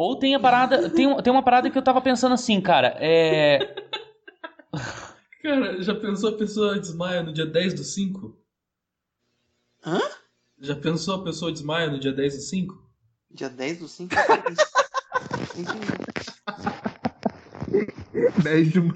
Ou 0.00 0.16
tem 0.16 0.34
a 0.34 0.40
parada. 0.40 0.88
Tem, 0.88 1.14
tem 1.22 1.30
uma 1.30 1.42
parada 1.42 1.70
que 1.70 1.76
eu 1.76 1.82
tava 1.82 2.00
pensando 2.00 2.32
assim, 2.32 2.58
cara. 2.58 2.96
É. 2.98 3.58
Cara, 5.42 5.82
já 5.82 5.94
pensou 5.94 6.30
a 6.30 6.38
pessoa 6.38 6.78
desmaia 6.78 7.22
no 7.22 7.32
dia 7.34 7.44
10 7.44 7.74
do 7.74 7.84
5? 7.84 8.34
Hã? 9.84 10.00
Já 10.58 10.76
pensou 10.76 11.16
a 11.16 11.24
pessoa 11.24 11.52
desmaia 11.52 11.88
no 11.90 11.98
dia 11.98 12.12
10 12.12 12.36
do 12.36 12.42
5? 12.42 12.90
Dia 13.30 13.48
10 13.48 13.78
do 13.78 13.88
5? 13.88 14.14
10 18.42 18.72
de 18.72 18.80
maio. 18.80 18.94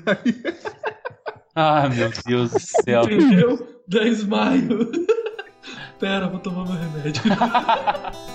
Ah, 1.54 1.88
meu 1.88 2.10
Deus 2.26 2.50
do 2.50 2.60
céu. 2.60 3.04
Entendeu? 3.04 3.82
10 3.88 4.18
de 4.18 4.26
maio. 4.26 4.92
Pera, 6.00 6.28
vou 6.28 6.40
tomar 6.40 6.64
meu 6.64 6.74
remédio. 6.74 7.22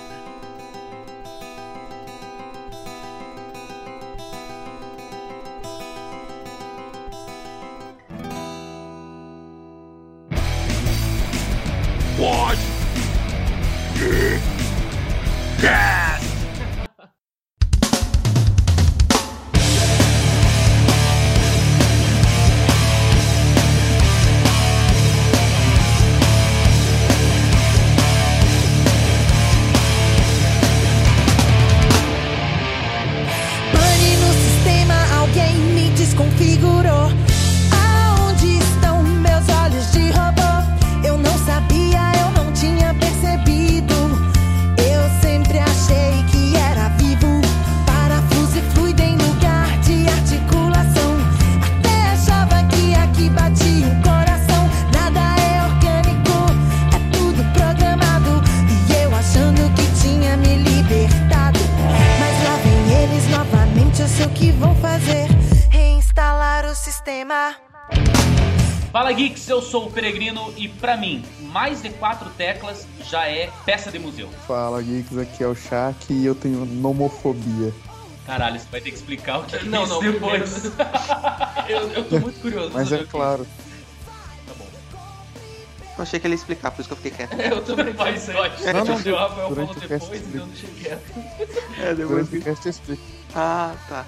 teclas 72.40 72.86
já 73.04 73.28
é 73.28 73.50
peça 73.66 73.92
de 73.92 73.98
museu. 73.98 74.30
Fala, 74.46 74.82
Geeks, 74.82 75.18
aqui 75.18 75.44
é 75.44 75.46
o 75.46 75.54
Shaq 75.54 76.10
e 76.10 76.24
eu 76.24 76.34
tenho 76.34 76.64
nomofobia. 76.64 77.70
Caralho, 78.24 78.58
você 78.58 78.66
vai 78.70 78.80
ter 78.80 78.90
que 78.92 78.96
explicar 78.96 79.40
o 79.40 79.44
que 79.44 79.56
é 79.56 79.62
Não, 79.64 79.84
isso 79.84 79.92
não, 79.92 80.12
depois. 80.12 80.64
eu, 81.68 81.90
eu 81.90 82.08
tô 82.08 82.18
muito 82.18 82.40
curioso. 82.40 82.70
Mas 82.72 82.90
é 82.92 83.04
claro, 83.04 83.46
Tá 84.46 84.54
bom. 84.56 84.66
Eu 85.98 86.02
achei 86.02 86.18
que 86.18 86.26
ele 86.26 86.32
ia 86.32 86.38
explicar, 86.38 86.70
por 86.70 86.80
isso 86.80 86.88
que 86.88 86.92
eu 86.94 86.96
fiquei 86.96 87.10
quieto. 87.10 87.38
É, 87.38 87.52
eu 87.52 87.62
também 87.62 87.92
pensei. 87.92 88.34
vai. 88.34 88.48
Não, 88.72 88.84
não, 88.86 88.94
o 88.94 89.16
Rafael 89.16 89.48
durante 89.50 89.74
falou 89.74 89.84
o 89.84 89.88
depois, 89.88 90.22
então 90.26 90.40
eu 90.40 90.46
deixei 90.46 90.70
quieto. 90.70 91.78
É, 91.78 91.94
durante 91.94 92.36
o 92.38 92.42
cast 92.42 92.64
eu 92.64 92.70
explico. 92.70 93.02
Ah, 93.34 93.74
tá. 93.86 94.06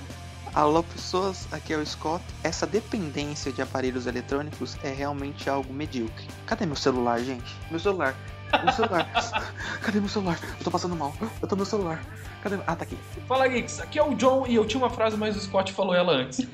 Alô, 0.54 0.82
pessoas, 0.82 1.48
aqui 1.50 1.72
é 1.72 1.78
o 1.78 1.86
Scott. 1.86 2.22
Essa 2.44 2.66
dependência 2.66 3.50
de 3.50 3.62
aparelhos 3.62 4.06
eletrônicos 4.06 4.76
é 4.84 4.92
realmente 4.92 5.48
algo 5.48 5.72
medíocre. 5.72 6.26
Cadê 6.44 6.66
meu 6.66 6.76
celular, 6.76 7.20
gente? 7.20 7.56
Meu 7.70 7.80
celular. 7.80 8.14
Meu 8.62 8.70
celular. 8.70 9.08
Cadê 9.80 9.98
meu 9.98 10.10
celular? 10.10 10.38
Eu 10.58 10.64
tô 10.64 10.70
passando 10.70 10.94
mal. 10.94 11.14
Eu 11.40 11.48
tô 11.48 11.56
meu 11.56 11.64
celular. 11.64 12.04
Cadê? 12.42 12.56
Ah, 12.66 12.76
tá 12.76 12.84
aqui. 12.84 12.98
Fala, 13.26 13.48
Geeks. 13.48 13.80
Aqui 13.80 13.98
é 13.98 14.02
o 14.04 14.14
John 14.14 14.46
e 14.46 14.54
eu 14.54 14.66
tinha 14.66 14.78
uma 14.82 14.90
frase, 14.90 15.16
mas 15.16 15.34
o 15.36 15.40
Scott 15.40 15.72
falou 15.72 15.94
ela 15.94 16.12
antes. 16.12 16.40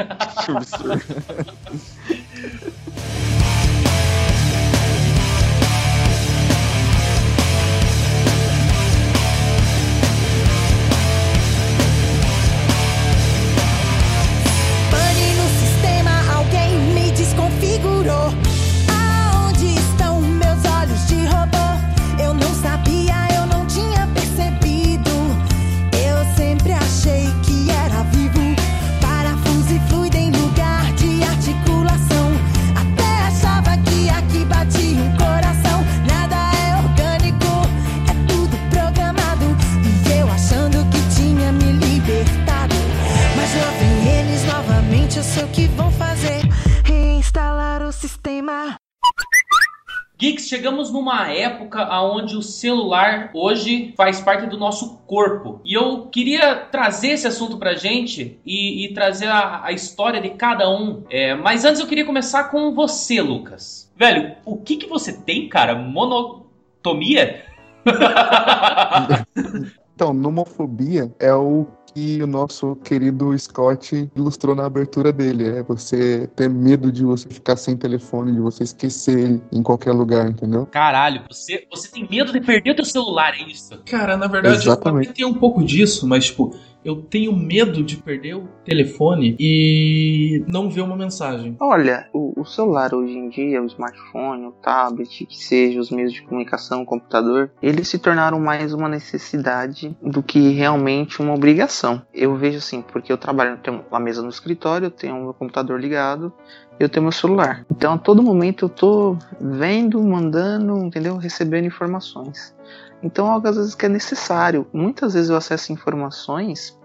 chegamos 50.48 50.90
numa 50.90 51.30
época 51.30 51.86
onde 52.02 52.36
o 52.36 52.42
celular 52.42 53.30
hoje 53.34 53.92
faz 53.96 54.20
parte 54.20 54.46
do 54.46 54.56
nosso 54.56 54.98
corpo. 55.06 55.60
E 55.64 55.74
eu 55.74 56.06
queria 56.06 56.56
trazer 56.56 57.08
esse 57.08 57.26
assunto 57.26 57.58
pra 57.58 57.74
gente 57.74 58.40
e, 58.44 58.86
e 58.86 58.94
trazer 58.94 59.28
a, 59.28 59.64
a 59.64 59.72
história 59.72 60.20
de 60.20 60.30
cada 60.30 60.68
um. 60.68 61.04
É, 61.10 61.34
mas 61.34 61.64
antes 61.64 61.80
eu 61.80 61.86
queria 61.86 62.06
começar 62.06 62.44
com 62.44 62.74
você, 62.74 63.20
Lucas. 63.20 63.92
Velho, 63.96 64.36
o 64.44 64.56
que 64.56 64.76
que 64.76 64.86
você 64.86 65.12
tem, 65.12 65.48
cara? 65.48 65.74
Monotomia? 65.74 67.44
Então, 69.98 70.14
nomofobia 70.14 71.12
é 71.18 71.34
o 71.34 71.66
que 71.98 72.22
o 72.22 72.26
nosso 72.26 72.76
querido 72.76 73.36
Scott 73.36 74.08
ilustrou 74.14 74.54
na 74.54 74.66
abertura 74.66 75.12
dele. 75.12 75.48
É 75.48 75.62
você 75.64 76.28
ter 76.36 76.48
medo 76.48 76.92
de 76.92 77.04
você 77.04 77.28
ficar 77.28 77.56
sem 77.56 77.76
telefone, 77.76 78.32
de 78.32 78.40
você 78.40 78.62
esquecer 78.62 79.18
ele 79.18 79.42
em 79.50 79.62
qualquer 79.62 79.92
lugar, 79.92 80.30
entendeu? 80.30 80.64
Caralho, 80.66 81.24
você, 81.28 81.66
você 81.68 81.90
tem 81.90 82.06
medo 82.08 82.32
de 82.32 82.40
perder 82.40 82.70
o 82.70 82.76
teu 82.76 82.84
celular, 82.84 83.34
é 83.34 83.42
isso? 83.50 83.76
Cara, 83.84 84.16
na 84.16 84.28
verdade, 84.28 84.56
eu 84.56 84.60
Exatamente. 84.62 85.06
também 85.08 85.12
tenho 85.12 85.28
um 85.28 85.34
pouco 85.34 85.64
disso, 85.64 86.06
mas, 86.06 86.26
tipo, 86.26 86.54
eu 86.84 86.96
tenho 87.02 87.36
medo 87.36 87.82
de 87.82 87.96
perder 87.96 88.34
o 88.36 88.48
telefone 88.64 89.36
e 89.38 90.44
não 90.46 90.70
ver 90.70 90.82
uma 90.82 90.96
mensagem. 90.96 91.56
Olha, 91.60 92.08
o, 92.12 92.40
o 92.40 92.44
celular 92.44 92.94
hoje 92.94 93.12
em 93.12 93.28
dia, 93.28 93.62
o 93.62 93.66
smartphone, 93.66 94.46
o 94.46 94.52
tablet, 94.52 95.26
que 95.26 95.36
seja 95.36 95.80
os 95.80 95.90
meios 95.90 96.12
de 96.12 96.22
comunicação, 96.22 96.82
o 96.82 96.86
computador, 96.86 97.50
eles 97.62 97.88
se 97.88 97.98
tornaram 97.98 98.38
mais 98.38 98.72
uma 98.72 98.88
necessidade 98.88 99.96
do 100.02 100.22
que 100.22 100.50
realmente 100.50 101.20
uma 101.20 101.34
obrigação. 101.34 102.02
Eu 102.14 102.36
vejo 102.36 102.58
assim, 102.58 102.82
porque 102.82 103.12
eu 103.12 103.18
trabalho, 103.18 103.52
eu 103.52 103.58
tenho 103.58 103.84
uma 103.90 104.00
mesa 104.00 104.22
no 104.22 104.28
escritório, 104.28 104.86
eu 104.86 104.90
tenho 104.90 105.22
meu 105.22 105.34
computador 105.34 105.80
ligado, 105.80 106.32
eu 106.78 106.88
tenho 106.88 107.02
meu 107.02 107.12
celular. 107.12 107.64
Então 107.70 107.94
a 107.94 107.98
todo 107.98 108.22
momento 108.22 108.66
eu 108.66 108.68
tô 108.68 109.16
vendo, 109.40 110.02
mandando, 110.02 110.78
entendeu? 110.78 111.16
Recebendo 111.16 111.66
informações. 111.66 112.54
Então 113.02 113.26
é 113.26 113.30
algo 113.30 113.48
às 113.48 113.56
vezes 113.56 113.74
que 113.74 113.86
é 113.86 113.88
necessário. 113.88 114.66
Muitas 114.72 115.14
vezes 115.14 115.30
eu 115.30 115.36
acesso 115.36 115.72
informações 115.72 116.78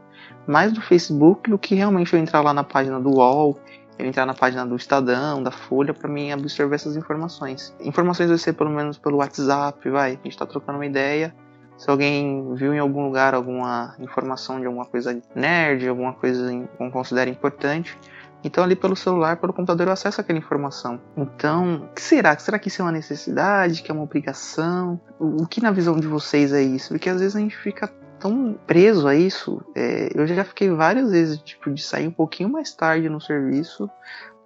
mais 0.47 0.71
do 0.71 0.81
Facebook 0.81 1.49
do 1.49 1.57
que 1.57 1.75
realmente 1.75 2.13
eu 2.13 2.19
entrar 2.19 2.41
lá 2.41 2.53
na 2.53 2.63
página 2.63 2.99
do 2.99 3.09
UOL, 3.11 3.57
eu 3.97 4.05
entrar 4.05 4.25
na 4.25 4.33
página 4.33 4.65
do 4.65 4.75
Estadão, 4.75 5.41
da 5.41 5.51
Folha, 5.51 5.93
para 5.93 6.09
mim 6.09 6.31
absorver 6.31 6.75
essas 6.75 6.95
informações. 6.95 7.75
Informações 7.79 8.29
vai 8.29 8.37
ser 8.37 8.53
pelo 8.53 8.69
menos 8.69 8.97
pelo 8.97 9.17
WhatsApp, 9.17 9.89
vai, 9.89 10.11
a 10.11 10.23
gente 10.23 10.37
tá 10.37 10.45
trocando 10.45 10.77
uma 10.77 10.85
ideia. 10.85 11.33
Se 11.77 11.89
alguém 11.89 12.53
viu 12.53 12.73
em 12.73 12.79
algum 12.79 13.05
lugar 13.05 13.33
alguma 13.33 13.95
informação 13.99 14.59
de 14.59 14.65
alguma 14.65 14.85
coisa 14.85 15.19
nerd, 15.35 15.87
alguma 15.87 16.13
coisa 16.13 16.49
que 16.49 16.83
eu 16.83 16.91
considero 16.91 17.29
importante, 17.29 17.97
então 18.43 18.63
ali 18.63 18.75
pelo 18.75 18.95
celular, 18.95 19.37
pelo 19.37 19.53
computador 19.53 19.87
eu 19.87 19.93
acesso 19.93 20.19
aquela 20.19 20.39
informação. 20.39 20.99
Então, 21.15 21.87
o 21.91 21.93
que 21.93 22.01
será? 22.01 22.37
Será 22.37 22.59
que 22.59 22.67
isso 22.67 22.81
é 22.81 22.85
uma 22.85 22.91
necessidade? 22.91 23.81
Que 23.81 23.91
é 23.91 23.93
uma 23.93 24.03
obrigação? 24.03 24.99
O 25.19 25.45
que 25.47 25.61
na 25.61 25.71
visão 25.71 25.99
de 25.99 26.07
vocês 26.07 26.51
é 26.51 26.61
isso? 26.61 26.89
Porque 26.89 27.09
às 27.09 27.19
vezes 27.19 27.35
a 27.35 27.39
gente 27.39 27.55
fica 27.57 27.87
tão 28.19 28.57
preso 28.65 29.07
a 29.07 29.15
isso. 29.15 29.61
É, 29.75 30.09
eu 30.13 30.25
já 30.25 30.43
fiquei 30.43 30.69
várias 30.69 31.11
vezes 31.11 31.39
tipo, 31.39 31.71
de 31.71 31.81
sair 31.81 32.07
um 32.07 32.11
pouquinho 32.11 32.49
mais 32.49 32.73
tarde 32.73 33.09
no 33.09 33.19
serviço 33.19 33.89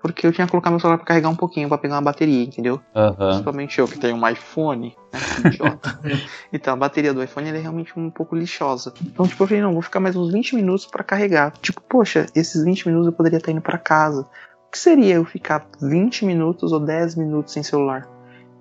porque 0.02 0.26
eu 0.26 0.32
tinha 0.32 0.46
que 0.46 0.52
colocar 0.52 0.70
meu 0.70 0.80
celular 0.80 0.98
pra 0.98 1.06
carregar 1.06 1.30
um 1.30 1.36
pouquinho, 1.36 1.68
pra 1.68 1.78
pegar 1.78 1.96
uma 1.96 2.02
bateria, 2.02 2.44
entendeu? 2.44 2.80
Aham. 2.96 3.16
Principalmente 3.16 3.80
eu 3.80 3.88
que 3.88 4.00
tenho 4.00 4.16
um 4.16 4.28
iPhone, 4.28 4.96
né? 5.14 5.50
idiota. 5.50 6.00
então 6.52 6.74
a 6.74 6.78
bateria 6.78 7.14
do 7.14 7.24
iPhone 7.24 7.50
ela 7.50 7.58
é 7.58 7.62
realmente 7.62 7.98
um 7.98 8.10
pouco 8.10 8.36
lixosa. 8.36 8.94
Então, 9.02 9.28
tipo, 9.28 9.44
eu 9.44 9.48
falei, 9.48 9.64
não, 9.64 9.74
vou 9.74 9.82
ficar 9.82 10.00
mais 10.00 10.16
uns 10.16 10.32
20 10.32 10.56
minutos 10.56 10.86
pra 10.86 11.04
carregar. 11.04 11.54
Tipo, 11.62 11.82
poxa, 11.82 12.26
esses 12.36 12.64
20 12.64 12.88
minutos 12.88 13.08
eu 13.08 13.14
poderia 13.14 13.38
estar 13.38 13.52
indo 13.52 13.62
pra 13.62 13.78
casa. 13.78 14.22
O 14.68 14.72
que 14.72 14.80
seria 14.80 15.16
eu 15.16 15.26
ficar 15.26 15.66
20 15.82 16.26
minutos 16.26 16.72
ou 16.72 16.80
10 16.80 17.16
minutos 17.16 17.54
sem 17.54 17.64
celular? 17.64 18.08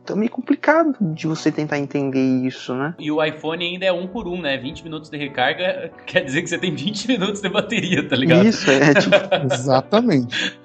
Então 0.07 0.15
é 0.15 0.21
meio 0.21 0.31
complicado 0.31 0.95
de 1.01 1.27
você 1.27 1.51
tentar 1.51 1.81
entender 1.81 2.21
isso, 2.21 2.73
né? 2.73 2.95
E 2.97 3.11
o 3.11 3.23
iPhone 3.23 3.65
ainda 3.65 3.87
é 3.87 3.93
um 3.93 4.07
por 4.07 4.29
um, 4.29 4.41
né? 4.41 4.57
20 4.57 4.85
minutos 4.85 5.11
de 5.11 5.19
recarga 5.19 5.91
quer 6.07 6.21
dizer 6.21 6.43
que 6.43 6.49
você 6.49 6.59
tem 6.59 6.73
20 6.73 7.09
minutos 7.09 7.41
de 7.41 7.49
bateria, 7.49 8.09
tá 8.09 8.15
ligado? 8.15 8.47
Isso, 8.47 8.71
é 8.71 8.95
tipo, 8.95 9.17
Exatamente. 9.53 10.57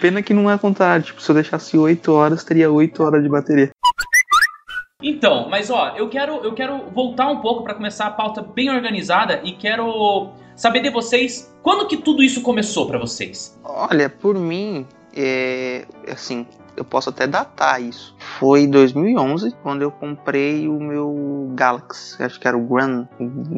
pena 0.00 0.22
que 0.22 0.34
não 0.34 0.50
é 0.50 0.58
contrário. 0.58 1.04
Tipo, 1.04 1.22
se 1.22 1.30
eu 1.30 1.36
deixasse 1.36 1.78
8 1.78 2.12
horas, 2.12 2.42
teria 2.42 2.68
8 2.68 3.00
horas 3.00 3.22
de 3.22 3.28
bateria. 3.28 3.70
Então, 5.00 5.48
mas 5.48 5.70
ó, 5.70 5.94
eu 5.96 6.08
quero, 6.08 6.42
eu 6.42 6.52
quero 6.52 6.90
voltar 6.90 7.28
um 7.28 7.40
pouco 7.40 7.62
pra 7.62 7.74
começar 7.74 8.06
a 8.06 8.10
pauta 8.10 8.42
bem 8.42 8.70
organizada 8.70 9.40
e 9.44 9.52
quero 9.52 10.32
saber 10.56 10.80
de 10.80 10.90
vocês 10.90 11.54
quando 11.62 11.86
que 11.86 11.96
tudo 11.96 12.24
isso 12.24 12.42
começou 12.42 12.88
pra 12.88 12.98
vocês. 12.98 13.56
Olha, 13.62 14.10
por 14.10 14.34
mim, 14.36 14.84
é, 15.14 15.86
assim, 16.10 16.44
eu 16.78 16.84
posso 16.84 17.10
até 17.10 17.26
datar 17.26 17.82
isso. 17.82 18.14
Foi 18.38 18.62
em 18.62 18.70
2011, 18.70 19.54
quando 19.62 19.82
eu 19.82 19.90
comprei 19.90 20.68
o 20.68 20.78
meu 20.80 21.50
Galaxy. 21.54 22.22
Acho 22.22 22.38
que 22.38 22.46
era 22.46 22.56
o 22.56 22.60
Gran, 22.62 23.06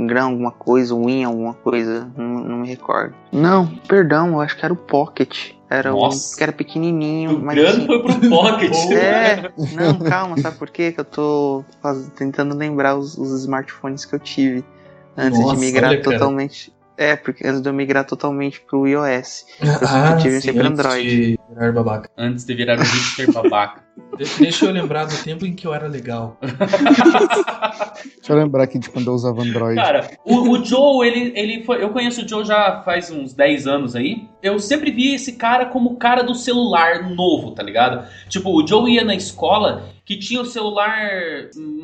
Gran 0.07 0.25
alguma 0.25 0.51
coisa, 0.51 0.95
o 0.95 1.05
Win 1.07 1.25
alguma 1.25 1.55
coisa, 1.55 2.11
não, 2.17 2.27
não 2.27 2.57
me 2.59 2.69
recordo. 2.69 3.15
Não, 3.33 3.67
perdão, 3.87 4.29
eu 4.33 4.41
acho 4.41 4.57
que 4.57 4.65
era 4.65 4.73
o 4.73 4.77
Pocket. 4.77 5.53
Era 5.69 5.93
Nossa. 5.93 6.35
um 6.35 6.37
que 6.37 6.43
era 6.43 6.53
pequenininho, 6.53 7.37
O 7.37 7.41
mas 7.41 7.55
grande 7.57 7.77
assim, 7.79 7.87
foi 7.87 8.03
pro 8.03 8.21
Pocket. 8.29 8.75
É, 8.93 9.53
não, 9.73 9.99
calma, 10.01 10.37
sabe 10.39 10.57
por 10.57 10.69
quê? 10.71 10.91
Que 10.91 11.01
eu 11.01 11.05
tô 11.05 11.65
faz- 11.81 12.11
tentando 12.17 12.57
lembrar 12.57 12.97
os, 12.97 13.17
os 13.17 13.31
smartphones 13.43 14.05
que 14.05 14.15
eu 14.15 14.19
tive 14.19 14.65
antes 15.17 15.39
Nossa, 15.39 15.55
de 15.55 15.61
migrar 15.61 15.91
olha, 15.91 16.03
totalmente. 16.03 16.73
É, 17.03 17.17
porque 17.17 17.47
antes 17.47 17.63
de 17.63 17.69
eu 17.71 17.73
migrar 17.73 18.05
totalmente 18.05 18.61
pro 18.61 18.87
iOS. 18.87 19.47
Ah, 19.89 20.19
tive 20.21 20.35
sim, 20.39 20.49
sempre 20.49 20.67
antes 20.67 20.81
Android. 20.81 21.09
de 21.09 21.39
virar 21.49 21.73
babaca. 21.73 22.11
Antes 22.15 22.45
de 22.45 22.55
virar 22.55 22.79
um 22.79 22.83
hipster 22.83 23.33
babaca. 23.33 23.83
De- 24.19 24.25
Deixa 24.39 24.67
eu 24.67 24.71
lembrar 24.71 25.05
do 25.07 25.17
tempo 25.25 25.47
em 25.47 25.55
que 25.55 25.67
eu 25.67 25.73
era 25.73 25.87
legal. 25.87 26.37
Deixa 28.17 28.33
eu 28.33 28.37
lembrar 28.37 28.65
aqui 28.65 28.79
de 28.79 28.89
quando 28.91 29.07
eu 29.07 29.15
usava 29.15 29.43
Android. 29.43 29.77
Cara, 29.77 30.11
o, 30.25 30.51
o 30.51 30.65
Joe, 30.65 31.07
ele, 31.07 31.33
ele 31.35 31.65
foi. 31.65 31.83
Eu 31.83 31.91
conheço 31.91 32.23
o 32.25 32.29
Joe 32.29 32.45
já 32.45 32.83
faz 32.83 33.11
uns 33.11 33.33
10 33.33 33.67
anos 33.67 33.97
aí. 33.97 34.29
Eu 34.43 34.59
sempre 34.59 34.91
vi 34.91 35.15
esse 35.15 35.33
cara 35.35 35.67
como 35.67 35.91
o 35.91 35.97
cara 35.97 36.23
do 36.23 36.35
celular 36.35 37.09
novo, 37.11 37.53
tá 37.53 37.63
ligado? 37.63 38.07
Tipo, 38.29 38.51
o 38.51 38.67
Joe 38.67 38.91
ia 38.93 39.05
na 39.05 39.15
escola 39.15 39.85
que 40.11 40.17
tinha 40.17 40.41
o 40.41 40.45
celular 40.45 41.09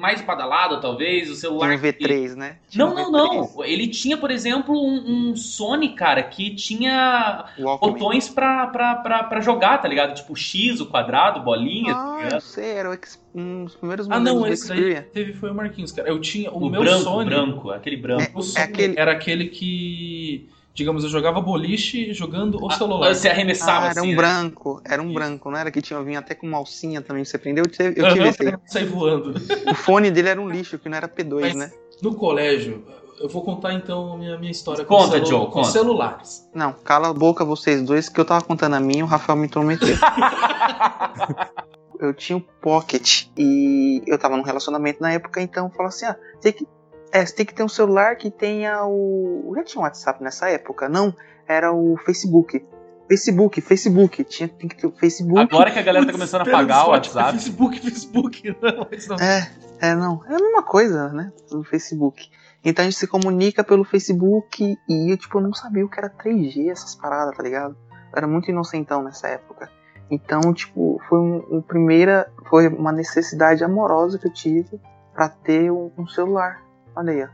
mais 0.01 0.21
badalado, 0.21 0.81
talvez, 0.81 1.23
o 1.23 1.27
Tinha 1.27 1.37
celular. 1.37 1.71
um 1.77 1.79
que- 1.79 1.93
V3, 1.93 2.35
né? 2.35 2.57
Tinha 2.69 2.85
Não, 2.85 2.93
um 2.93 3.11
não, 3.13 3.29
V3, 3.45 3.55
não. 3.57 3.65
Ele 3.65 3.87
tinha, 3.87 4.17
por 4.17 4.33
exemplo, 4.33 4.75
um, 4.77 5.31
um 5.31 5.37
Sony, 5.37 5.91
cara, 5.91 6.25
que 6.25 6.53
tinha 6.57 7.45
Walkman. 7.57 7.93
botões 7.93 8.29
pra, 8.29 8.67
pra, 8.67 8.97
pra, 8.97 9.23
pra 9.23 9.41
jogar, 9.41 9.79
tá 9.79 9.87
ligado? 9.87 10.13
Tipo 10.17 10.35
X, 10.35 10.81
o 10.81 10.87
quadrado, 10.87 11.41
bolinha, 11.45 11.95
tá 11.95 12.01
Ah, 12.01 12.17
eu 12.19 12.25
ligado? 12.25 12.41
sei, 12.41 12.71
era 12.73 12.91
o 12.91 12.95
X- 12.95 13.23
um 13.33 13.65
dos 13.67 13.77
primeiros 13.77 14.11
Ah, 14.11 14.19
modelos 14.19 14.41
não, 14.41 14.49
do 14.49 14.53
esse 14.53 14.65
Xperia. 14.67 15.09
teve 15.13 15.33
foi 15.33 15.51
o 15.53 15.55
Marquinhos, 15.55 15.93
cara. 15.93 16.09
Eu 16.09 16.21
tinha 16.21 16.51
o, 16.51 16.67
O 16.67 16.69
meu 16.69 16.81
branco, 16.81 17.05
Sony. 17.05 17.31
branco, 17.31 17.71
aquele 17.71 17.97
branco. 17.97 18.41
O 18.41 18.43
Sony 18.43 18.65
aquele- 18.65 18.99
era 18.99 19.13
aquele 19.13 19.47
que, 19.51 20.49
digamos, 20.77 21.03
eu 21.05 21.11
jogava 21.11 21.41
boliche 21.41 22.13
jogando 22.13 22.63
o 22.63 22.71
celular. 22.71 23.09
Ah, 23.11 23.15
Você 23.15 23.29
arremessava 23.31 23.87
Ah, 23.87 23.91
era 23.91 24.01
assim, 24.01 24.09
um 24.09 24.11
né? 24.11 24.17
branco, 24.17 24.83
era 24.85 25.03
um 25.03 25.13
branco, 25.13 25.51
não 25.51 25.59
era 25.59 25.71
que 25.71 25.81
tinha 25.81 26.01
vinha 26.03 26.19
até 26.19 26.35
com 26.35 26.47
uma 26.47 26.59
alcinha 26.59 27.01
também, 27.01 27.25
você 27.25 27.39
prendeu? 27.39 27.65
Eu 27.65 27.71
tive, 27.71 28.01
eu 28.01 28.13
tive 28.13 28.29
esse 28.29 28.47
aí. 28.47 28.55
Saí 28.67 28.85
voando. 28.85 29.35
O 29.71 29.75
fone 29.75 30.11
dele 30.11 30.29
era 30.29 30.41
um 30.41 30.49
lixo, 30.49 30.79
que 30.79 30.89
não 30.89 30.97
era 30.99 31.09
P2, 31.09 31.41
Mas- 31.41 31.55
né? 31.57 31.71
No 32.03 32.15
colégio, 32.15 32.85
eu 33.19 33.27
vou 33.27 33.43
contar 33.43 33.73
então 33.73 34.19
minha, 34.19 34.37
minha 34.39 34.53
história 34.53 34.85
Conta, 34.85 35.19
com, 35.19 35.25
Joe, 35.25 35.47
com 35.47 35.51
conta. 35.53 35.71
celulares. 35.71 36.47
Não, 36.55 36.75
cala 36.75 37.09
a 37.09 37.13
boca 37.15 37.43
vocês 37.43 37.81
dois, 37.83 38.11
que 38.11 38.21
eu 38.21 38.25
tava 38.27 38.45
contando 38.45 38.75
a 38.77 38.81
minha 38.81 39.01
e 39.01 39.03
o 39.03 39.07
Rafael 39.07 39.39
me 39.39 39.47
intrometeu. 39.47 39.97
eu 41.99 42.13
tinha 42.13 42.37
o 42.37 42.41
Pocket 42.61 43.29
e 43.39 44.03
eu 44.07 44.19
tava 44.19 44.37
num 44.37 44.43
relacionamento 44.43 45.01
na 45.01 45.11
época, 45.13 45.41
então 45.41 45.65
eu 45.67 45.71
falava 45.71 45.89
assim, 45.89 46.05
ah, 46.05 46.17
tem 46.43 46.53
que, 46.53 46.67
é, 47.13 47.25
você 47.25 47.35
tem 47.35 47.47
que 47.47 47.55
ter 47.55 47.63
um 47.63 47.69
celular 47.69 48.17
que 48.17 48.31
tenha 48.31 48.85
o... 48.85 49.53
Já 49.57 49.65
tinha 49.65 49.81
um 49.81 49.85
WhatsApp 49.85 50.23
nessa 50.23 50.49
época? 50.49 50.89
Não, 50.89 51.15
era 51.47 51.73
o 51.73 51.97
Facebook. 52.05 52.65
Facebook, 53.09 53.61
Facebook, 53.61 54.25
tinha, 54.25 54.49
tem 54.49 54.69
que 54.69 54.77
ter 54.77 54.87
o 54.87 54.93
Facebook. 54.93 55.41
Agora 55.41 55.71
que 55.71 55.79
a 55.79 55.83
galera 55.83 56.07
tá 56.07 56.13
começando 56.13 56.43
a 56.43 56.51
pagar 56.51 56.87
o 56.87 56.91
WhatsApp. 56.91 57.33
Facebook, 57.33 57.81
Facebook. 57.81 58.57
Não, 58.61 59.17
não. 59.17 59.25
É, 59.25 59.51
é, 59.81 59.95
não. 59.95 60.23
É 60.27 60.35
a 60.35 60.39
mesma 60.39 60.63
coisa, 60.63 61.09
né? 61.13 61.33
No 61.51 61.63
Facebook. 61.63 62.29
Então 62.65 62.83
a 62.83 62.89
gente 62.89 62.99
se 62.99 63.07
comunica 63.07 63.63
pelo 63.63 63.85
Facebook 63.85 64.77
e 64.89 65.13
eu, 65.13 65.17
tipo, 65.17 65.39
eu 65.39 65.43
não 65.43 65.55
sabia 65.55 65.85
o 65.85 65.89
que 65.89 65.99
era 65.99 66.11
3G, 66.11 66.69
essas 66.69 66.97
paradas, 66.97 67.37
tá 67.37 67.43
ligado? 67.43 67.77
Eu 68.13 68.17
era 68.17 68.27
muito 68.27 68.51
inocentão 68.51 69.03
nessa 69.03 69.29
época. 69.29 69.71
Então, 70.11 70.53
tipo, 70.53 71.01
foi 71.09 71.19
um, 71.19 71.59
um 71.59 71.63
primeira. 71.63 72.29
Foi 72.49 72.67
uma 72.69 72.91
necessidade 72.91 73.63
amorosa 73.63 74.19
que 74.19 74.27
eu 74.27 74.33
tive 74.33 74.81
pra 75.15 75.29
ter 75.29 75.71
um, 75.71 75.93
um 75.97 76.07
celular. 76.09 76.66
Olha 76.97 77.13
aí, 77.13 77.23
ó. 77.25 77.29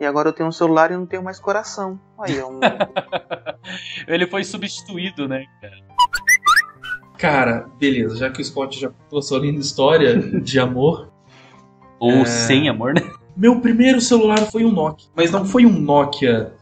E 0.00 0.04
agora 0.04 0.28
eu 0.28 0.32
tenho 0.32 0.48
um 0.48 0.52
celular 0.52 0.90
e 0.90 0.96
não 0.96 1.06
tenho 1.06 1.22
mais 1.22 1.38
coração. 1.40 1.98
Aí, 2.18 2.38
ó. 2.40 2.48
Um, 2.50 2.60
Ele 4.06 4.26
foi 4.26 4.44
substituído, 4.44 5.26
né? 5.28 5.44
Cara, 7.18 7.66
beleza, 7.78 8.16
já 8.16 8.30
que 8.30 8.40
o 8.40 8.44
Scott 8.44 8.78
já 8.80 8.88
contou 8.88 9.22
sua 9.22 9.38
linda 9.38 9.60
história 9.60 10.18
de 10.40 10.58
amor. 10.58 11.10
Ou 12.00 12.10
É. 12.22 12.24
sem 12.24 12.68
amor, 12.68 12.94
né? 12.94 13.02
Meu 13.36 13.60
primeiro 13.60 14.00
celular 14.00 14.38
foi 14.50 14.64
um 14.64 14.72
Nokia. 14.72 15.08
Mas 15.14 15.30
não 15.30 15.44
foi 15.44 15.64
um 15.64 15.70
Nokia 15.80 16.52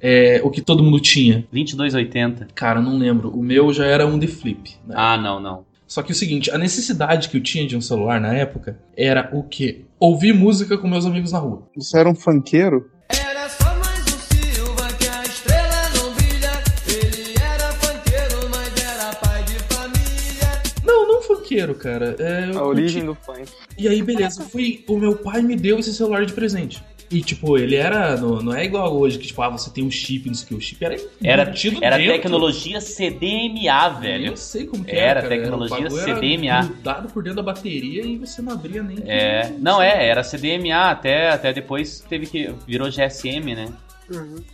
é, 0.00 0.40
o 0.44 0.50
que 0.50 0.60
todo 0.60 0.82
mundo 0.82 1.00
tinha. 1.00 1.46
2280. 1.52 2.48
Cara, 2.54 2.80
não 2.80 2.98
lembro. 2.98 3.30
O 3.30 3.42
meu 3.42 3.72
já 3.72 3.86
era 3.86 4.06
um 4.06 4.18
de 4.18 4.26
flip. 4.26 4.76
né? 4.84 4.94
Ah, 4.98 5.16
não, 5.16 5.38
não. 5.40 5.64
Só 5.88 6.02
que 6.02 6.12
o 6.12 6.14
seguinte, 6.14 6.50
a 6.50 6.58
necessidade 6.58 7.30
que 7.30 7.38
eu 7.38 7.42
tinha 7.42 7.66
de 7.66 7.74
um 7.74 7.80
celular 7.80 8.20
na 8.20 8.34
época 8.34 8.78
era 8.94 9.30
o 9.32 9.42
quê? 9.42 9.86
Ouvir 9.98 10.34
música 10.34 10.76
com 10.76 10.86
meus 10.86 11.06
amigos 11.06 11.32
na 11.32 11.38
rua. 11.38 11.66
Você 11.74 11.98
era 11.98 12.06
um 12.06 12.14
funkeiro? 12.14 12.90
Era 13.08 13.48
só 13.48 13.74
mais 13.76 14.00
um 14.00 14.18
Silva 14.18 14.86
que 14.98 15.08
a 15.08 15.22
estrela 15.22 15.88
não 15.96 16.14
brilha. 16.14 16.62
Ele 16.88 17.34
era 17.40 17.72
funkeiro, 17.72 18.50
mas 18.50 18.84
era 18.84 19.14
pai 19.16 19.42
de 19.44 19.54
família. 19.74 20.62
Não, 20.84 21.08
não 21.08 21.22
funkeiro, 21.22 21.74
cara. 21.74 22.14
É, 22.18 22.50
eu 22.52 22.58
a 22.58 22.66
origem 22.66 23.06
do 23.06 23.14
funk. 23.14 23.50
E 23.78 23.88
aí, 23.88 24.02
beleza, 24.02 24.42
fui. 24.42 24.84
O 24.86 24.98
meu 24.98 25.16
pai 25.16 25.40
me 25.40 25.56
deu 25.56 25.78
esse 25.78 25.94
celular 25.94 26.26
de 26.26 26.34
presente. 26.34 26.84
E, 27.10 27.22
tipo, 27.22 27.56
ele 27.56 27.74
era. 27.74 28.16
Não, 28.16 28.42
não 28.42 28.54
é 28.54 28.64
igual 28.64 28.94
hoje, 28.94 29.18
que, 29.18 29.26
tipo, 29.26 29.40
ah, 29.40 29.48
você 29.48 29.70
tem 29.70 29.82
um 29.82 29.90
chip, 29.90 30.26
não 30.26 30.34
sei 30.34 30.44
o 30.44 30.48
que. 30.48 30.54
O 30.54 30.60
chip 30.60 30.84
era. 30.84 30.94
Era, 31.22 31.54
era 31.80 31.96
dentro. 31.96 32.12
tecnologia 32.12 32.80
CDMA, 32.80 33.88
velho. 33.98 34.26
Eu 34.26 34.36
sei 34.36 34.66
como 34.66 34.84
que 34.84 34.90
Era 34.90 35.20
era. 35.20 35.22
cara. 35.22 35.40
tecnologia 35.40 35.76
O 35.76 35.80
bagulho 35.80 36.04
CDMA. 36.04 36.46
Era 36.46 36.62
grudado 36.66 37.08
por 37.08 37.22
dentro 37.22 37.36
da 37.36 37.42
bateria 37.42 38.04
e 38.04 38.18
você 38.18 38.42
não 38.42 38.52
abria 38.52 38.82
nem. 38.82 38.98
É, 39.06 39.50
não 39.58 39.80
é, 39.80 40.06
era 40.06 40.22
CDMA 40.22 40.90
até, 40.90 41.30
até 41.30 41.52
depois 41.52 42.00
teve 42.00 42.26
que 42.26 42.54
virou 42.66 42.90
GSM, 42.90 43.54
né? 43.54 43.72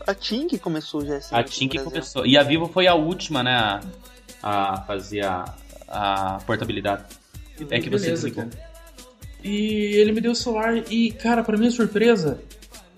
A 0.07 0.15
TIM 0.15 0.47
que 0.47 0.59
começou 0.59 1.01
o 1.01 1.05
GSM. 1.05 1.35
A 1.35 1.43
no 1.43 1.45
que 1.49 1.69
Brasil. 1.69 1.85
começou. 1.85 2.27
E 2.27 2.37
a 2.37 2.43
Vivo 2.43 2.69
foi 2.69 2.87
a 2.87 2.95
última, 2.95 3.43
né, 3.43 3.81
a, 4.43 4.75
a 4.75 4.81
fazer 4.83 5.25
a, 5.25 5.45
a 5.89 6.39
portabilidade. 6.47 7.05
É 7.71 7.81
que 7.81 7.89
você 7.89 8.11
desligou. 8.11 8.45
cara. 8.45 8.74
E 9.45 9.97
ele 9.97 10.13
me 10.13 10.21
deu 10.21 10.33
o 10.33 10.35
celular 10.37 10.83
e, 10.91 11.11
cara, 11.13 11.45
pra 11.45 11.57
minha 11.59 11.71
surpresa, 11.71 12.41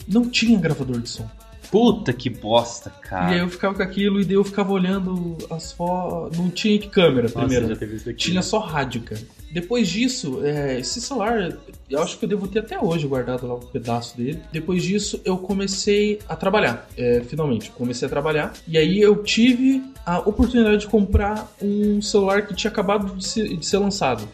não 0.07 0.29
tinha 0.31 0.59
gravador 0.59 1.01
de 1.01 1.09
som. 1.09 1.29
Puta 1.71 2.13
que 2.13 2.31
bosta, 2.31 2.91
E 2.91 2.93
aí 3.05 3.09
cara. 3.11 3.37
eu 3.39 3.49
ficava 3.49 3.75
com 3.75 3.83
aquilo 3.83 4.21
e 4.21 4.25
daí 4.25 4.35
eu 4.37 4.45
ficava 4.45 4.73
olhando 4.73 5.37
as 5.51 5.73
fotos. 5.73 6.39
Não 6.39 6.49
tinha 6.49 6.79
câmera 6.89 7.25
Nossa, 7.25 7.41
primeiro. 7.41 7.69
já 7.69 7.75
teve 7.77 7.97
isso 7.97 8.09
aqui. 8.09 8.19
Tinha 8.19 8.41
só 8.41 8.61
rádio, 8.61 9.03
cara. 9.03 9.21
Depois 9.51 9.89
disso, 9.89 10.45
é, 10.45 10.79
esse 10.79 11.01
celular, 11.01 11.57
eu 11.91 12.03
acho 12.03 12.19
que 12.19 12.25
eu 12.25 12.29
devo 12.29 12.47
ter 12.47 12.61
até 12.61 12.79
hoje 12.81 13.07
guardado 13.09 13.47
lá 13.49 13.55
um 13.57 13.61
pedaço 13.61 14.17
dele. 14.17 14.39
Depois 14.53 14.83
disso, 14.85 15.21
eu 15.25 15.37
comecei 15.39 16.21
a 16.29 16.37
trabalhar, 16.37 16.89
é, 16.97 17.21
finalmente. 17.27 17.71
Comecei 17.73 18.07
a 18.07 18.09
trabalhar. 18.09 18.53
E 18.69 18.79
aí 18.79 19.01
eu 19.01 19.25
tive 19.25 19.83
a 20.05 20.21
oportunidade 20.21 20.83
de 20.83 20.87
comprar 20.87 21.53
um 21.61 22.01
celular 22.01 22.47
que 22.47 22.55
tinha 22.55 22.71
acabado 22.71 23.17
de 23.17 23.27
ser, 23.27 23.57
de 23.57 23.67
ser 23.67 23.79
lançado. 23.79 24.29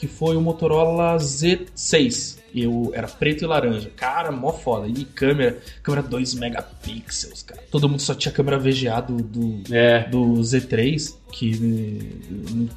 Que 0.00 0.08
foi 0.08 0.34
o 0.34 0.40
Motorola 0.40 1.16
Z6. 1.18 2.38
Eu 2.54 2.90
era 2.94 3.06
preto 3.06 3.44
e 3.44 3.46
laranja. 3.46 3.90
Cara, 3.94 4.32
mó 4.32 4.50
foda. 4.52 4.88
E 4.88 5.04
câmera, 5.04 5.58
câmera 5.82 6.02
2 6.02 6.34
megapixels, 6.34 7.42
cara. 7.42 7.62
Todo 7.70 7.86
mundo 7.88 8.00
só 8.00 8.14
tinha 8.14 8.32
câmera 8.32 8.58
VGA 8.58 9.00
do, 9.02 9.18
do, 9.22 9.74
É. 9.74 10.08
do 10.08 10.34
Z3, 10.40 11.14
que. 11.30 11.50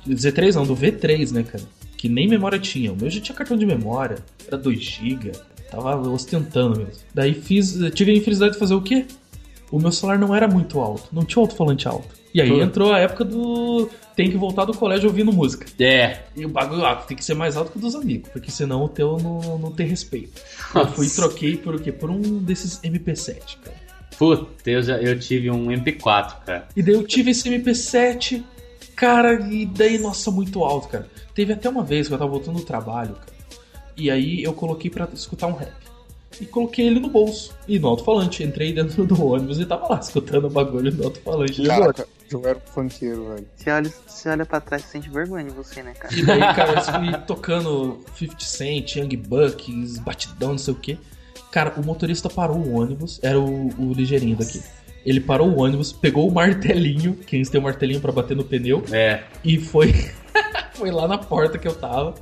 Z3 0.09 0.55
não, 0.55 0.65
do 0.65 0.75
V3, 0.75 1.31
né, 1.31 1.43
cara? 1.43 1.63
Que 1.97 2.09
nem 2.09 2.27
memória 2.27 2.59
tinha. 2.59 2.91
O 2.91 2.95
meu 2.95 3.09
já 3.09 3.21
tinha 3.21 3.35
cartão 3.35 3.57
de 3.57 3.65
memória, 3.65 4.17
era 4.45 4.57
2GB, 4.57 5.35
tava 5.71 5.95
ostentando 6.09 6.77
mesmo. 6.79 7.01
Daí 7.13 7.33
fiz. 7.33 7.79
Tive 7.95 8.11
a 8.11 8.15
infelicidade 8.15 8.53
de 8.53 8.59
fazer 8.59 8.73
o 8.75 8.81
quê? 8.81 9.05
o 9.71 9.79
meu 9.79 9.91
celular 9.91 10.19
não 10.19 10.35
era 10.35 10.47
muito 10.47 10.79
alto, 10.79 11.09
não 11.11 11.25
tinha 11.25 11.41
um 11.41 11.45
alto-falante 11.45 11.87
alto. 11.87 12.07
E 12.33 12.41
aí 12.41 12.59
entrou 12.59 12.91
a 12.91 12.99
época 12.99 13.23
do 13.23 13.89
tem 14.15 14.29
que 14.29 14.37
voltar 14.37 14.65
do 14.65 14.73
colégio 14.73 15.09
ouvindo 15.09 15.31
música. 15.31 15.65
É. 15.79 16.23
E 16.35 16.45
o 16.45 16.49
bagulho 16.49 16.85
ah, 16.85 16.95
tem 16.95 17.15
que 17.15 17.23
ser 17.23 17.33
mais 17.33 17.55
alto 17.55 17.71
que 17.71 17.77
o 17.77 17.81
dos 17.81 17.95
amigos, 17.95 18.29
porque 18.29 18.49
senão 18.49 18.83
o 18.83 18.89
teu 18.89 19.17
não, 19.17 19.57
não 19.57 19.71
tem 19.71 19.87
respeito. 19.87 20.41
Eu 20.73 20.87
fui 20.87 21.05
e 21.05 21.09
Nossa. 21.09 21.21
troquei 21.21 21.57
por 21.57 21.75
o 21.75 21.79
quê? 21.79 21.91
Por 21.91 22.09
um 22.09 22.39
desses 22.39 22.79
MP7, 22.81 23.57
cara. 23.63 23.83
Puta, 24.17 24.47
eu, 24.69 24.81
já, 24.81 25.01
eu 25.01 25.19
tive 25.19 25.49
um 25.49 25.67
MP4, 25.67 26.43
cara. 26.45 26.67
E 26.75 26.83
daí 26.83 26.93
eu 26.93 27.03
tive 27.03 27.31
esse 27.31 27.49
MP7, 27.49 28.43
cara, 28.95 29.33
e 29.33 29.65
daí, 29.65 29.97
nossa, 29.97 30.29
muito 30.31 30.63
alto, 30.63 30.87
cara. 30.87 31.07
Teve 31.33 31.53
até 31.53 31.67
uma 31.67 31.83
vez 31.83 32.07
que 32.07 32.13
eu 32.13 32.17
tava 32.17 32.29
voltando 32.29 32.59
do 32.59 32.65
trabalho, 32.65 33.13
cara. 33.15 33.33
E 33.97 34.09
aí 34.09 34.43
eu 34.43 34.53
coloquei 34.53 34.89
pra 34.89 35.07
escutar 35.13 35.47
um 35.47 35.53
rap. 35.53 35.83
E 36.41 36.45
coloquei 36.45 36.87
ele 36.87 36.99
no 36.99 37.09
bolso. 37.09 37.53
E 37.67 37.77
no 37.77 37.87
alto-falante. 37.87 38.43
Entrei 38.43 38.73
dentro 38.73 39.05
do 39.05 39.25
ônibus 39.25 39.59
e 39.59 39.65
tava 39.65 39.87
lá, 39.87 39.99
escutando 39.99 40.45
o 40.45 40.49
bagulho 40.49 40.91
do 40.91 41.03
alto-falante. 41.03 41.61
Caraca, 41.63 42.07
eu 42.31 42.41
era 42.47 42.57
um 42.57 42.71
funkeiro, 42.73 43.29
velho. 43.29 43.47
Você 43.55 43.69
olha, 43.71 43.93
você 44.07 44.29
olha 44.29 44.45
pra 44.45 44.59
trás 44.59 44.83
e 44.83 44.87
sente 44.87 45.09
vergonha 45.09 45.43
de 45.45 45.51
você, 45.51 45.83
né, 45.83 45.93
cara? 45.93 46.13
E 46.15 46.23
daí, 46.25 46.39
cara, 46.39 46.73
eu 46.73 46.81
fui 46.81 47.17
tocando 47.27 47.99
50 48.17 48.43
Cent, 48.43 48.95
Young 48.95 49.15
Bucks, 49.17 49.97
batidão, 49.99 50.51
não 50.51 50.57
sei 50.57 50.73
o 50.73 50.77
que. 50.77 50.97
Cara, 51.51 51.73
o 51.79 51.85
motorista 51.85 52.29
parou 52.29 52.57
o 52.57 52.73
ônibus, 52.79 53.19
era 53.21 53.39
o, 53.39 53.67
o 53.79 53.93
ligeirinho 53.93 54.35
daqui. 54.35 54.61
Ele 55.05 55.19
parou 55.19 55.49
o 55.49 55.61
ônibus, 55.61 55.91
pegou 55.91 56.27
o 56.27 56.33
martelinho, 56.33 57.13
que 57.15 57.35
eles 57.35 57.49
têm 57.49 57.59
um 57.59 57.63
martelinho 57.65 57.99
pra 58.01 58.11
bater 58.11 58.35
no 58.37 58.43
pneu, 58.43 58.83
É. 58.91 59.23
e 59.43 59.59
foi, 59.59 59.93
foi 60.73 60.89
lá 60.91 61.07
na 61.07 61.17
porta 61.17 61.57
que 61.57 61.67
eu 61.67 61.75
tava 61.75 62.15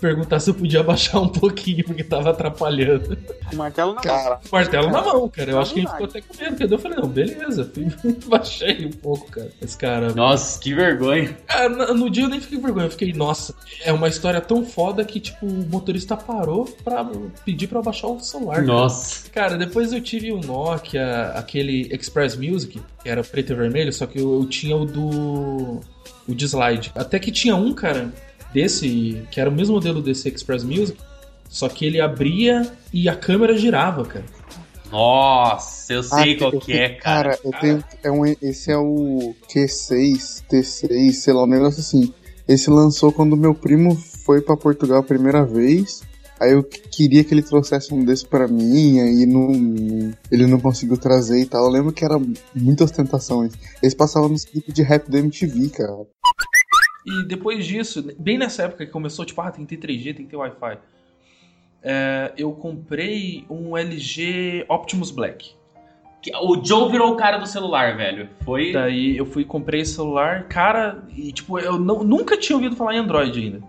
perguntar 0.00 0.40
se 0.40 0.50
eu 0.50 0.54
podia 0.54 0.80
abaixar 0.80 1.22
um 1.22 1.28
pouquinho, 1.28 1.84
porque 1.84 2.04
tava 2.04 2.30
atrapalhando. 2.30 3.16
O 3.52 3.56
martelo 3.56 3.94
na 3.94 3.94
mão. 3.94 4.02
Cara, 4.02 4.40
O 4.44 4.54
martelo 4.54 4.90
na 4.90 5.02
mão, 5.02 5.28
cara. 5.28 5.50
Eu 5.50 5.60
acho 5.60 5.74
que 5.74 5.80
ele 5.80 5.88
ficou 5.88 6.06
até 6.06 6.20
com 6.20 6.34
medo. 6.36 6.74
Eu 6.74 6.78
falei, 6.78 6.98
não, 6.98 7.08
beleza. 7.08 7.70
Baixei 8.26 8.86
um 8.86 8.90
pouco, 8.90 9.30
cara. 9.30 9.50
Esse 9.60 9.76
cara. 9.76 10.12
Nossa, 10.14 10.58
que 10.60 10.74
vergonha. 10.74 11.36
Ah, 11.48 11.68
no, 11.68 12.10
dia 12.10 12.24
eu 12.24 12.28
nem 12.28 12.40
fiquei 12.40 12.58
com 12.58 12.64
vergonha, 12.64 12.86
eu 12.86 12.90
fiquei, 12.90 13.12
nossa, 13.12 13.54
é 13.84 13.92
uma 13.92 14.08
história 14.08 14.40
tão 14.40 14.64
foda 14.64 15.04
que, 15.04 15.20
tipo, 15.20 15.46
o 15.46 15.66
motorista 15.68 16.16
parou 16.16 16.64
pra 16.84 17.08
pedir 17.44 17.66
pra 17.66 17.78
eu 17.78 17.82
baixar 17.82 18.08
o 18.08 18.20
celular. 18.20 18.56
cara. 18.56 18.66
Nossa. 18.66 19.30
Cara, 19.30 19.56
depois 19.56 19.92
eu 19.92 20.00
tive 20.00 20.32
o 20.32 20.40
Nokia, 20.40 21.32
aquele 21.34 21.88
Express 21.92 22.36
Music, 22.36 22.80
que 23.02 23.08
era 23.08 23.22
preto 23.22 23.52
e 23.52 23.56
vermelho, 23.56 23.92
só 23.92 24.06
que 24.06 24.18
eu, 24.18 24.40
eu 24.40 24.46
tinha 24.46 24.76
o 24.76 24.84
do. 24.84 25.80
o 26.28 26.34
de 26.34 26.44
slide. 26.44 26.92
Até 26.94 27.18
que 27.18 27.30
tinha 27.30 27.54
um, 27.56 27.72
cara, 27.72 28.12
desse, 28.56 29.22
que 29.30 29.38
era 29.38 29.50
o 29.50 29.52
mesmo 29.52 29.74
modelo 29.74 30.00
desse 30.00 30.28
Express 30.30 30.64
Music, 30.64 30.98
só 31.48 31.68
que 31.68 31.84
ele 31.84 32.00
abria 32.00 32.72
e 32.92 33.06
a 33.08 33.14
câmera 33.14 33.56
girava, 33.56 34.04
cara. 34.04 34.24
Nossa, 34.90 35.92
eu 35.92 36.02
sei 36.02 36.34
Ah, 36.34 36.38
qual 36.38 36.52
eu 36.54 36.60
que 36.60 36.72
é, 36.72 36.88
cara. 36.90 37.36
Cara, 37.36 37.40
eu 37.44 37.52
tenho. 37.60 37.84
É 38.02 38.10
um, 38.10 38.24
esse 38.24 38.70
é 38.70 38.78
o 38.78 39.34
Q6, 39.52 40.42
T6, 40.50 41.12
sei 41.12 41.34
lá, 41.34 41.42
um 41.44 41.46
negócio 41.48 41.80
assim. 41.80 42.14
Esse 42.48 42.70
lançou 42.70 43.12
quando 43.12 43.36
meu 43.36 43.54
primo 43.54 43.94
foi 44.24 44.40
pra 44.40 44.56
Portugal 44.56 45.00
a 45.00 45.02
primeira 45.02 45.44
vez. 45.44 46.02
Aí 46.40 46.52
eu 46.52 46.62
queria 46.62 47.24
que 47.24 47.32
ele 47.34 47.42
trouxesse 47.42 47.92
um 47.92 48.04
desse 48.04 48.26
pra 48.26 48.46
mim, 48.46 49.00
aí 49.00 49.24
não, 49.26 50.14
ele 50.30 50.46
não 50.46 50.60
conseguiu 50.60 50.96
trazer 50.96 51.40
e 51.40 51.46
tal. 51.46 51.64
Eu 51.64 51.70
lembro 51.70 51.92
que 51.92 52.04
era 52.04 52.20
muitas 52.54 52.90
tentações. 52.90 53.52
Eles 53.82 53.94
passavam 53.94 54.28
nos 54.28 54.44
clipes 54.44 54.72
de 54.72 54.82
rap 54.82 55.10
do 55.10 55.16
MTV, 55.16 55.68
cara. 55.70 55.92
E 57.06 57.22
depois 57.24 57.64
disso, 57.64 58.04
bem 58.18 58.36
nessa 58.36 58.64
época 58.64 58.84
que 58.84 58.90
começou, 58.92 59.24
tipo, 59.24 59.40
ah, 59.40 59.50
tem 59.50 59.64
que 59.64 59.76
ter 59.76 59.86
3G, 59.86 60.14
tem 60.14 60.24
que 60.24 60.30
ter 60.30 60.36
Wi-Fi. 60.36 60.78
é, 61.82 62.32
eu 62.36 62.50
comprei 62.52 63.44
um 63.48 63.76
LG 63.76 64.64
Optimus 64.68 65.10
Black. 65.12 65.54
O 66.42 66.64
Joe 66.64 66.90
virou 66.90 67.12
o 67.12 67.16
cara 67.16 67.36
do 67.38 67.46
celular, 67.46 67.96
velho. 67.96 68.28
Foi. 68.44 68.72
Daí 68.72 69.16
eu 69.16 69.24
fui 69.24 69.42
e 69.42 69.44
comprei 69.44 69.82
esse 69.82 69.94
celular, 69.94 70.44
cara, 70.48 71.04
e 71.16 71.30
tipo, 71.30 71.56
eu 71.60 71.78
não- 71.78 72.02
nunca 72.02 72.36
tinha 72.36 72.56
ouvido 72.56 72.74
falar 72.74 72.96
em 72.96 72.98
Android 72.98 73.38
ainda. 73.40 73.60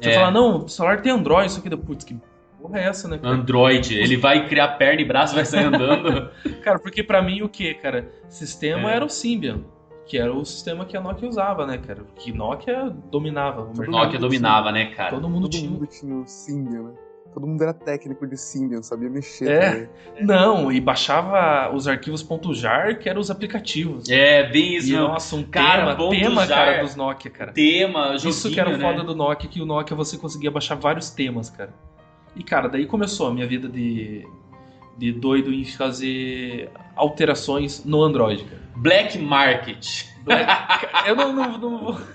Tinha 0.00 0.14
É. 0.14 0.16
falar, 0.16 0.30
não, 0.30 0.64
o 0.64 0.68
celular 0.68 1.02
tem 1.02 1.10
Android, 1.10 1.50
isso 1.50 1.58
aqui, 1.58 1.76
putz, 1.76 2.04
que 2.04 2.16
porra 2.62 2.78
é 2.78 2.84
essa, 2.84 3.08
né? 3.08 3.18
cara? 3.18 3.34
Android. 3.34 3.98
Ele 3.98 4.16
vai 4.16 4.46
criar 4.46 4.68
perna 4.78 5.00
e 5.00 5.04
braço 5.04 5.34
e 5.34 5.36
vai 5.36 5.44
sair 5.44 5.64
andando. 5.64 6.30
Cara, 6.62 6.78
porque 6.78 7.02
pra 7.02 7.20
mim 7.20 7.42
o 7.42 7.48
que, 7.48 7.74
cara? 7.74 8.08
Sistema 8.28 8.92
É. 8.92 8.94
era 8.94 9.04
o 9.04 9.08
Symbian, 9.08 9.62
que 10.08 10.16
era 10.18 10.32
o 10.32 10.44
sistema 10.44 10.86
que 10.86 10.96
a 10.96 11.00
Nokia 11.00 11.28
usava, 11.28 11.66
né, 11.66 11.78
cara? 11.78 12.02
Que 12.16 12.32
Nokia 12.32 12.90
dominava 13.10 13.62
o 13.62 13.66
mercado. 13.68 13.90
Nokia 13.90 14.18
dominava, 14.18 14.72
né, 14.72 14.86
cara? 14.86 15.10
Todo 15.10 15.28
mundo 15.28 15.42
Todo 15.42 15.52
tinha. 15.52 15.70
mundo 15.70 15.86
tinha 15.86 16.14
o 16.16 16.26
Symbian, 16.26 16.82
né? 16.84 16.92
Todo 17.34 17.46
mundo 17.46 17.62
era 17.62 17.74
técnico 17.74 18.26
de 18.26 18.36
Symbian, 18.38 18.82
sabia 18.82 19.10
mexer. 19.10 19.48
É. 19.50 19.70
também. 19.70 19.88
Não, 20.26 20.72
e 20.72 20.80
baixava 20.80 21.70
os 21.74 21.86
arquivos 21.86 22.26
.jar, 22.54 22.98
que 22.98 23.06
eram 23.08 23.20
os 23.20 23.30
aplicativos. 23.30 24.08
É, 24.08 24.48
bem 24.50 24.76
isso, 24.76 24.92
E, 24.92 24.96
nossa, 24.96 25.36
um 25.36 25.42
Cara, 25.42 25.82
tema, 25.82 25.94
bom 25.94 26.10
tema, 26.10 26.46
cara, 26.46 26.72
jar. 26.76 26.84
dos 26.84 26.96
Nokia, 26.96 27.30
cara. 27.30 27.52
Tema, 27.52 28.14
joguinho, 28.16 28.30
Isso 28.30 28.50
que 28.50 28.58
era 28.58 28.70
o 28.70 28.78
né? 28.78 28.78
foda 28.80 29.04
do 29.04 29.14
Nokia, 29.14 29.48
que 29.48 29.60
o 29.60 29.66
Nokia 29.66 29.94
você 29.94 30.16
conseguia 30.16 30.50
baixar 30.50 30.74
vários 30.76 31.10
temas, 31.10 31.50
cara. 31.50 31.72
E, 32.34 32.42
cara, 32.42 32.66
daí 32.66 32.86
começou 32.86 33.28
a 33.28 33.34
minha 33.34 33.46
vida 33.46 33.68
de, 33.68 34.26
de 34.98 35.12
doido 35.12 35.52
em 35.52 35.64
fazer 35.64 36.70
alterações 36.96 37.84
no 37.84 38.02
Android, 38.02 38.44
cara. 38.44 38.60
Black 38.76 39.18
Market. 39.18 40.04
Black- 40.24 40.50
eu 41.06 41.16
não, 41.16 41.32
não- 41.32 41.58
não 41.58 41.78
vou... 41.78 41.98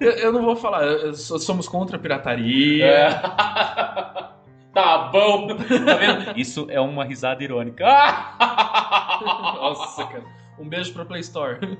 Eu, 0.00 0.10
eu 0.12 0.32
não 0.32 0.42
vou 0.42 0.56
falar, 0.56 0.82
somos 1.14 1.68
contra 1.68 1.96
a 1.96 1.98
pirataria. 1.98 2.84
É. 2.86 3.10
tá 4.72 5.10
bom. 5.12 5.48
Tá 5.48 5.94
vendo? 5.96 6.38
Isso 6.38 6.66
é 6.70 6.80
uma 6.80 7.04
risada 7.04 7.44
irônica. 7.44 7.84
Nossa, 9.20 10.06
cara. 10.06 10.24
Um 10.58 10.68
beijo 10.68 10.92
pra 10.94 11.04
Play 11.04 11.20
Store. 11.20 11.78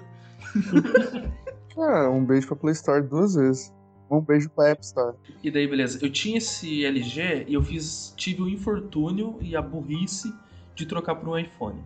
Ah, 1.78 2.10
um 2.10 2.24
beijo 2.24 2.46
pra 2.48 2.56
Play 2.56 2.72
Store 2.72 3.02
duas 3.02 3.34
vezes. 3.34 3.72
Um 4.12 4.20
beijo 4.20 4.50
pra 4.50 4.68
App 4.68 4.84
Store. 4.84 5.16
E 5.42 5.50
daí, 5.50 5.66
beleza. 5.66 5.98
Eu 6.02 6.10
tinha 6.10 6.36
esse 6.38 6.84
LG 6.84 7.46
e 7.48 7.54
eu 7.54 7.62
fiz, 7.62 8.12
tive 8.16 8.42
o 8.42 8.48
infortúnio 8.48 9.38
e 9.40 9.56
a 9.56 9.62
burrice 9.62 10.32
de 10.74 10.84
trocar 10.84 11.14
por 11.14 11.28
um 11.30 11.38
iPhone. 11.38 11.82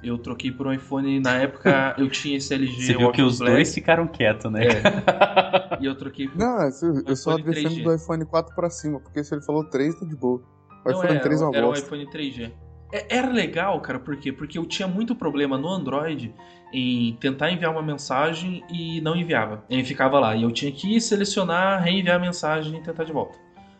Eu 0.00 0.16
troquei 0.16 0.52
por 0.52 0.68
um 0.68 0.72
iPhone 0.72 1.16
e 1.16 1.20
na 1.20 1.34
época 1.34 1.94
eu 1.98 2.08
tinha 2.08 2.36
esse 2.36 2.54
LG. 2.54 2.86
Você 2.86 2.96
viu 2.96 3.10
que 3.10 3.20
os 3.22 3.38
Black, 3.38 3.52
dois 3.52 3.74
ficaram 3.74 4.06
quietos, 4.06 4.50
né? 4.52 4.64
É. 4.66 5.78
E 5.80 5.86
eu 5.86 5.94
troquei 5.96 6.26
por. 6.26 6.36
Não, 6.38 6.60
eu, 6.60 7.02
eu 7.06 7.14
só 7.16 7.36
3G. 7.36 7.84
do 7.84 7.94
iPhone 7.94 8.24
4 8.24 8.52
pra 8.52 8.68
cima, 8.68 8.98
porque 8.98 9.22
se 9.22 9.32
ele 9.32 9.42
falou 9.42 9.62
3, 9.62 9.94
tá 9.94 10.04
de 10.06 10.16
boa. 10.16 10.42
O 10.84 10.90
Não, 10.90 10.98
iPhone 10.98 11.14
era, 11.14 11.20
3 11.20 11.40
é 11.40 11.44
uma 11.44 11.56
era 11.56 11.66
bosta. 11.66 11.86
iPhone 11.86 12.06
3G. 12.10 12.52
É- 12.92 13.16
Era 13.16 13.30
legal, 13.30 13.80
cara, 13.80 13.98
por 13.98 14.16
quê? 14.16 14.32
Porque 14.32 14.58
eu 14.58 14.66
tinha 14.66 14.88
muito 14.88 15.14
problema 15.14 15.58
no 15.58 15.68
Android 15.68 16.34
em 16.72 17.16
tentar 17.20 17.50
enviar 17.50 17.70
uma 17.72 17.82
mensagem 17.82 18.62
e 18.70 19.00
não 19.00 19.16
enviava. 19.16 19.64
E 19.68 19.82
ficava 19.84 20.18
lá. 20.18 20.34
E 20.36 20.42
eu 20.42 20.50
tinha 20.50 20.70
que 20.72 21.00
selecionar, 21.00 21.82
reenviar 21.82 22.16
a 22.16 22.18
mensagem 22.18 22.76
e 22.78 22.82
tentar 22.82 23.04
de 23.04 23.12
volta. 23.12 23.38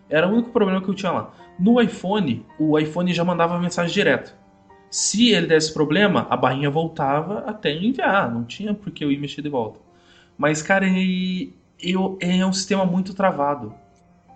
Era 0.08 0.26
o 0.26 0.32
único 0.32 0.50
problema 0.50 0.80
que 0.80 0.88
eu 0.88 0.94
tinha 0.94 1.12
lá. 1.12 1.32
No 1.58 1.80
iPhone, 1.80 2.44
o 2.58 2.78
iPhone 2.78 3.12
já 3.12 3.24
mandava 3.24 3.56
a 3.56 3.58
mensagem 3.58 3.92
direto. 3.92 4.34
Se 4.90 5.30
ele 5.30 5.46
desse 5.46 5.72
problema, 5.72 6.26
a 6.30 6.36
barrinha 6.36 6.70
voltava 6.70 7.40
até 7.40 7.70
enviar. 7.72 8.32
Não 8.32 8.44
tinha 8.44 8.72
por 8.72 8.90
que 8.90 9.04
eu 9.04 9.12
ir 9.12 9.18
mexer 9.18 9.42
de 9.42 9.50
volta. 9.50 9.78
Mas, 10.36 10.62
cara, 10.62 10.86
ele, 10.86 11.52
eu, 11.82 12.16
é 12.20 12.44
um 12.46 12.52
sistema 12.52 12.86
muito 12.86 13.12
travado. 13.12 13.74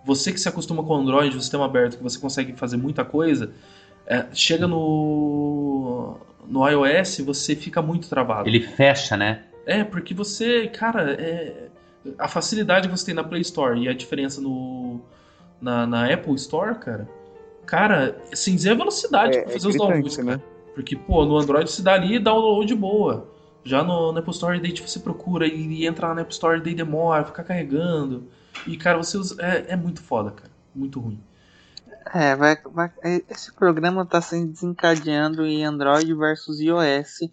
Você 0.05 0.33
que 0.33 0.41
se 0.41 0.49
acostuma 0.49 0.83
com 0.83 0.95
o 0.95 0.97
Android, 0.97 1.37
o 1.37 1.41
sistema 1.41 1.65
aberto, 1.65 1.97
que 1.97 2.03
você 2.03 2.19
consegue 2.19 2.53
fazer 2.55 2.77
muita 2.77 3.05
coisa, 3.05 3.53
é, 4.07 4.27
chega 4.33 4.67
no, 4.67 6.17
no 6.47 6.69
iOS, 6.69 7.21
você 7.21 7.55
fica 7.55 7.81
muito 7.81 8.09
travado. 8.09 8.49
Ele 8.49 8.61
fecha, 8.61 9.17
né? 9.17 9.45
É, 9.67 9.85
porque 9.85 10.13
você, 10.13 10.67
cara, 10.69 11.13
é, 11.13 11.69
a 12.19 12.29
facilidade 12.29 12.89
que 12.89 12.97
você 12.97 13.07
tem 13.07 13.15
na 13.15 13.25
Play 13.25 13.43
Store 13.43 13.81
e 13.81 13.89
a 13.89 13.93
diferença 13.93 14.41
no, 14.41 15.01
na, 15.61 15.87
na 15.87 16.13
Apple 16.13 16.35
Store, 16.35 16.75
cara, 16.75 17.09
cara, 17.65 18.17
sem 18.33 18.57
dizer 18.57 18.71
a 18.71 18.75
velocidade 18.75 19.39
É, 19.39 19.43
pra 19.43 19.51
é 19.51 19.55
fazer 19.55 19.69
os 19.69 19.77
gritante, 19.77 19.93
downloads, 19.93 20.19
né? 20.19 20.37
cara. 20.37 20.53
Porque, 20.75 20.97
pô, 20.97 21.25
no 21.25 21.39
Android 21.39 21.71
se 21.71 21.83
dá 21.83 21.95
ali 21.95 22.19
download 22.19 22.75
boa. 22.75 23.29
Já 23.65 23.85
no, 23.85 24.11
na 24.11 24.21
Apple 24.21 24.33
Store, 24.33 24.59
daí 24.61 24.73
tipo, 24.73 24.89
você 24.89 24.99
procura 24.99 25.47
e, 25.47 25.55
e 25.55 25.87
entra 25.87 26.09
lá 26.09 26.15
na 26.15 26.23
Apple 26.23 26.33
Store, 26.33 26.61
daí 26.61 26.75
demora, 26.75 27.25
fica 27.25 27.45
carregando. 27.45 28.27
E, 28.67 28.77
cara, 28.77 28.99
você 28.99 29.17
usa, 29.17 29.37
é, 29.41 29.67
é 29.69 29.77
muito 29.77 30.03
foda, 30.03 30.31
cara. 30.33 30.51
Muito 30.75 30.99
ruim. 30.99 31.21
É, 32.15 32.35
vai, 32.37 32.57
vai, 32.67 32.91
esse 33.29 33.53
programa 33.53 34.07
tá 34.07 34.21
se 34.21 34.45
desencadeando 34.45 35.47
em 35.47 35.65
Android 35.65 36.15
versus 36.15 36.61
iOS. 36.61 37.31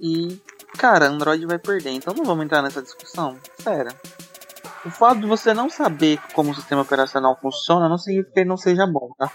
E, 0.00 0.40
cara, 0.78 1.08
Android 1.08 1.44
vai 1.46 1.58
perder. 1.58 1.90
Então 1.90 2.14
não 2.14 2.24
vamos 2.24 2.44
entrar 2.44 2.62
nessa 2.62 2.82
discussão. 2.82 3.36
Sério. 3.58 3.92
O 4.84 4.90
fato 4.90 5.20
de 5.20 5.26
você 5.26 5.52
não 5.52 5.68
saber 5.68 6.20
como 6.32 6.50
o 6.50 6.54
sistema 6.54 6.82
operacional 6.82 7.38
funciona 7.40 7.88
não 7.88 7.98
significa 7.98 8.32
que 8.32 8.40
ele 8.40 8.48
não 8.48 8.56
seja 8.56 8.86
bom, 8.86 9.12
tá? 9.18 9.30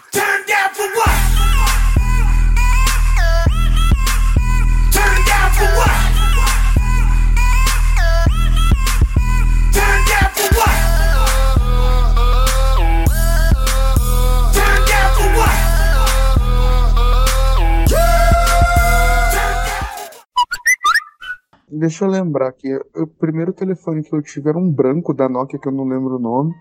Deixa 21.84 22.06
eu 22.06 22.08
lembrar 22.08 22.50
que 22.52 22.74
o 22.96 23.06
primeiro 23.06 23.52
telefone 23.52 24.02
que 24.02 24.14
eu 24.14 24.22
tive 24.22 24.48
era 24.48 24.56
um 24.56 24.72
branco 24.72 25.12
da 25.12 25.28
Nokia, 25.28 25.58
que 25.58 25.68
eu 25.68 25.72
não 25.72 25.86
lembro 25.86 26.16
o 26.16 26.18
nome, 26.18 26.54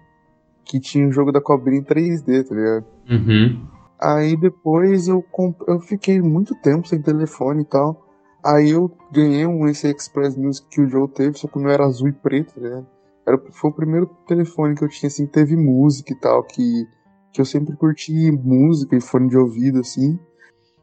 que 0.65 0.81
tinha 0.81 1.07
o 1.07 1.13
jogo 1.13 1.31
da 1.31 1.39
cobrinha 1.39 1.79
em 1.79 1.83
3D, 1.83 2.45
tá 2.45 2.53
ligado? 2.53 2.85
Uhum. 3.09 3.65
Aí 4.01 4.35
depois 4.35 5.07
eu, 5.07 5.21
comp... 5.21 5.61
eu 5.65 5.79
fiquei 5.79 6.21
muito 6.21 6.53
tempo 6.55 6.89
sem 6.89 7.01
telefone 7.01 7.61
e 7.61 7.65
tal. 7.65 8.05
Aí 8.43 8.71
eu 8.71 8.91
ganhei 9.13 9.45
um 9.47 9.65
esse 9.65 9.87
Express 9.87 10.35
Music 10.35 10.67
que 10.69 10.81
o 10.81 10.89
Joe 10.89 11.07
teve, 11.07 11.37
só 11.37 11.47
que 11.47 11.57
o 11.57 11.61
meu 11.61 11.71
era 11.71 11.85
azul 11.85 12.09
e 12.09 12.11
preto, 12.11 12.59
né? 12.59 12.83
Era, 13.25 13.41
foi 13.53 13.71
o 13.71 13.73
primeiro 13.73 14.07
telefone 14.27 14.75
que 14.75 14.83
eu 14.83 14.89
tinha, 14.89 15.07
assim, 15.07 15.25
que 15.25 15.31
teve 15.31 15.55
música 15.55 16.11
e 16.11 16.19
tal, 16.19 16.43
que, 16.43 16.85
que 17.31 17.39
eu 17.39 17.45
sempre 17.45 17.77
curti 17.77 18.29
música 18.29 18.93
e 18.93 18.99
fone 18.99 19.29
de 19.29 19.37
ouvido, 19.37 19.79
assim. 19.79 20.19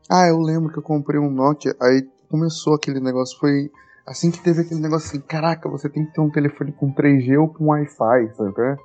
Ah, 0.09 0.29
eu 0.29 0.39
lembro 0.39 0.73
que 0.73 0.79
eu 0.79 0.83
comprei 0.83 1.21
um 1.21 1.31
Nokia, 1.31 1.77
aí 1.79 2.09
começou 2.31 2.73
aquele 2.75 3.01
negócio, 3.01 3.39
foi 3.39 3.71
assim 4.11 4.31
que 4.31 4.41
teve 4.43 4.63
aquele 4.63 4.81
negócio 4.81 5.09
assim, 5.09 5.21
caraca, 5.21 5.69
você 5.69 5.89
tem 5.89 6.05
que 6.05 6.13
ter 6.13 6.21
um 6.21 6.31
telefone 6.31 6.73
com 6.73 6.93
3G 6.93 7.39
ou 7.39 7.49
com 7.49 7.67
Wi-Fi, 7.69 8.35
sabe? 8.37 8.61
é? 8.63 8.77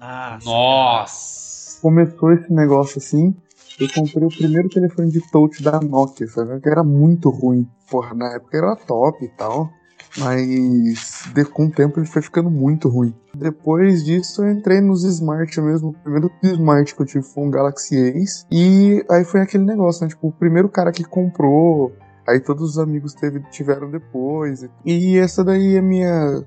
Ah, 0.00 0.38
Nossa. 0.44 1.80
Começou 1.82 2.32
esse 2.32 2.52
negócio 2.52 2.98
assim, 2.98 3.34
eu 3.78 3.86
comprei 3.94 4.24
o 4.26 4.28
primeiro 4.30 4.68
telefone 4.68 5.10
de 5.10 5.20
touch 5.30 5.62
da 5.62 5.80
Nokia, 5.80 6.26
sabe? 6.26 6.60
Que 6.60 6.68
era 6.68 6.82
muito 6.84 7.30
ruim. 7.30 7.66
Porra, 7.90 8.14
na 8.14 8.34
época 8.34 8.56
era 8.56 8.76
top 8.76 9.24
e 9.24 9.28
tal. 9.28 9.70
Mas 10.18 11.24
de- 11.34 11.44
com 11.44 11.66
o 11.66 11.70
tempo 11.70 12.00
ele 12.00 12.06
foi 12.06 12.20
ficando 12.20 12.50
muito 12.50 12.88
ruim. 12.88 13.14
Depois 13.34 14.04
disso 14.04 14.42
eu 14.44 14.50
entrei 14.50 14.80
nos 14.80 15.04
Smart 15.04 15.60
mesmo. 15.60 15.90
O 15.90 15.92
primeiro 15.92 16.30
Smart 16.42 16.94
que 16.94 17.00
eu 17.02 17.06
tive 17.06 17.24
foi 17.24 17.44
um 17.44 17.50
Galaxy 17.50 17.96
Ace. 17.96 18.44
E 18.50 19.04
aí 19.08 19.24
foi 19.24 19.40
aquele 19.40 19.64
negócio, 19.64 20.02
né? 20.02 20.08
Tipo, 20.08 20.28
o 20.28 20.32
primeiro 20.32 20.68
cara 20.68 20.90
que 20.92 21.04
comprou. 21.04 21.92
Aí 22.30 22.40
todos 22.40 22.70
os 22.70 22.78
amigos 22.78 23.14
teve, 23.14 23.40
tiveram 23.50 23.90
depois. 23.90 24.66
E 24.84 25.18
essa 25.18 25.44
daí 25.44 25.76
é 25.76 25.80
minha 25.80 26.44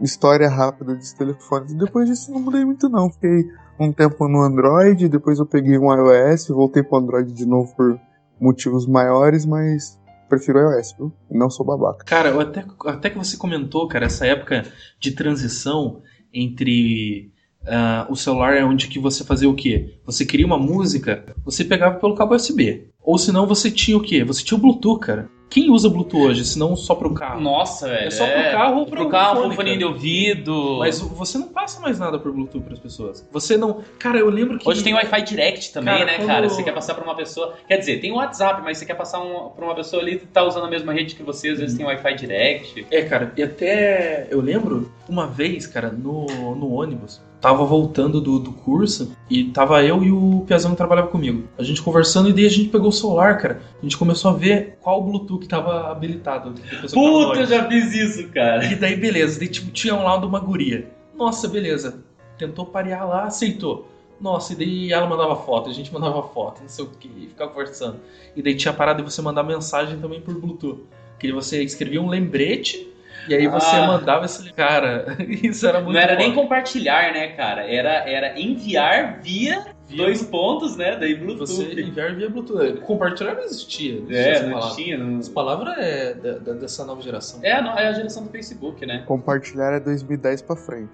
história 0.00 0.48
rápida 0.48 0.94
dos 0.94 1.12
telefones. 1.12 1.74
Depois 1.74 2.08
disso 2.08 2.30
não 2.30 2.40
mudei 2.40 2.64
muito 2.64 2.88
não. 2.88 3.10
Fiquei 3.10 3.46
um 3.78 3.92
tempo 3.92 4.28
no 4.28 4.42
Android, 4.42 5.08
depois 5.08 5.38
eu 5.38 5.46
peguei 5.46 5.78
um 5.78 5.92
iOS, 5.92 6.48
voltei 6.48 6.82
pro 6.82 6.98
Android 6.98 7.32
de 7.32 7.46
novo 7.46 7.74
por 7.74 7.98
motivos 8.40 8.86
maiores, 8.86 9.46
mas 9.46 9.98
prefiro 10.28 10.58
iOS, 10.58 10.94
viu? 10.98 11.12
Não 11.30 11.48
sou 11.48 11.64
babaca. 11.64 12.04
Cara, 12.04 12.40
até, 12.40 12.64
até 12.86 13.10
que 13.10 13.18
você 13.18 13.36
comentou, 13.36 13.88
cara, 13.88 14.06
essa 14.06 14.26
época 14.26 14.64
de 14.98 15.12
transição 15.12 16.02
entre 16.32 17.32
ah, 17.66 18.06
o 18.10 18.16
celular 18.16 18.54
é 18.56 18.64
onde 18.64 18.88
que 18.88 18.98
você 18.98 19.24
fazia 19.24 19.48
o 19.48 19.54
quê? 19.54 19.98
Você 20.04 20.24
queria 20.24 20.46
uma 20.46 20.58
música, 20.58 21.24
você 21.44 21.64
pegava 21.64 21.98
pelo 21.98 22.14
cabo 22.14 22.34
USB. 22.34 22.91
Ou 23.04 23.18
senão 23.18 23.46
você 23.46 23.70
tinha 23.70 23.96
o 23.96 24.00
quê? 24.02 24.22
Você 24.24 24.44
tinha 24.44 24.56
o 24.56 24.60
Bluetooth, 24.60 25.00
cara. 25.00 25.28
Quem 25.50 25.70
usa 25.70 25.86
Bluetooth 25.86 26.24
hoje, 26.28 26.46
se 26.46 26.58
não 26.58 26.74
só 26.74 26.94
pro 26.94 27.12
carro? 27.12 27.38
Nossa, 27.38 27.86
velho. 27.86 28.06
É 28.06 28.10
só 28.10 28.24
pro 28.26 28.42
carro 28.52 28.78
ou 28.78 28.86
pro 28.86 28.96
pro 29.00 29.08
carro, 29.10 29.34
fone, 29.42 29.46
pro 29.48 29.56
fone 29.56 29.76
de 29.76 29.84
ouvido. 29.84 30.78
Mas 30.78 30.98
você 30.98 31.36
não 31.36 31.48
passa 31.48 31.78
mais 31.78 31.98
nada 31.98 32.18
por 32.18 32.32
Bluetooth 32.32 32.64
pras 32.64 32.78
pessoas. 32.78 33.28
Você 33.30 33.58
não. 33.58 33.82
Cara, 33.98 34.18
eu 34.18 34.30
lembro 34.30 34.58
que. 34.58 34.66
Hoje 34.66 34.82
tem 34.82 34.94
Wi-Fi 34.94 35.20
Direct 35.24 35.70
também, 35.74 35.92
Cara, 35.92 36.06
né, 36.06 36.16
quando- 36.16 36.26
cara? 36.28 36.48
Você 36.48 36.62
quer 36.62 36.72
passar 36.72 36.94
pra 36.94 37.04
uma 37.04 37.14
pessoa. 37.14 37.52
Quer 37.68 37.76
dizer, 37.76 38.00
tem 38.00 38.10
o 38.12 38.14
WhatsApp, 38.14 38.62
mas 38.64 38.78
você 38.78 38.86
quer 38.86 38.94
passar 38.94 39.20
um, 39.20 39.50
pra 39.50 39.66
uma 39.66 39.74
pessoa 39.74 40.00
ali 40.00 40.18
que 40.18 40.26
tá 40.26 40.42
usando 40.42 40.64
a 40.64 40.70
mesma 40.70 40.90
rede 40.94 41.14
que 41.14 41.22
você, 41.22 41.50
às 41.50 41.58
vezes 41.58 41.76
tem 41.76 41.84
Wi-Fi 41.84 42.14
Direct. 42.14 42.86
É, 42.90 43.02
cara, 43.02 43.30
e 43.36 43.42
até 43.42 44.28
eu 44.30 44.40
lembro 44.40 44.90
uma 45.06 45.26
vez, 45.26 45.66
cara, 45.66 45.90
no, 45.90 46.24
no 46.54 46.72
ônibus, 46.72 47.20
tava 47.42 47.64
voltando 47.64 48.20
do, 48.20 48.38
do 48.38 48.52
curso 48.52 49.16
e 49.28 49.42
tava 49.42 49.82
eu 49.82 50.04
e 50.04 50.12
o 50.12 50.44
Piazão 50.46 50.70
que 50.70 50.76
trabalhava 50.76 51.08
comigo. 51.08 51.48
A 51.58 51.64
gente 51.64 51.82
conversando 51.82 52.28
e 52.28 52.32
daí 52.32 52.46
a 52.46 52.48
gente 52.48 52.68
pegou 52.68 52.88
o 52.88 52.92
celular, 52.92 53.36
cara. 53.36 53.60
A 53.80 53.82
gente 53.82 53.98
começou 53.98 54.30
a 54.30 54.34
ver 54.34 54.78
qual 54.80 55.02
Bluetooth 55.02 55.40
que 55.40 55.48
tava 55.48 55.90
habilitado. 55.90 56.54
Puta, 56.92 57.40
eu 57.40 57.46
já 57.46 57.66
fiz 57.68 57.92
isso, 57.92 58.28
cara. 58.28 58.64
E 58.64 58.76
daí, 58.76 58.94
beleza, 58.94 59.40
daí 59.40 59.48
tipo, 59.48 59.72
tinha 59.72 59.92
um 59.92 60.04
lado 60.04 60.24
uma 60.28 60.38
guria. 60.38 60.88
Nossa, 61.16 61.48
beleza. 61.48 62.04
Tentou 62.38 62.64
parear 62.64 63.06
lá, 63.08 63.24
aceitou. 63.24 63.88
Nossa, 64.20 64.52
e 64.52 64.56
daí 64.56 64.92
ela 64.92 65.08
mandava 65.08 65.34
foto, 65.34 65.68
a 65.68 65.72
gente 65.72 65.92
mandava 65.92 66.22
foto, 66.22 66.62
não 66.62 66.68
sei 66.68 66.84
o 66.84 66.88
que, 66.88 67.08
e 67.08 67.26
ficava 67.26 67.50
conversando. 67.50 67.96
E 68.36 68.40
daí 68.40 68.54
tinha 68.54 68.70
a 68.70 68.76
parada 68.76 69.02
de 69.02 69.10
você 69.10 69.20
mandar 69.20 69.42
mensagem 69.42 69.98
também 69.98 70.20
por 70.20 70.32
Bluetooth. 70.32 70.84
Que 71.18 71.32
você 71.32 71.60
escrevia 71.62 72.00
um 72.00 72.08
lembrete 72.08 72.91
e 73.28 73.34
aí 73.34 73.46
você 73.46 73.76
Ah. 73.76 73.86
mandava 73.86 74.24
esse. 74.24 74.52
Cara, 74.52 75.16
isso 75.28 75.66
era 75.66 75.80
muito 75.80 75.94
Não 75.94 76.00
era 76.00 76.14
bom. 76.14 76.18
nem 76.18 76.34
compartilhar, 76.34 77.12
né, 77.12 77.28
cara? 77.28 77.62
Era, 77.70 78.08
era 78.08 78.38
enviar 78.40 79.20
via, 79.20 79.64
Via 79.86 79.96
dois 80.06 80.22
pontos, 80.22 80.76
né? 80.76 80.96
Daí 80.96 81.14
Bluetooth. 81.14 81.46
Você 81.52 81.80
enviar 81.82 82.14
via 82.14 82.28
Bluetooth. 82.30 82.80
Compartilhar 82.80 83.34
não 83.34 83.42
existia. 83.42 84.00
Não 84.00 84.10
existia 84.10 84.32
É, 84.36 84.42
não 84.46 84.52
palavra. 84.54 84.74
tinha. 84.76 84.98
Não... 84.98 85.18
Essa 85.18 85.30
palavra 85.32 85.70
é 85.78 86.14
da- 86.14 86.38
da- 86.38 86.52
dessa 86.54 86.84
nova 86.84 87.02
geração. 87.02 87.40
É, 87.42 87.52
a 87.52 87.74
é 87.80 87.88
a 87.88 87.92
geração 87.92 88.24
do 88.24 88.30
Facebook, 88.30 88.84
né? 88.86 89.02
Compartilhar 89.06 89.72
é 89.74 89.80
2010 89.80 90.42
pra 90.42 90.56
frente. 90.56 90.92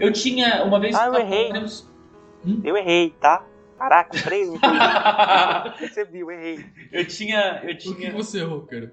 Eu 0.00 0.12
tinha, 0.12 0.64
uma 0.64 0.80
vez... 0.80 0.94
Ah, 0.96 1.06
eu 1.06 1.12
tava- 1.12 1.24
errei. 1.24 1.52
Hum? 2.44 2.60
Eu 2.64 2.76
errei, 2.76 3.14
tá? 3.20 3.44
Caraca, 3.78 4.10
três 4.22 4.50
percebi, 5.78 6.20
eu 6.20 6.30
errei. 6.30 6.64
eu 6.92 7.06
tinha... 7.06 7.60
Eu 7.62 7.74
Por 7.76 7.94
que 7.94 7.94
tinha... 7.94 8.12
você 8.12 8.40
errou, 8.40 8.62
cara? 8.62 8.92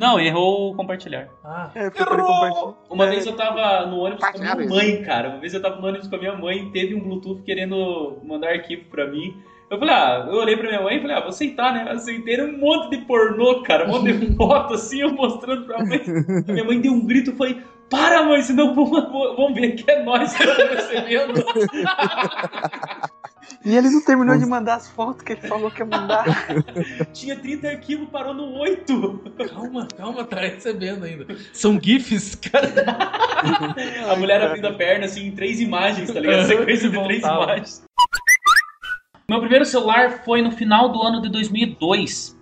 Não, 0.00 0.20
errou 0.20 0.70
o 0.72 0.76
compartilhar. 0.76 1.28
Ah, 1.44 1.70
É, 1.74 1.90
porque 1.90 2.02
eu 2.02 2.06
falei 2.06 2.24
compartilhar. 2.24 2.74
Uma 2.90 3.06
vez 3.06 3.26
eu 3.26 3.32
tava 3.36 3.86
no 3.86 3.98
ônibus 3.98 4.24
com 4.30 4.36
a 4.36 4.40
minha 4.54 4.68
mãe, 4.68 5.02
cara. 5.02 5.28
Uma 5.30 5.38
vez 5.40 5.52
eu 5.54 5.60
tava 5.62 5.80
no 5.80 5.86
ônibus 5.88 6.08
com 6.08 6.16
a 6.16 6.18
minha 6.18 6.36
mãe 6.36 6.58
e 6.58 6.70
teve 6.72 6.94
um 6.94 7.00
Bluetooth 7.00 7.42
querendo 7.42 8.18
mandar 8.24 8.50
arquivo 8.50 8.84
pra 8.90 9.06
mim. 9.06 9.36
Eu 9.70 9.78
falei, 9.78 9.94
ah, 9.94 10.26
eu 10.28 10.34
olhei 10.36 10.56
pra 10.56 10.68
minha 10.68 10.82
mãe 10.82 10.98
e 10.98 11.00
falei, 11.00 11.16
ah, 11.16 11.20
vou 11.20 11.30
aceitar, 11.30 11.72
né? 11.72 11.90
Aceitei, 11.90 12.34
era 12.34 12.44
um 12.44 12.58
monte 12.58 12.90
de 12.90 12.98
pornô, 13.06 13.62
cara, 13.62 13.86
um 13.86 13.88
monte 13.88 14.12
de 14.12 14.34
foto 14.36 14.74
assim, 14.74 15.00
eu 15.00 15.12
mostrando 15.12 15.64
pra 15.66 15.84
mãe. 15.84 16.00
A 16.48 16.52
minha 16.52 16.64
mãe 16.64 16.80
deu 16.80 16.92
um 16.92 17.04
grito 17.04 17.30
e 17.30 17.36
falei, 17.36 17.60
para, 17.90 18.22
mãe, 18.22 18.42
senão 18.42 18.74
vão 18.74 19.52
ver 19.54 19.72
que 19.72 19.90
é 19.90 20.02
nós 20.04 20.34
que 20.36 20.42
estamos 20.44 20.74
recebendo. 20.74 21.34
E 23.64 23.76
ele 23.76 23.88
não 23.88 24.04
terminou 24.04 24.36
de 24.36 24.44
mandar 24.44 24.74
as 24.74 24.88
fotos 24.88 25.22
que 25.22 25.32
ele 25.32 25.40
falou 25.42 25.70
que 25.70 25.80
ia 25.80 25.86
mandar. 25.86 26.24
Tinha 27.12 27.36
30 27.36 27.68
arquivos, 27.68 28.08
parou 28.10 28.34
no 28.34 28.58
8. 28.58 29.32
calma, 29.48 29.88
calma, 29.96 30.24
tá 30.24 30.40
recebendo 30.40 31.04
ainda. 31.04 31.26
São 31.52 31.80
GIFs, 31.80 32.34
cara. 32.34 32.72
A 34.10 34.16
mulher 34.16 34.42
abrindo 34.42 34.66
a 34.66 34.72
perna, 34.74 35.06
assim, 35.06 35.26
em 35.26 35.30
três 35.30 35.60
imagens, 35.60 36.10
tá 36.10 36.20
ligado? 36.20 36.44
Sequência 36.48 36.90
de 36.90 37.04
três 37.04 37.22
imagens. 37.22 37.84
Meu 39.28 39.40
primeiro 39.40 39.64
celular 39.64 40.22
foi 40.24 40.42
no 40.42 40.50
final 40.50 40.90
do 40.90 41.02
ano 41.02 41.22
de 41.22 41.30
2002. 41.30 42.38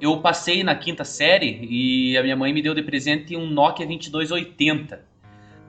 Eu 0.00 0.18
passei 0.20 0.64
na 0.64 0.74
quinta 0.74 1.04
série 1.04 1.66
e 1.70 2.16
a 2.16 2.22
minha 2.22 2.34
mãe 2.34 2.52
me 2.52 2.62
deu 2.62 2.74
de 2.74 2.82
presente 2.82 3.36
um 3.36 3.46
Nokia 3.46 3.86
2280. 3.86 5.11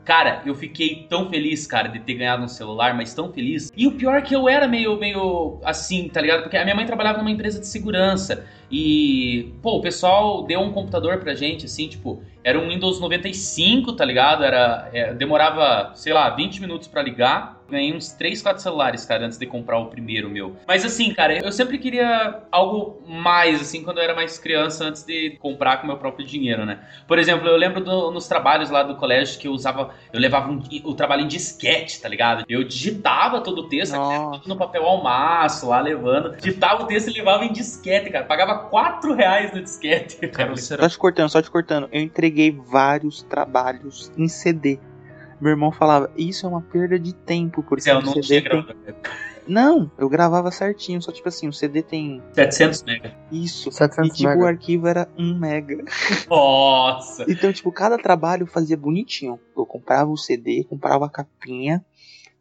Cara, 0.05 0.41
eu 0.45 0.53
fiquei 0.53 1.05
tão 1.09 1.29
feliz, 1.29 1.65
cara, 1.65 1.87
de 1.87 1.99
ter 1.99 2.15
ganhado 2.15 2.43
um 2.43 2.47
celular, 2.47 2.93
mas 2.93 3.13
tão 3.13 3.31
feliz. 3.31 3.71
E 3.75 3.87
o 3.87 3.91
pior 3.93 4.17
é 4.17 4.21
que 4.21 4.35
eu 4.35 4.49
era 4.49 4.67
meio, 4.67 4.99
meio 4.99 5.59
assim, 5.63 6.09
tá 6.09 6.19
ligado? 6.19 6.41
Porque 6.41 6.57
a 6.57 6.63
minha 6.63 6.75
mãe 6.75 6.85
trabalhava 6.85 7.19
numa 7.19 7.31
empresa 7.31 7.59
de 7.59 7.67
segurança. 7.67 8.45
E, 8.75 9.53
pô, 9.61 9.77
o 9.77 9.81
pessoal 9.81 10.41
deu 10.43 10.59
um 10.59 10.71
computador 10.71 11.19
pra 11.19 11.35
gente, 11.35 11.67
assim, 11.67 11.87
tipo, 11.87 12.23
era 12.43 12.57
um 12.59 12.69
Windows 12.69 12.99
95, 12.99 13.93
tá 13.93 14.03
ligado? 14.03 14.43
Era, 14.43 14.89
é, 14.91 15.13
demorava, 15.13 15.91
sei 15.93 16.11
lá, 16.11 16.27
20 16.31 16.59
minutos 16.59 16.87
pra 16.87 17.03
ligar. 17.03 17.61
Ganhei 17.69 17.93
uns 17.95 18.09
3, 18.11 18.41
4 18.41 18.61
celulares, 18.61 19.05
cara, 19.05 19.25
antes 19.25 19.37
de 19.37 19.45
comprar 19.47 19.79
o 19.79 19.85
primeiro 19.87 20.29
meu. 20.29 20.55
Mas 20.67 20.83
assim, 20.85 21.11
cara, 21.13 21.37
eu 21.43 21.51
sempre 21.51 21.77
queria 21.77 22.41
algo 22.51 23.01
mais, 23.07 23.61
assim, 23.61 23.83
quando 23.83 23.97
eu 23.99 24.03
era 24.03 24.13
mais 24.13 24.37
criança, 24.37 24.83
antes 24.85 25.03
de 25.03 25.37
comprar 25.39 25.77
com 25.77 25.87
meu 25.87 25.97
próprio 25.97 26.25
dinheiro, 26.25 26.65
né? 26.65 26.79
Por 27.07 27.17
exemplo, 27.17 27.47
eu 27.47 27.55
lembro 27.57 27.81
do- 27.83 28.11
nos 28.11 28.27
trabalhos 28.27 28.69
lá 28.69 28.83
do 28.83 28.95
colégio 28.95 29.39
que 29.39 29.47
eu 29.47 29.53
usava, 29.53 29.91
eu 30.11 30.19
levava 30.19 30.51
um- 30.51 30.61
o 30.83 30.93
trabalho 30.93 31.23
em 31.23 31.27
disquete, 31.27 32.01
tá 32.01 32.09
ligado? 32.09 32.43
Eu 32.49 32.63
digitava 32.63 33.39
todo 33.41 33.59
o 33.61 33.69
texto, 33.69 33.95
no 34.45 34.55
papel 34.57 34.83
ao 34.85 35.01
maço, 35.01 35.69
lá 35.69 35.79
levando. 35.79 36.35
Digitava 36.35 36.83
o 36.83 36.85
texto 36.85 37.07
e 37.09 37.13
levava 37.13 37.45
em 37.45 37.53
disquete, 37.53 38.09
cara. 38.09 38.25
Pagava 38.25 38.62
4 38.69 39.13
reais 39.13 39.53
no 39.53 39.61
disquete. 39.61 40.15
Cara, 40.29 40.55
Só 40.57 40.87
te 40.89 40.97
cortando, 40.97 41.29
só 41.29 41.41
te 41.41 41.49
cortando. 41.51 41.87
Eu 41.91 42.01
entreguei 42.01 42.51
vários 42.51 43.21
trabalhos 43.23 44.11
em 44.17 44.27
CD. 44.27 44.79
Meu 45.41 45.51
irmão 45.51 45.71
falava, 45.71 46.09
isso 46.17 46.45
é 46.45 46.49
uma 46.49 46.61
perda 46.61 46.97
de 46.97 47.13
tempo, 47.13 47.61
porque 47.63 47.89
Eu 47.89 47.97
o 47.97 48.01
não 48.01 48.13
CD 48.13 48.41
tinha 48.41 48.63
tem... 48.63 48.75
Não, 49.45 49.91
eu 49.97 50.07
gravava 50.07 50.49
certinho, 50.51 51.01
só 51.01 51.11
tipo 51.11 51.27
assim, 51.27 51.49
o 51.49 51.53
CD 51.53 51.81
tem 51.83 52.23
700 52.31 52.83
mega. 52.83 53.13
isso. 53.29 53.67
E 53.67 53.71
700 53.73 54.15
tipo, 54.17 54.29
o 54.29 54.31
mega. 54.37 54.47
arquivo 54.47 54.87
era 54.87 55.09
1 55.17 55.37
mega. 55.37 55.83
Nossa! 56.29 57.25
Então, 57.27 57.51
tipo, 57.51 57.69
cada 57.71 57.97
trabalho 57.97 58.43
eu 58.43 58.47
fazia 58.47 58.77
bonitinho. 58.77 59.37
Eu 59.57 59.65
comprava 59.65 60.09
o 60.09 60.15
CD, 60.17 60.63
comprava 60.63 61.05
a 61.07 61.09
capinha, 61.09 61.83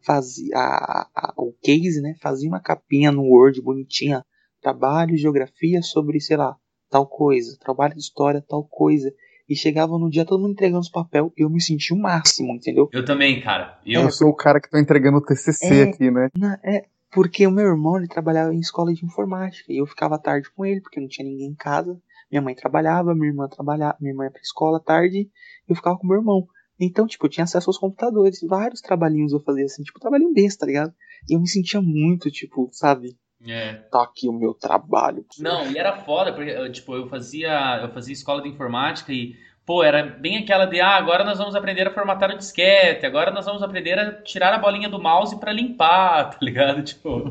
fazia 0.01 0.55
a- 0.55 1.07
a- 1.13 1.33
o 1.37 1.53
case, 1.61 2.01
né? 2.01 2.15
Fazia 2.21 2.47
uma 2.47 2.61
capinha 2.61 3.11
no 3.11 3.23
Word 3.23 3.61
bonitinha. 3.61 4.23
Trabalho, 4.63 5.17
geografia 5.17 5.81
sobre, 5.81 6.19
sei 6.21 6.37
lá, 6.37 6.55
tal 6.89 7.05
coisa. 7.05 7.57
Trabalho 7.59 7.93
de 7.93 7.99
história, 7.99 8.41
tal 8.41 8.63
coisa. 8.63 9.13
E 9.47 9.55
chegava 9.57 9.99
no 9.99 10.09
dia 10.09 10.23
todo 10.25 10.41
mundo 10.41 10.53
entregando 10.53 10.79
os 10.79 10.89
papel 10.89 11.33
e 11.37 11.43
eu 11.43 11.49
me 11.49 11.61
sentia 11.61 11.95
o 11.95 11.99
máximo, 11.99 12.53
entendeu? 12.53 12.87
Eu 12.93 13.03
também, 13.03 13.41
cara. 13.41 13.77
Eu, 13.85 14.03
Eu 14.03 14.11
sou 14.11 14.29
o 14.29 14.35
cara 14.35 14.61
que 14.61 14.69
tô 14.69 14.77
entregando 14.79 15.17
o 15.17 15.21
TCC 15.21 15.65
É. 15.65 15.83
aqui, 15.83 16.09
né? 16.09 16.29
Na- 16.37 16.57
é, 16.63 16.85
porque 17.11 17.45
o 17.45 17.51
meu 17.51 17.65
irmão 17.67 17.97
ele 17.97 18.07
trabalhava 18.07 18.53
em 18.53 18.59
escola 18.59 18.93
de 18.93 19.05
informática 19.05 19.71
e 19.71 19.77
eu 19.81 19.85
ficava 19.85 20.17
tarde 20.17 20.49
com 20.55 20.65
ele 20.65 20.79
porque 20.79 20.99
não 21.01 21.09
tinha 21.09 21.27
ninguém 21.27 21.49
em 21.49 21.55
casa. 21.55 21.99
Minha 22.31 22.41
mãe 22.41 22.55
trabalhava, 22.55 23.13
minha 23.13 23.27
irmã 23.27 23.47
trabalhava, 23.49 23.97
minha 23.99 24.13
irmã 24.13 24.23
ia 24.23 24.31
pra 24.31 24.41
escola 24.41 24.79
tarde, 24.79 25.29
eu 25.67 25.75
ficava 25.75 25.97
com 25.97 26.07
meu 26.07 26.17
irmão. 26.17 26.47
Então, 26.79 27.05
tipo, 27.05 27.25
eu 27.25 27.29
tinha 27.29 27.43
acesso 27.43 27.69
aos 27.69 27.77
computadores, 27.77 28.39
vários 28.41 28.81
trabalhinhos 28.81 29.33
eu 29.33 29.39
fazia 29.41 29.65
assim, 29.65 29.83
tipo, 29.83 29.99
trabalhinho 29.99 30.33
besta, 30.33 30.61
tá 30.61 30.65
ligado? 30.65 30.93
E 31.29 31.35
eu 31.35 31.39
me 31.39 31.47
sentia 31.47 31.81
muito, 31.81 32.31
tipo, 32.31 32.69
sabe? 32.71 33.15
É. 33.47 33.73
Tá 33.91 34.03
aqui 34.03 34.27
o 34.27 34.33
meu 34.33 34.53
trabalho. 34.53 35.25
Não, 35.39 35.69
e 35.69 35.77
era 35.77 35.97
foda, 35.97 36.31
porque, 36.31 36.51
eu, 36.51 36.71
tipo, 36.71 36.95
eu 36.95 37.07
fazia, 37.07 37.79
eu 37.81 37.89
fazia 37.89 38.13
escola 38.13 38.41
de 38.41 38.49
informática 38.49 39.11
e, 39.11 39.35
pô, 39.65 39.83
era 39.83 40.03
bem 40.03 40.37
aquela 40.37 40.65
de, 40.65 40.79
ah, 40.79 40.95
agora 40.95 41.23
nós 41.23 41.37
vamos 41.37 41.55
aprender 41.55 41.87
a 41.87 41.93
formatar 41.93 42.31
o 42.31 42.37
disquete, 42.37 43.05
agora 43.05 43.31
nós 43.31 43.45
vamos 43.45 43.61
aprender 43.61 43.99
a 43.99 44.13
tirar 44.21 44.53
a 44.53 44.59
bolinha 44.59 44.87
do 44.87 45.01
mouse 45.01 45.37
pra 45.39 45.51
limpar, 45.51 46.31
tá 46.31 46.37
ligado? 46.41 46.83
Tipo, 46.83 47.23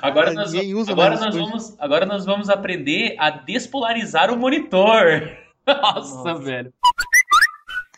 agora 0.00 0.26
Cara, 0.26 0.34
nós, 0.34 0.52
ninguém 0.52 0.74
usa 0.74 0.92
agora 0.92 1.16
nós 1.16 1.34
vamos, 1.34 1.76
agora 1.78 2.06
nós 2.06 2.24
vamos 2.26 2.50
aprender 2.50 3.14
a 3.18 3.30
despolarizar 3.30 4.32
o 4.32 4.36
monitor. 4.36 5.30
Nossa, 5.64 6.24
Nossa. 6.24 6.34
velho. 6.34 6.72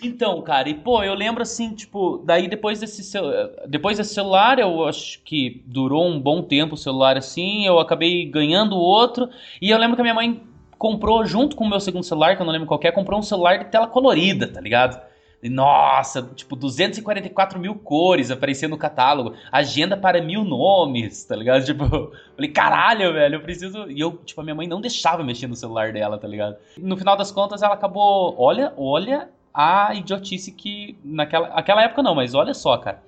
Então, 0.05 0.43
cara, 0.43 0.69
e 0.69 0.75
pô, 0.75 1.03
eu 1.03 1.15
lembro 1.15 1.43
assim, 1.43 1.75
tipo, 1.75 2.23
daí 2.25 2.47
depois 2.47 2.81
desse, 2.81 3.19
depois 3.67 3.97
desse 3.97 4.13
celular, 4.15 4.59
eu 4.59 4.87
acho 4.87 5.21
que 5.23 5.63
durou 5.67 6.07
um 6.07 6.21
bom 6.21 6.43
tempo 6.43 6.75
o 6.75 6.79
celular 6.79 7.17
assim, 7.17 7.67
eu 7.67 7.79
acabei 7.79 8.27
ganhando 8.27 8.77
outro, 8.77 9.31
e 9.61 9.71
eu 9.71 9.79
lembro 9.79 9.97
que 9.97 10.03
a 10.03 10.05
minha 10.05 10.15
mãe 10.15 10.43
comprou, 10.79 11.25
junto 11.25 11.57
com 11.57 11.65
o 11.65 11.69
meu 11.69 11.81
segundo 11.81 12.05
celular, 12.05 12.37
que 12.37 12.43
eu 12.43 12.47
não 12.47 12.53
lembro 12.53 12.69
qual 12.69 12.81
é, 12.83 12.93
comprou 12.93 13.19
um 13.19 13.23
celular 13.23 13.59
de 13.59 13.67
tela 13.67 13.87
colorida, 13.87 14.47
tá 14.47 14.61
ligado? 14.61 15.01
E, 15.45 15.49
nossa, 15.51 16.23
tipo, 16.35 16.57
244 16.57 17.59
mil 17.59 17.75
cores 17.75 18.31
aparecendo 18.31 18.71
no 18.71 18.79
catálogo, 18.79 19.35
agenda 19.53 19.95
para 19.95 20.23
mil 20.23 20.43
nomes, 20.43 21.23
tá 21.25 21.37
ligado? 21.37 21.63
Tipo, 21.67 22.13
falei, 22.35 22.51
caralho, 22.51 23.13
velho, 23.13 23.35
eu 23.35 23.41
preciso. 23.43 23.91
E 23.91 24.01
eu, 24.01 24.13
tipo, 24.25 24.41
a 24.41 24.45
minha 24.45 24.55
mãe 24.55 24.67
não 24.67 24.81
deixava 24.81 25.23
mexer 25.23 25.47
no 25.47 25.55
celular 25.55 25.93
dela, 25.93 26.17
tá 26.17 26.27
ligado? 26.27 26.57
No 26.79 26.97
final 26.97 27.15
das 27.15 27.31
contas, 27.31 27.63
ela 27.63 27.75
acabou. 27.75 28.35
Olha, 28.39 28.73
olha 28.75 29.29
a 29.55 29.95
idiotice 29.95 30.51
que. 30.53 30.99
Naquela 31.05 31.47
aquela 31.49 31.83
época 31.83 32.03
não, 32.03 32.15
mas 32.15 32.35
olha 32.35 32.53
só, 32.53 32.77
cara. 32.77 33.01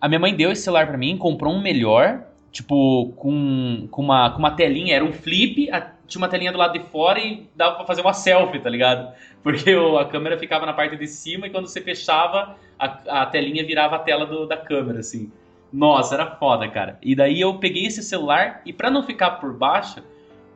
A 0.00 0.06
minha 0.08 0.20
mãe 0.20 0.34
deu 0.34 0.52
esse 0.52 0.62
celular 0.62 0.86
pra 0.86 0.96
mim, 0.96 1.16
comprou 1.18 1.52
um 1.52 1.60
melhor, 1.60 2.22
tipo, 2.52 3.12
com, 3.16 3.88
com, 3.90 4.02
uma, 4.02 4.30
com 4.30 4.38
uma 4.38 4.52
telinha, 4.52 4.94
era 4.94 5.04
um 5.04 5.12
flip, 5.12 5.68
a- 5.72 5.90
tinha 6.06 6.22
uma 6.22 6.28
telinha 6.28 6.52
do 6.52 6.58
lado 6.58 6.72
de 6.78 6.84
fora 6.86 7.18
e 7.18 7.48
dava 7.56 7.74
pra 7.76 7.84
fazer 7.84 8.00
uma 8.00 8.12
selfie, 8.12 8.60
tá 8.60 8.70
ligado? 8.70 9.12
Porque 9.42 9.74
o- 9.74 9.98
a 9.98 10.04
câmera 10.04 10.38
ficava 10.38 10.64
na 10.64 10.72
parte 10.72 10.96
de 10.96 11.06
cima 11.08 11.48
e 11.48 11.50
quando 11.50 11.66
você 11.66 11.80
fechava, 11.80 12.54
a, 12.78 13.22
a 13.22 13.26
telinha 13.26 13.66
virava 13.66 13.96
a 13.96 13.98
tela 13.98 14.24
do- 14.24 14.46
da 14.46 14.56
câmera, 14.56 15.00
assim. 15.00 15.32
Nossa, 15.72 16.14
era 16.14 16.26
foda, 16.36 16.68
cara. 16.68 16.96
E 17.02 17.14
daí 17.16 17.40
eu 17.40 17.54
peguei 17.58 17.84
esse 17.86 18.02
celular 18.02 18.62
e 18.64 18.72
pra 18.72 18.90
não 18.90 19.02
ficar 19.02 19.32
por 19.32 19.52
baixo, 19.52 20.00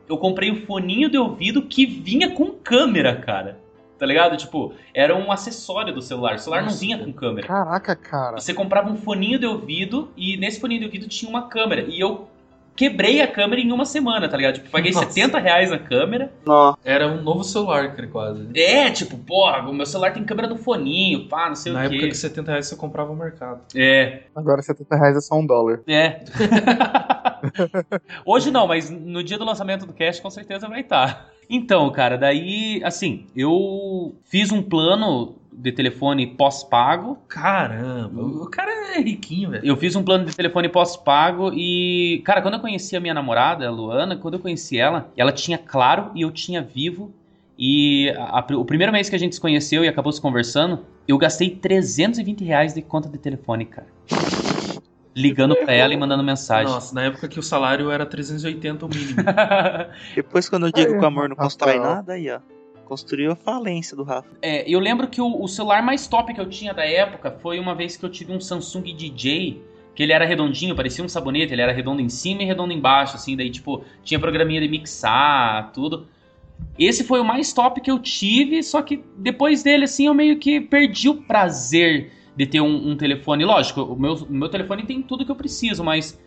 eu 0.07 0.17
comprei 0.17 0.51
o 0.51 0.65
foninho 0.65 1.09
de 1.09 1.17
ouvido 1.17 1.61
que 1.63 1.85
vinha 1.85 2.31
com 2.31 2.51
câmera, 2.51 3.15
cara. 3.17 3.59
Tá 4.03 4.07
ligado? 4.07 4.35
Tipo, 4.35 4.73
era 4.93 5.15
um 5.15 5.31
acessório 5.31 5.93
do 5.93 6.01
celular. 6.01 6.35
O 6.35 6.37
celular 6.37 6.59
não 6.59 6.67
Nossa. 6.67 6.81
vinha 6.81 6.97
com 6.97 7.13
câmera. 7.13 7.47
Caraca, 7.47 7.95
cara. 7.95 8.37
Você 8.37 8.53
comprava 8.53 8.91
um 8.91 8.97
foninho 8.97 9.39
de 9.39 9.45
ouvido 9.45 10.11
e 10.17 10.35
nesse 10.35 10.59
foninho 10.59 10.81
de 10.81 10.85
ouvido 10.87 11.07
tinha 11.07 11.29
uma 11.29 11.47
câmera. 11.47 11.85
E 11.87 12.01
eu 12.01 12.27
quebrei 12.75 13.21
a 13.21 13.27
câmera 13.27 13.61
em 13.61 13.71
uma 13.71 13.85
semana, 13.85 14.27
tá 14.27 14.37
ligado? 14.37 14.55
Tipo, 14.55 14.69
paguei 14.69 14.91
Nossa. 14.91 15.09
70 15.09 15.39
reais 15.39 15.71
na 15.71 15.79
câmera. 15.79 16.31
Nó. 16.45 16.75
Era 16.83 17.07
um 17.07 17.21
novo 17.21 17.43
celular, 17.43 17.95
cara, 17.95 18.07
quase. 18.07 18.47
É, 18.55 18.89
tipo, 18.91 19.17
porra, 19.17 19.67
o 19.69 19.73
meu 19.73 19.85
celular 19.85 20.13
tem 20.13 20.23
câmera 20.23 20.47
no 20.47 20.57
foninho, 20.57 21.27
pá, 21.27 21.47
não 21.49 21.55
sei 21.55 21.71
Na 21.71 21.79
o 21.79 21.83
época 21.83 21.99
quê. 21.99 22.07
de 22.09 22.17
70 22.17 22.51
reais 22.51 22.67
você 22.67 22.75
comprava 22.75 23.11
o 23.11 23.15
mercado. 23.15 23.61
É, 23.75 24.23
Agora 24.35 24.61
70 24.61 24.95
reais 24.95 25.17
é 25.17 25.21
só 25.21 25.35
um 25.35 25.45
dólar. 25.45 25.81
é. 25.87 26.21
Hoje 28.25 28.51
não, 28.51 28.67
mas 28.67 28.89
no 28.89 29.23
dia 29.23 29.37
do 29.37 29.45
lançamento 29.45 29.85
do 29.85 29.93
Cash 29.93 30.19
com 30.19 30.29
certeza 30.29 30.67
vai 30.67 30.81
estar. 30.81 31.29
Então, 31.49 31.89
cara, 31.91 32.17
daí, 32.17 32.81
assim, 32.83 33.27
eu 33.35 34.15
fiz 34.23 34.51
um 34.51 34.61
plano 34.61 35.35
de 35.57 35.71
telefone 35.71 36.27
pós-pago. 36.27 37.17
Caramba, 37.27 38.21
o 38.21 38.49
cara 38.49 38.71
é 38.95 38.99
riquinho, 39.01 39.51
velho. 39.51 39.65
Eu 39.65 39.77
fiz 39.77 39.95
um 39.95 40.03
plano 40.03 40.25
de 40.25 40.35
telefone 40.35 40.67
pós-pago 40.69 41.51
e, 41.53 42.21
cara, 42.25 42.41
quando 42.41 42.55
eu 42.55 42.59
conheci 42.59 42.95
a 42.95 42.99
minha 42.99 43.13
namorada, 43.13 43.67
a 43.67 43.71
Luana, 43.71 44.15
quando 44.17 44.35
eu 44.35 44.39
conheci 44.39 44.77
ela, 44.77 45.09
ela 45.15 45.31
tinha 45.31 45.57
Claro 45.57 46.11
e 46.15 46.21
eu 46.21 46.31
tinha 46.31 46.61
Vivo. 46.61 47.11
E 47.57 48.09
a- 48.17 48.39
a- 48.39 48.57
o 48.57 48.65
primeiro 48.65 48.91
mês 48.91 49.09
que 49.09 49.15
a 49.15 49.19
gente 49.19 49.35
se 49.35 49.41
conheceu 49.41 49.83
e 49.85 49.87
acabou 49.87 50.11
se 50.11 50.19
conversando, 50.19 50.79
eu 51.07 51.17
gastei 51.17 51.49
320 51.51 52.43
reais 52.43 52.73
de 52.73 52.81
conta 52.81 53.07
de 53.07 53.17
telefone, 53.17 53.65
cara. 53.65 53.87
Ligando 55.15 55.55
pra 55.55 55.71
ela 55.73 55.93
e 55.93 55.97
mandando 55.97 56.23
mensagem. 56.23 56.73
Nossa, 56.73 56.95
na 56.95 57.03
época 57.03 57.27
que 57.27 57.37
o 57.39 57.43
salário 57.43 57.91
era 57.91 58.03
380 58.03 58.85
o 58.87 58.89
mínimo. 58.89 59.17
Depois, 60.15 60.49
quando 60.49 60.65
eu 60.65 60.71
digo 60.71 60.93
que 60.97 61.03
o 61.03 61.05
amor 61.05 61.29
não 61.29 61.35
constrói 61.35 61.77
nada, 61.79 62.13
aí, 62.13 62.31
ó. 62.31 62.39
Construiu 62.85 63.31
a 63.31 63.35
falência 63.35 63.95
do 63.95 64.03
Rafa. 64.03 64.29
É, 64.41 64.69
eu 64.69 64.79
lembro 64.79 65.07
que 65.07 65.21
o, 65.21 65.41
o 65.41 65.47
celular 65.47 65.81
mais 65.81 66.07
top 66.07 66.33
que 66.33 66.39
eu 66.39 66.47
tinha 66.47 66.73
da 66.73 66.85
época 66.85 67.31
foi 67.31 67.59
uma 67.59 67.73
vez 67.73 67.97
que 67.97 68.05
eu 68.05 68.09
tive 68.09 68.31
um 68.33 68.39
Samsung 68.39 68.83
DJ, 68.93 69.61
que 69.95 70.03
ele 70.03 70.11
era 70.11 70.25
redondinho, 70.25 70.75
parecia 70.75 71.03
um 71.03 71.09
sabonete, 71.09 71.53
ele 71.53 71.61
era 71.61 71.71
redondo 71.71 72.01
em 72.01 72.09
cima 72.09 72.43
e 72.43 72.45
redondo 72.45 72.73
embaixo, 72.73 73.15
assim, 73.15 73.35
daí, 73.35 73.49
tipo, 73.49 73.83
tinha 74.03 74.19
programinha 74.19 74.59
de 74.59 74.67
mixar, 74.67 75.71
tudo. 75.71 76.07
Esse 76.77 77.03
foi 77.03 77.19
o 77.19 77.25
mais 77.25 77.53
top 77.53 77.79
que 77.81 77.91
eu 77.91 77.99
tive, 77.99 78.63
só 78.63 78.81
que 78.81 79.03
depois 79.17 79.63
dele, 79.63 79.85
assim, 79.85 80.07
eu 80.07 80.13
meio 80.13 80.39
que 80.39 80.59
perdi 80.59 81.09
o 81.09 81.15
prazer 81.15 82.11
de 82.35 82.45
ter 82.45 82.61
um, 82.61 82.91
um 82.91 82.97
telefone. 82.97 83.45
Lógico, 83.45 83.81
o 83.81 83.99
meu, 83.99 84.13
o 84.13 84.33
meu 84.33 84.49
telefone 84.49 84.83
tem 84.83 85.01
tudo 85.01 85.25
que 85.25 85.31
eu 85.31 85.35
preciso, 85.35 85.83
mas 85.83 86.19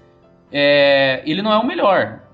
é, 0.52 1.22
ele 1.26 1.42
não 1.42 1.52
é 1.52 1.58
o 1.58 1.66
melhor. 1.66 2.25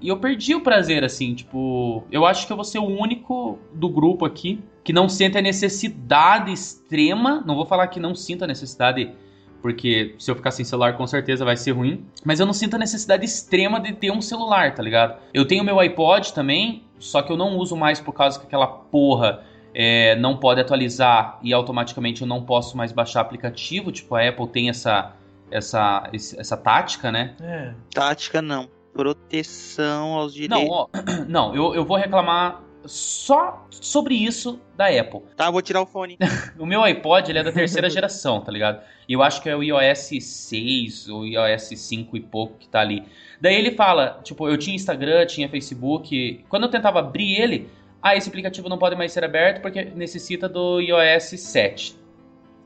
E 0.00 0.08
eu 0.08 0.16
perdi 0.16 0.54
o 0.54 0.60
prazer, 0.60 1.04
assim, 1.04 1.34
tipo, 1.34 2.04
eu 2.10 2.24
acho 2.24 2.46
que 2.46 2.52
eu 2.52 2.56
vou 2.56 2.64
ser 2.64 2.78
o 2.78 2.86
único 2.86 3.58
do 3.72 3.88
grupo 3.88 4.24
aqui 4.24 4.60
que 4.82 4.92
não 4.92 5.08
sente 5.08 5.36
a 5.36 5.42
necessidade 5.42 6.52
extrema. 6.52 7.42
Não 7.46 7.54
vou 7.54 7.66
falar 7.66 7.88
que 7.88 7.98
não 8.00 8.14
sinto 8.14 8.44
a 8.44 8.46
necessidade, 8.46 9.12
porque 9.60 10.14
se 10.18 10.30
eu 10.30 10.36
ficar 10.36 10.52
sem 10.52 10.64
celular 10.64 10.96
com 10.96 11.06
certeza 11.06 11.44
vai 11.44 11.56
ser 11.56 11.72
ruim. 11.72 12.04
Mas 12.24 12.40
eu 12.40 12.46
não 12.46 12.52
sinto 12.52 12.74
a 12.74 12.78
necessidade 12.78 13.24
extrema 13.24 13.80
de 13.80 13.92
ter 13.92 14.10
um 14.10 14.20
celular, 14.20 14.74
tá 14.74 14.82
ligado? 14.82 15.18
Eu 15.34 15.44
tenho 15.44 15.64
meu 15.64 15.80
iPod 15.80 16.32
também, 16.32 16.84
só 16.98 17.20
que 17.20 17.32
eu 17.32 17.36
não 17.36 17.56
uso 17.56 17.76
mais 17.76 18.00
por 18.00 18.12
causa 18.12 18.38
que 18.38 18.46
aquela 18.46 18.66
porra 18.66 19.42
é, 19.74 20.16
não 20.16 20.36
pode 20.36 20.60
atualizar 20.60 21.38
e 21.42 21.52
automaticamente 21.52 22.22
eu 22.22 22.26
não 22.28 22.42
posso 22.42 22.76
mais 22.76 22.92
baixar 22.92 23.20
aplicativo. 23.20 23.92
Tipo, 23.92 24.14
a 24.14 24.26
Apple 24.26 24.48
tem 24.48 24.68
essa, 24.68 25.12
essa, 25.50 26.08
essa 26.12 26.56
tática, 26.56 27.12
né? 27.12 27.34
É. 27.40 27.74
Tática 27.92 28.40
não. 28.40 28.68
Proteção 28.96 30.14
aos 30.14 30.32
Não, 30.34 30.40
direitos. 30.40 30.68
ó, 30.70 30.88
não, 31.28 31.54
eu, 31.54 31.74
eu 31.74 31.84
vou 31.84 31.96
reclamar 31.96 32.62
só 32.84 33.66
sobre 33.70 34.14
isso 34.14 34.60
da 34.76 34.86
Apple. 34.86 35.20
Tá, 35.36 35.50
vou 35.50 35.60
tirar 35.60 35.82
o 35.82 35.86
fone. 35.86 36.16
O 36.58 36.64
meu 36.64 36.82
iPod 36.82 37.30
ele 37.30 37.38
é 37.38 37.42
da 37.42 37.52
terceira 37.52 37.90
geração, 37.90 38.40
tá 38.40 38.50
ligado? 38.50 38.82
E 39.08 39.12
eu 39.12 39.22
acho 39.22 39.42
que 39.42 39.48
é 39.48 39.56
o 39.56 39.62
iOS 39.62 40.10
6 40.20 41.08
ou 41.08 41.26
iOS 41.26 41.68
5 41.74 42.16
e 42.16 42.20
pouco 42.20 42.56
que 42.58 42.68
tá 42.68 42.80
ali. 42.80 43.04
Daí 43.40 43.54
ele 43.54 43.72
fala, 43.72 44.20
tipo, 44.22 44.48
eu 44.48 44.56
tinha 44.56 44.74
Instagram, 44.74 45.26
tinha 45.26 45.48
Facebook. 45.48 46.44
Quando 46.48 46.64
eu 46.64 46.70
tentava 46.70 47.00
abrir 47.00 47.34
ele, 47.40 47.68
ah, 48.02 48.16
esse 48.16 48.28
aplicativo 48.28 48.68
não 48.68 48.78
pode 48.78 48.96
mais 48.96 49.12
ser 49.12 49.24
aberto 49.24 49.60
porque 49.60 49.84
necessita 49.84 50.48
do 50.48 50.80
iOS 50.80 51.40
7. 51.40 51.96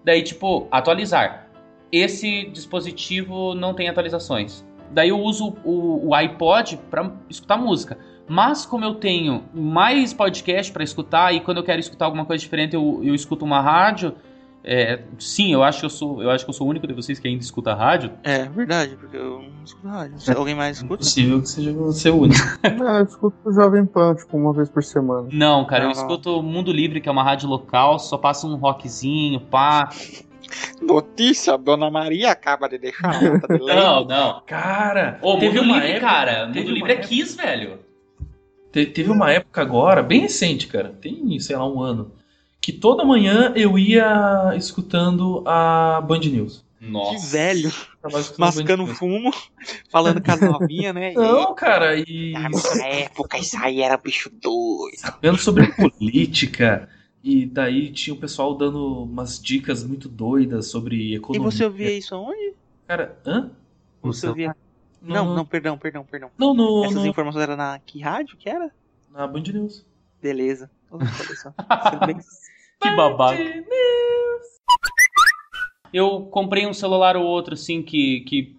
Daí, 0.05 0.23
tipo, 0.23 0.69
atualizar. 0.71 1.49
Esse 1.91 2.45
dispositivo 2.45 3.55
não 3.55 3.75
tem 3.75 3.89
atualizações. 3.89 4.65
Daí 4.91 5.09
eu 5.11 5.19
uso 5.19 5.57
o, 5.65 6.09
o 6.09 6.15
iPod 6.15 6.79
pra 6.91 7.13
escutar 7.29 7.57
música. 7.57 7.99
Mas 8.29 8.65
como 8.65 8.85
eu 8.85 8.95
tenho 8.95 9.43
mais 9.53 10.13
podcast 10.13 10.73
pra 10.73 10.85
escutar 10.85 11.35
e 11.35 11.41
quando 11.41 11.57
eu 11.59 11.65
quero 11.65 11.81
escutar 11.81 12.05
alguma 12.05 12.25
coisa 12.25 12.41
diferente 12.41 12.75
eu, 12.75 13.01
eu 13.03 13.13
escuto 13.13 13.45
uma 13.45 13.61
rádio, 13.61 14.15
é, 14.63 15.01
sim, 15.19 15.53
eu 15.53 15.63
acho 15.63 15.81
que 15.81 15.87
eu 15.87 15.91
sou, 15.91 16.23
eu 16.23 16.31
acho 16.31 16.45
que 16.45 16.51
eu 16.51 16.55
sou 16.55 16.67
o 16.67 16.71
único 16.71 16.87
de 16.87 16.93
vocês 16.93 17.19
que 17.19 17.27
ainda 17.27 17.43
escuta 17.43 17.75
rádio. 17.75 18.13
É, 18.23 18.45
verdade, 18.45 18.95
porque 18.97 19.17
eu 19.17 19.43
não 19.43 19.65
escuto 19.65 19.89
rádio. 19.89 20.21
Se 20.21 20.33
alguém 20.33 20.55
mais 20.55 20.77
escuta? 20.77 20.99
Possível 20.99 21.41
que 21.41 21.49
seja 21.49 21.73
você 21.73 22.11
o 22.11 22.21
único. 22.21 22.41
Não, 22.79 22.99
eu 22.99 23.05
escuto 23.05 23.37
o 23.45 23.53
Jovem 23.53 23.87
Pan, 23.87 24.15
tipo, 24.15 24.37
uma 24.37 24.53
vez 24.53 24.69
por 24.69 24.85
semana. 24.85 25.29
Não, 25.33 25.65
cara, 25.65 25.85
eu 25.85 25.89
Não. 25.89 25.93
escuto 25.93 26.43
Mundo 26.43 26.71
Livre, 26.73 27.01
que 27.01 27.09
é 27.09 27.13
uma 27.13 27.25
rádio 27.25 27.49
local, 27.49 27.99
só 27.99 28.19
passa 28.19 28.47
um 28.47 28.57
rockzinho, 28.57 29.41
pá. 29.41 29.89
Notícia, 30.81 31.57
Dona 31.59 31.91
Maria 31.91 32.31
acaba 32.33 32.69
de 32.69 32.79
deixar 32.79 33.15
a 33.15 33.21
nota 33.21 33.49
de 33.59 33.59
Não, 33.67 34.05
não. 34.05 34.43
Cara, 34.47 35.19
Ô, 35.23 35.39
teve 35.39 35.59
Mundo 35.61 35.65
uma 35.71 35.75
Livre, 35.77 35.91
época, 35.93 36.07
cara, 36.07 36.47
teve 36.49 36.61
Mundo 36.61 36.73
Livre 36.75 36.91
é 36.93 36.95
época- 36.95 37.09
Kiss, 37.09 37.37
velho. 37.37 37.79
te- 38.73 38.87
teve 38.87 39.11
uma 39.11 39.31
época 39.31 39.61
agora, 39.63 40.03
bem 40.03 40.21
recente, 40.21 40.67
cara, 40.67 40.91
tem, 41.01 41.39
sei 41.41 41.57
lá, 41.57 41.67
um 41.69 41.81
ano, 41.81 42.13
que 42.61 42.73
toda 42.73 43.05
manhã 43.05 43.53
eu 43.57 43.79
ia 43.79 44.53
escutando 44.57 45.43
a 45.47 46.01
Band 46.07 46.21
News. 46.21 46.65
Nossa. 46.81 47.11
Que 47.27 47.33
velho, 47.37 47.71
mascando 48.39 48.87
fumo, 48.87 49.31
falando 49.91 50.23
com 50.23 50.33
as 50.33 50.41
novinhas, 50.41 50.95
né? 50.95 51.13
Não, 51.17 51.55
cara, 51.55 51.95
e 51.97 52.33
Na 52.33 52.49
minha 52.49 52.87
época, 53.05 53.37
isso 53.39 53.55
aí 53.63 53.83
era 53.83 53.99
bicho 53.99 54.31
doido. 54.31 54.97
vendo 55.21 55.37
sobre 55.37 55.67
política, 55.75 56.89
e 57.23 57.45
daí 57.47 57.91
tinha 57.93 58.15
o 58.15 58.19
pessoal 58.19 58.55
dando 58.57 59.03
umas 59.05 59.41
dicas 59.41 59.85
muito 59.85 60.09
doidas 60.09 60.67
sobre 60.69 60.97
E 60.97 61.15
economia. 61.17 61.51
você 61.51 61.65
ouvia 61.65 61.93
isso 61.97 62.15
aonde? 62.15 62.55
Cara, 62.87 63.19
hã? 63.27 63.51
Você 64.03 64.27
ouvia? 64.29 64.55
celular? 65.03 65.25
Não, 65.25 65.35
não, 65.35 65.47
perdão, 65.47 65.79
perdão, 65.79 66.05
perdão. 66.05 66.31
Não, 66.39 66.53
no, 66.55 66.85
Essas 66.85 66.97
no- 67.03 67.07
informações 67.07 67.43
eram 67.43 67.57
na 67.57 67.79
que 67.79 68.01
rádio 68.01 68.37
que 68.37 68.49
era? 68.49 68.71
na 69.11 69.27
Band 69.27 69.43
News. 69.43 69.85
Beleza. 70.23 70.71
Ô, 70.91 70.97
olha 70.97 71.37
só. 71.37 71.53
Sendo 71.91 72.07
bem- 72.07 72.19
Que 72.81 72.91
babaca. 72.97 73.39
Eu 75.93 76.23
comprei 76.27 76.67
um 76.67 76.73
celular 76.75 77.17
ou 77.17 77.25
outro, 77.25 77.55
assim, 77.55 77.83
que, 77.83 78.21
que 78.21 78.57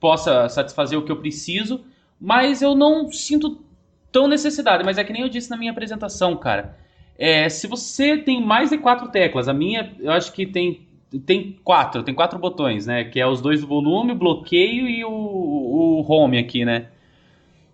possa 0.00 0.48
satisfazer 0.48 0.98
o 0.98 1.04
que 1.04 1.12
eu 1.12 1.18
preciso, 1.20 1.84
mas 2.20 2.62
eu 2.62 2.74
não 2.74 3.10
sinto 3.12 3.62
tão 4.10 4.26
necessidade. 4.26 4.82
Mas 4.84 4.96
é 4.96 5.04
que 5.04 5.12
nem 5.12 5.22
eu 5.22 5.28
disse 5.28 5.50
na 5.50 5.56
minha 5.56 5.72
apresentação, 5.72 6.36
cara. 6.36 6.78
É, 7.18 7.48
se 7.48 7.66
você 7.66 8.16
tem 8.16 8.44
mais 8.44 8.70
de 8.70 8.78
quatro 8.78 9.08
teclas, 9.08 9.48
a 9.48 9.54
minha 9.54 9.92
eu 10.00 10.10
acho 10.10 10.32
que 10.32 10.46
tem, 10.46 10.86
tem 11.24 11.56
quatro, 11.62 12.02
tem 12.02 12.14
quatro 12.14 12.38
botões, 12.38 12.86
né? 12.86 13.04
Que 13.04 13.20
é 13.20 13.26
os 13.26 13.40
dois 13.40 13.60
do 13.60 13.66
volume, 13.66 14.14
bloqueio 14.14 14.88
e 14.88 15.04
o, 15.04 15.10
o 15.10 16.04
home 16.08 16.38
aqui, 16.38 16.64
né? 16.64 16.88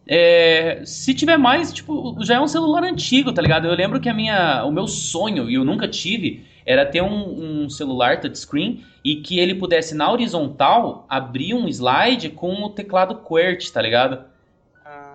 É, 0.07 0.83
se 0.85 1.15
tiver 1.15 1.39
mais, 1.39 1.73
tipo, 1.73 2.17
já 2.25 2.35
é 2.35 2.41
um 2.41 2.49
celular 2.49 2.83
antigo, 2.83 3.33
tá 3.33 3.41
ligado? 3.41 3.67
Eu 3.67 3.75
lembro 3.75 4.01
que 4.01 4.09
a 4.09 4.15
minha, 4.15 4.65
o 4.65 4.73
meu 4.73 4.87
sonho, 4.89 5.49
e 5.49 5.55
eu 5.55 5.65
nunca 5.65 5.87
tive, 5.87 6.45
era 6.67 6.85
ter 6.85 7.01
um, 7.01 7.63
um 7.63 7.71
celular 7.71 8.21
touchscreen 8.21 8.85
e 9.05 9.17
que 9.17 9.39
ele 9.39 9.55
pudesse, 9.55 9.95
na 9.95 10.11
horizontal, 10.11 11.07
abrir 11.09 11.55
um 11.55 11.69
slide 11.69 12.31
com 12.31 12.55
o 12.63 12.71
teclado 12.71 13.15
QWERTY, 13.17 13.73
tá 13.73 13.81
ligado? 13.81 14.25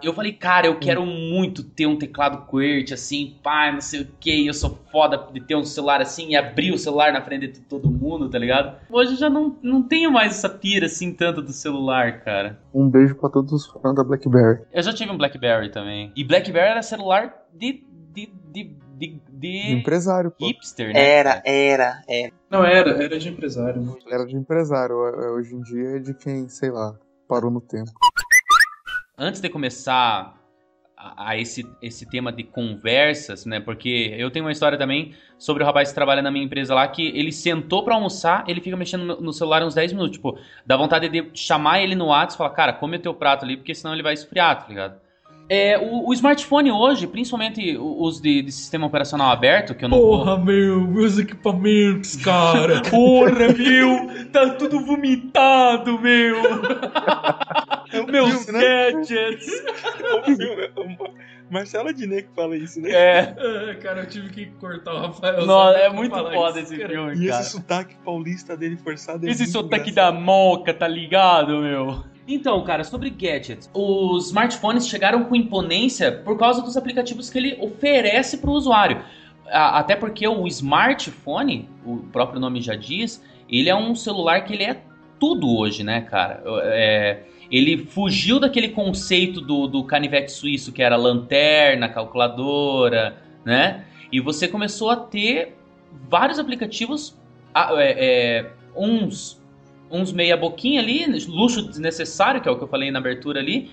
Eu 0.03 0.13
falei, 0.13 0.33
cara, 0.33 0.67
eu 0.67 0.77
quero 0.77 1.03
muito 1.05 1.63
ter 1.63 1.87
um 1.87 1.97
teclado 1.97 2.45
QWERTY, 2.45 2.93
assim, 2.93 3.37
pá, 3.41 3.71
não 3.71 3.81
sei 3.81 4.01
o 4.01 4.07
que, 4.19 4.45
eu 4.45 4.53
sou 4.53 4.77
foda 4.91 5.17
de 5.33 5.39
ter 5.41 5.55
um 5.55 5.63
celular 5.63 5.99
assim 6.01 6.29
e 6.29 6.35
abrir 6.35 6.71
o 6.71 6.77
celular 6.77 7.11
na 7.11 7.21
frente 7.21 7.47
de 7.47 7.59
todo 7.61 7.89
mundo, 7.89 8.29
tá 8.29 8.37
ligado? 8.37 8.77
Hoje 8.89 9.13
eu 9.13 9.17
já 9.17 9.29
não, 9.29 9.57
não 9.63 9.81
tenho 9.81 10.11
mais 10.11 10.33
essa 10.33 10.49
pira, 10.49 10.85
assim, 10.85 11.11
tanto 11.11 11.41
do 11.41 11.51
celular, 11.51 12.21
cara. 12.21 12.59
Um 12.73 12.87
beijo 12.89 13.15
pra 13.15 13.29
todos 13.29 13.51
os 13.51 13.65
fãs 13.65 13.95
da 13.95 14.03
BlackBerry. 14.03 14.61
Eu 14.71 14.83
já 14.83 14.93
tive 14.93 15.11
um 15.11 15.17
BlackBerry 15.17 15.71
também. 15.71 16.11
E 16.15 16.23
BlackBerry 16.23 16.69
era 16.71 16.81
celular 16.83 17.33
de. 17.53 17.83
de. 18.13 18.31
de. 18.51 18.75
de, 18.97 19.21
de 19.31 19.71
Empresário, 19.73 20.29
pô. 20.31 20.45
hipster, 20.45 20.93
né? 20.93 21.03
Era, 21.03 21.41
era, 21.45 22.01
era. 22.07 22.31
Não, 22.51 22.63
era, 22.63 22.91
era 23.03 23.17
de 23.17 23.27
empresário. 23.29 23.81
né? 23.81 23.93
Era 24.11 24.25
de 24.25 24.35
empresário. 24.35 24.95
Hoje 24.95 25.55
em 25.55 25.61
dia 25.61 25.97
é 25.97 25.99
de 25.99 26.13
quem, 26.13 26.47
sei 26.47 26.69
lá, 26.69 26.95
parou 27.27 27.49
no 27.49 27.59
tempo. 27.61 27.91
Antes 29.17 29.39
de 29.39 29.49
começar 29.49 30.35
a, 30.97 31.37
esse, 31.37 31.65
esse 31.81 32.05
tema 32.05 32.31
de 32.31 32.43
conversas, 32.43 33.45
né? 33.45 33.59
Porque 33.59 34.13
eu 34.17 34.31
tenho 34.31 34.45
uma 34.45 34.51
história 34.51 34.77
também 34.77 35.13
sobre 35.37 35.63
o 35.63 35.65
rapaz 35.65 35.89
que 35.89 35.95
trabalha 35.95 36.21
na 36.21 36.31
minha 36.31 36.43
empresa 36.43 36.73
lá, 36.73 36.87
que 36.87 37.07
ele 37.07 37.31
sentou 37.31 37.83
pra 37.83 37.95
almoçar, 37.95 38.43
ele 38.47 38.61
fica 38.61 38.75
mexendo 38.75 39.21
no 39.21 39.33
celular 39.33 39.63
uns 39.63 39.73
10 39.73 39.93
minutos. 39.93 40.17
Tipo, 40.17 40.37
dá 40.65 40.75
vontade 40.75 41.07
de 41.09 41.29
chamar 41.33 41.81
ele 41.81 41.95
no 41.95 42.07
WhatsApp 42.07 42.33
e 42.33 42.37
falar, 42.37 42.49
cara, 42.51 42.73
come 42.73 42.97
o 42.97 42.99
teu 42.99 43.13
prato 43.13 43.45
ali, 43.45 43.57
porque 43.57 43.75
senão 43.75 43.93
ele 43.93 44.03
vai 44.03 44.13
esfriar, 44.13 44.61
tá 44.61 44.67
ligado? 44.67 45.04
É, 45.47 45.77
o, 45.77 46.09
o 46.09 46.13
smartphone 46.13 46.71
hoje, 46.71 47.05
principalmente 47.05 47.77
os 47.77 48.19
de, 48.19 48.41
de 48.41 48.51
sistema 48.51 48.87
operacional 48.87 49.29
aberto, 49.31 49.75
que 49.75 49.85
eu 49.85 49.89
não 49.89 49.99
vou- 49.99 50.17
Porra, 50.19 50.37
meu, 50.37 50.81
meus 50.87 51.19
equipamentos, 51.19 52.15
cara. 52.15 52.81
Porra, 52.89 53.49
meu! 53.55 54.25
Tá 54.31 54.49
tudo 54.55 54.79
vomitado, 54.83 55.99
meu! 55.99 56.35
Meus 58.11 58.45
gadgets! 58.45 59.45
Marcelo 61.49 61.93
Diné 61.93 62.23
que 62.23 62.29
fala 62.35 62.57
isso, 62.57 62.81
né? 62.81 62.89
É, 62.91 63.35
É, 63.69 63.75
cara, 63.75 64.01
eu 64.01 64.07
tive 64.07 64.29
que 64.29 64.45
cortar 64.59 64.93
o 64.95 64.99
Rafael. 64.99 65.45
nossa, 65.45 65.77
é 65.77 65.89
muito 65.89 66.15
foda 66.15 66.59
isso, 66.59 66.73
esse 66.73 66.77
cara. 66.81 66.89
filme, 66.93 67.23
E 67.23 67.27
cara. 67.27 67.41
esse 67.41 67.51
sotaque 67.51 67.95
paulista 68.03 68.57
dele 68.57 68.77
forçado 68.77 69.27
é 69.27 69.29
Esse 69.29 69.43
muito 69.43 69.51
sotaque 69.53 69.91
da 69.91 70.07
engraçado. 70.09 70.23
moca, 70.25 70.73
tá 70.73 70.87
ligado, 70.87 71.59
meu? 71.59 72.03
Então, 72.27 72.63
cara, 72.63 72.83
sobre 72.83 73.09
gadgets. 73.09 73.69
Os 73.73 74.27
smartphones 74.27 74.87
chegaram 74.87 75.25
com 75.25 75.35
imponência 75.35 76.11
por 76.11 76.37
causa 76.37 76.61
dos 76.61 76.75
aplicativos 76.75 77.29
que 77.29 77.37
ele 77.37 77.57
oferece 77.61 78.37
para 78.37 78.49
o 78.49 78.53
usuário. 78.53 79.03
Até 79.47 79.95
porque 79.95 80.27
o 80.27 80.47
smartphone, 80.47 81.69
o 81.85 81.97
próprio 81.97 82.39
nome 82.39 82.61
já 82.61 82.75
diz, 82.75 83.23
ele 83.47 83.69
é 83.69 83.75
um 83.75 83.93
celular 83.93 84.43
que 84.43 84.53
ele 84.53 84.63
é 84.63 84.81
tudo 85.19 85.55
hoje, 85.55 85.83
né, 85.83 86.01
cara? 86.01 86.41
É, 86.63 87.19
ele 87.51 87.85
fugiu 87.85 88.39
daquele 88.39 88.69
conceito 88.69 89.39
do, 89.39 89.67
do 89.67 89.83
canivete 89.83 90.31
suíço, 90.31 90.71
que 90.71 90.81
era 90.81 90.95
lanterna, 90.95 91.87
calculadora, 91.87 93.17
né? 93.45 93.85
E 94.11 94.19
você 94.19 94.47
começou 94.47 94.89
a 94.89 94.95
ter 94.95 95.55
vários 96.09 96.39
aplicativos, 96.39 97.15
é, 97.77 98.05
é, 98.07 98.51
uns 98.75 99.39
uns 99.89 100.11
meia 100.11 100.35
boquinha 100.35 100.81
ali, 100.81 101.05
luxo 101.27 101.61
desnecessário, 101.61 102.41
que 102.41 102.49
é 102.49 102.51
o 102.51 102.57
que 102.57 102.63
eu 102.63 102.67
falei 102.67 102.91
na 102.91 102.99
abertura 102.99 103.39
ali, 103.39 103.71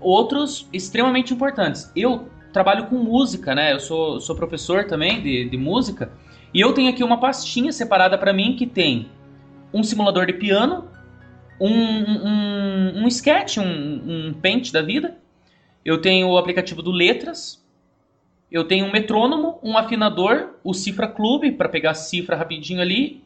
outros 0.00 0.68
extremamente 0.72 1.32
importantes. 1.32 1.90
Eu 1.96 2.28
trabalho 2.52 2.86
com 2.86 2.96
música, 2.96 3.54
né? 3.54 3.72
Eu 3.72 3.80
sou, 3.80 4.20
sou 4.20 4.34
professor 4.34 4.84
também 4.84 5.22
de, 5.22 5.48
de 5.48 5.56
música, 5.56 6.12
e 6.52 6.60
eu 6.60 6.72
tenho 6.72 6.90
aqui 6.90 7.04
uma 7.04 7.20
pastinha 7.20 7.72
separada 7.72 8.16
para 8.16 8.32
mim 8.32 8.56
que 8.56 8.66
tem 8.66 9.10
um 9.72 9.82
simulador 9.82 10.26
de 10.26 10.32
piano, 10.32 10.88
um, 11.60 11.68
um, 11.70 13.02
um 13.02 13.08
sketch, 13.08 13.58
um, 13.58 14.28
um 14.28 14.34
paint 14.34 14.72
da 14.72 14.80
vida, 14.80 15.18
eu 15.84 16.00
tenho 16.00 16.28
o 16.28 16.38
aplicativo 16.38 16.82
do 16.82 16.90
Letras, 16.90 17.64
eu 18.50 18.64
tenho 18.64 18.86
um 18.86 18.92
metrônomo, 18.92 19.58
um 19.62 19.76
afinador, 19.76 20.54
o 20.64 20.72
Cifra 20.72 21.06
Clube, 21.06 21.52
para 21.52 21.68
pegar 21.68 21.94
cifra 21.94 22.36
rapidinho 22.36 22.80
ali, 22.80 23.22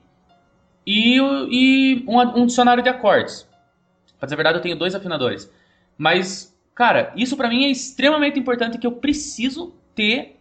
e, 0.87 1.17
e 1.51 2.05
um, 2.07 2.43
um 2.43 2.47
dicionário 2.47 2.83
de 2.83 2.89
acordes. 2.89 3.49
Pra 4.19 4.27
dizer 4.27 4.35
a 4.35 4.37
verdade, 4.37 4.59
eu 4.59 4.63
tenho 4.63 4.77
dois 4.77 4.95
afinadores. 4.95 5.51
Mas, 5.99 6.57
cara, 6.75 7.13
isso 7.17 7.37
pra 7.37 7.49
mim 7.49 7.65
é 7.65 7.71
extremamente 7.71 8.39
importante 8.39 8.79
que 8.79 8.87
eu 8.87 8.93
preciso 8.93 9.75
ter 9.95 10.37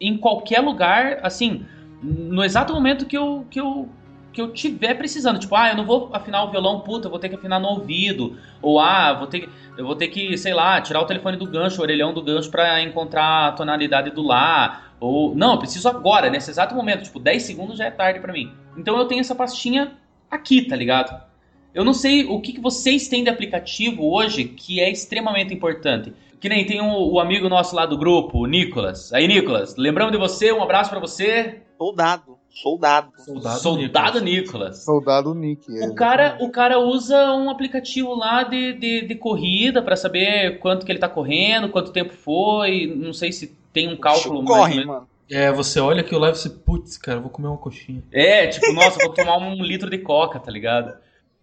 em 0.00 0.16
qualquer 0.16 0.60
lugar, 0.60 1.20
assim, 1.22 1.66
no 2.02 2.42
exato 2.42 2.72
momento 2.72 3.04
que 3.04 3.16
eu, 3.16 3.46
que 3.50 3.60
eu, 3.60 3.88
que 4.32 4.40
eu 4.40 4.52
tiver 4.52 4.94
precisando. 4.94 5.38
Tipo, 5.38 5.56
ah, 5.56 5.70
eu 5.70 5.76
não 5.76 5.84
vou 5.84 6.10
afinar 6.12 6.44
o 6.44 6.50
violão, 6.50 6.80
puta, 6.80 7.06
eu 7.06 7.10
vou 7.10 7.18
ter 7.18 7.28
que 7.28 7.34
afinar 7.34 7.58
no 7.58 7.68
ouvido. 7.68 8.36
Ou, 8.62 8.78
ah, 8.78 9.12
vou 9.14 9.26
ter, 9.26 9.48
eu 9.76 9.84
vou 9.84 9.96
ter 9.96 10.08
que, 10.08 10.36
sei 10.38 10.54
lá, 10.54 10.80
tirar 10.80 11.00
o 11.00 11.06
telefone 11.06 11.36
do 11.36 11.46
gancho, 11.46 11.80
o 11.80 11.82
orelhão 11.82 12.12
do 12.12 12.22
gancho 12.22 12.50
pra 12.50 12.82
encontrar 12.82 13.48
a 13.48 13.52
tonalidade 13.52 14.10
do 14.10 14.22
lá. 14.22 14.84
Ou, 15.00 15.34
não, 15.34 15.52
eu 15.52 15.58
preciso 15.58 15.88
agora, 15.88 16.30
nesse 16.30 16.50
exato 16.50 16.74
momento. 16.74 17.04
Tipo, 17.04 17.18
10 17.18 17.42
segundos 17.42 17.78
já 17.78 17.86
é 17.86 17.90
tarde 17.90 18.20
pra 18.20 18.32
mim. 18.32 18.52
Então 18.76 18.96
eu 18.96 19.06
tenho 19.06 19.20
essa 19.20 19.34
pastinha 19.34 19.92
aqui, 20.30 20.62
tá 20.62 20.76
ligado? 20.76 21.30
Eu 21.72 21.84
não 21.84 21.94
sei 21.94 22.24
o 22.24 22.40
que, 22.40 22.52
que 22.52 22.60
vocês 22.60 23.08
têm 23.08 23.22
de 23.22 23.30
aplicativo 23.30 24.12
hoje 24.12 24.44
que 24.44 24.80
é 24.80 24.90
extremamente 24.90 25.54
importante. 25.54 26.12
Que 26.40 26.48
nem 26.48 26.66
tem 26.66 26.80
o, 26.80 27.20
amigo 27.20 27.48
nosso 27.48 27.76
lá 27.76 27.84
do 27.84 27.98
grupo, 27.98 28.38
o 28.38 28.46
Nicolas. 28.46 29.12
Aí, 29.12 29.28
Nicolas, 29.28 29.76
lembramos 29.76 30.12
de 30.12 30.18
você, 30.18 30.50
um 30.52 30.62
abraço 30.62 30.90
pra 30.90 30.98
você. 30.98 31.62
Soldado. 31.76 32.39
Soldado. 32.50 33.12
Soldado, 33.18 33.60
Soldado 33.60 34.20
Nicolas. 34.20 34.22
Nicolas. 34.22 34.84
Soldado 34.84 35.34
Nick. 35.34 35.78
é, 35.78 35.86
O 35.88 35.94
cara, 35.94 36.36
o 36.40 36.50
cara 36.50 36.78
usa 36.78 37.32
um 37.34 37.48
aplicativo 37.48 38.14
lá 38.14 38.42
de, 38.42 38.72
de, 38.74 39.06
de 39.06 39.14
corrida 39.14 39.80
pra 39.82 39.96
saber 39.96 40.58
quanto 40.58 40.84
que 40.84 40.92
ele 40.92 40.98
tá 40.98 41.08
correndo, 41.08 41.68
quanto 41.68 41.92
tempo 41.92 42.12
foi, 42.12 42.92
não 42.96 43.12
sei 43.12 43.32
se 43.32 43.56
tem 43.72 43.88
um 43.88 43.96
cálculo 43.96 44.42
mais 44.42 44.48
Corre, 44.58 44.74
menos. 44.74 44.86
mano. 44.86 45.08
É, 45.30 45.52
você 45.52 45.78
olha 45.78 46.02
que 46.02 46.12
o 46.14 46.18
live 46.18 46.36
e 46.36 46.40
você, 46.40 46.50
putz, 46.50 46.98
cara, 46.98 47.18
eu 47.18 47.22
vou 47.22 47.30
comer 47.30 47.46
uma 47.48 47.56
coxinha. 47.56 48.02
É, 48.12 48.48
tipo, 48.48 48.72
nossa, 48.72 49.00
eu 49.00 49.06
vou 49.06 49.14
tomar 49.14 49.38
um 49.38 49.54
litro 49.62 49.88
de 49.88 49.98
coca, 49.98 50.40
tá 50.40 50.50
ligado? 50.50 50.92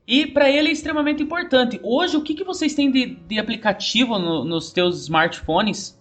E 0.06 0.26
pra 0.28 0.50
ele 0.52 0.67
é 0.67 0.72
extremamente 0.74 1.24
importante. 1.24 1.80
Hoje, 1.82 2.17
o 2.17 2.22
que, 2.22 2.34
que 2.34 2.43
vocês 2.43 2.74
têm 2.74 2.91
de, 2.91 3.06
de 3.28 3.39
aplicativo 3.39 4.20
no- 4.20 4.43
nos 4.43 4.72
teus 4.74 5.02
smartphones? 5.04 5.98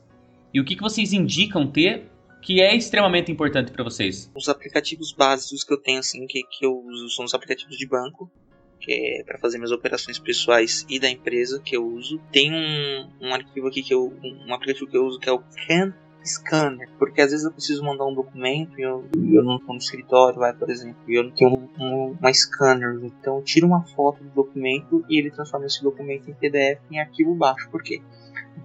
E 0.53 0.61
o 0.61 0.65
que, 0.65 0.75
que 0.75 0.83
vocês 0.83 1.13
indicam 1.13 1.67
ter 1.67 2.09
que 2.47 2.61
é 2.61 2.77
extremamente 2.77 3.33
importante 3.33 3.73
pra 3.73 3.83
vocês? 3.83 4.31
Os 4.33 4.49
aplicativos 4.49 5.13
básicos 5.13 5.65
que 5.65 5.75
eu 5.75 5.79
tenho, 5.79 5.99
assim, 5.99 6.25
que, 6.29 6.45
que 6.45 6.65
eu 6.65 6.79
uso 6.79 7.11
são 7.11 7.25
os 7.25 7.35
aplicativos 7.35 7.77
de 7.77 7.85
banco, 7.89 8.31
que 8.79 8.93
é 8.93 9.25
para 9.25 9.37
fazer 9.37 9.59
minhas 9.59 9.73
operações 9.73 10.17
pessoais 10.21 10.87
e 10.89 11.01
da 11.01 11.11
empresa 11.11 11.61
que 11.61 11.77
eu 11.77 11.85
uso. 11.85 12.21
Tem 12.31 12.53
um, 12.53 13.11
um 13.21 13.35
arquivo 13.35 13.67
aqui 13.67 13.83
que 13.83 13.93
eu. 13.93 14.15
um 14.23 14.55
aplicativo 14.55 14.89
que 14.89 14.97
eu 14.97 15.05
uso 15.05 15.19
que 15.19 15.29
é 15.29 15.33
o 15.33 15.41
Can 15.41 15.93
Scanner, 16.25 16.89
porque 17.01 17.21
às 17.21 17.33
vezes 17.33 17.45
eu 17.45 17.51
preciso 17.51 17.83
mandar 17.83 18.07
um 18.07 18.15
documento 18.15 18.79
e 18.79 18.83
eu, 18.83 19.09
eu 19.33 19.43
não 19.43 19.57
estou 19.57 19.75
no 19.75 19.81
escritório, 19.81 20.39
vai, 20.39 20.53
por 20.53 20.71
exemplo, 20.71 21.01
e 21.09 21.19
eu 21.19 21.25
não 21.25 21.31
tenho 21.33 21.51
um, 21.51 21.85
um, 21.85 22.17
uma 22.21 22.33
scanner, 22.33 22.97
então 23.03 23.39
eu 23.39 23.43
tiro 23.43 23.67
uma 23.67 23.83
foto 23.83 24.23
do 24.23 24.31
documento 24.31 25.05
e 25.09 25.19
ele 25.19 25.33
transforma 25.33 25.67
esse 25.67 25.83
documento 25.83 26.31
em 26.31 26.35
PDF 26.35 26.81
em 26.93 27.01
arquivo 27.01 27.35
baixo. 27.35 27.69
Por 27.71 27.83
quê? 27.83 28.01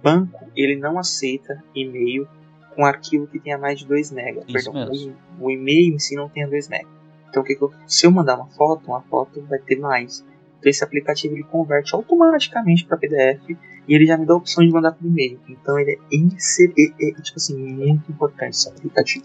Banco 0.00 0.50
ele 0.56 0.76
não 0.76 0.98
aceita 0.98 1.62
e-mail 1.74 2.28
com 2.74 2.84
arquivo 2.84 3.26
que 3.26 3.38
tenha 3.38 3.58
mais 3.58 3.78
de 3.78 3.86
2 3.86 4.12
MB. 4.12 4.52
Perdão, 4.52 4.72
mesmo. 4.72 5.16
o, 5.38 5.46
o 5.46 5.50
e-mail 5.50 5.94
em 5.94 5.98
si 5.98 6.14
não 6.14 6.28
tenha 6.28 6.48
2 6.48 6.68
MB. 6.68 6.86
Então, 7.28 7.42
o 7.42 7.46
que 7.46 7.54
que 7.54 7.62
eu, 7.62 7.72
se 7.86 8.06
eu 8.06 8.10
mandar 8.10 8.36
uma 8.36 8.46
foto, 8.48 8.86
uma 8.88 9.00
foto 9.02 9.40
vai 9.48 9.58
ter 9.58 9.76
mais. 9.76 10.24
Então, 10.58 10.70
esse 10.70 10.84
aplicativo 10.84 11.34
ele 11.34 11.44
converte 11.44 11.94
automaticamente 11.94 12.84
para 12.84 12.96
PDF 12.96 13.50
e 13.88 13.94
ele 13.94 14.06
já 14.06 14.16
me 14.16 14.26
dá 14.26 14.34
a 14.34 14.36
opção 14.36 14.64
de 14.64 14.70
mandar 14.70 14.92
por 14.92 15.06
e-mail. 15.06 15.40
Então, 15.48 15.78
ele 15.78 15.92
é, 15.92 16.16
é, 16.16 17.08
é, 17.08 17.22
tipo 17.22 17.36
assim, 17.36 17.56
muito 17.56 18.10
importante 18.10 18.50
esse 18.50 18.68
aplicativo. 18.68 19.24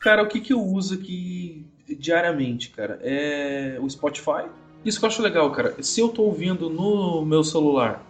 Cara, 0.00 0.22
o 0.22 0.28
que, 0.28 0.40
que 0.40 0.52
eu 0.52 0.60
uso 0.60 0.94
aqui 0.94 1.66
diariamente, 1.86 2.70
cara? 2.70 2.98
É 3.02 3.78
o 3.80 3.88
Spotify. 3.88 4.48
Isso 4.84 4.98
que 4.98 5.04
eu 5.04 5.08
acho 5.08 5.22
legal, 5.22 5.52
cara. 5.52 5.82
Se 5.82 6.00
eu 6.00 6.08
tô 6.08 6.22
ouvindo 6.22 6.70
no 6.70 7.24
meu 7.24 7.44
celular 7.44 8.02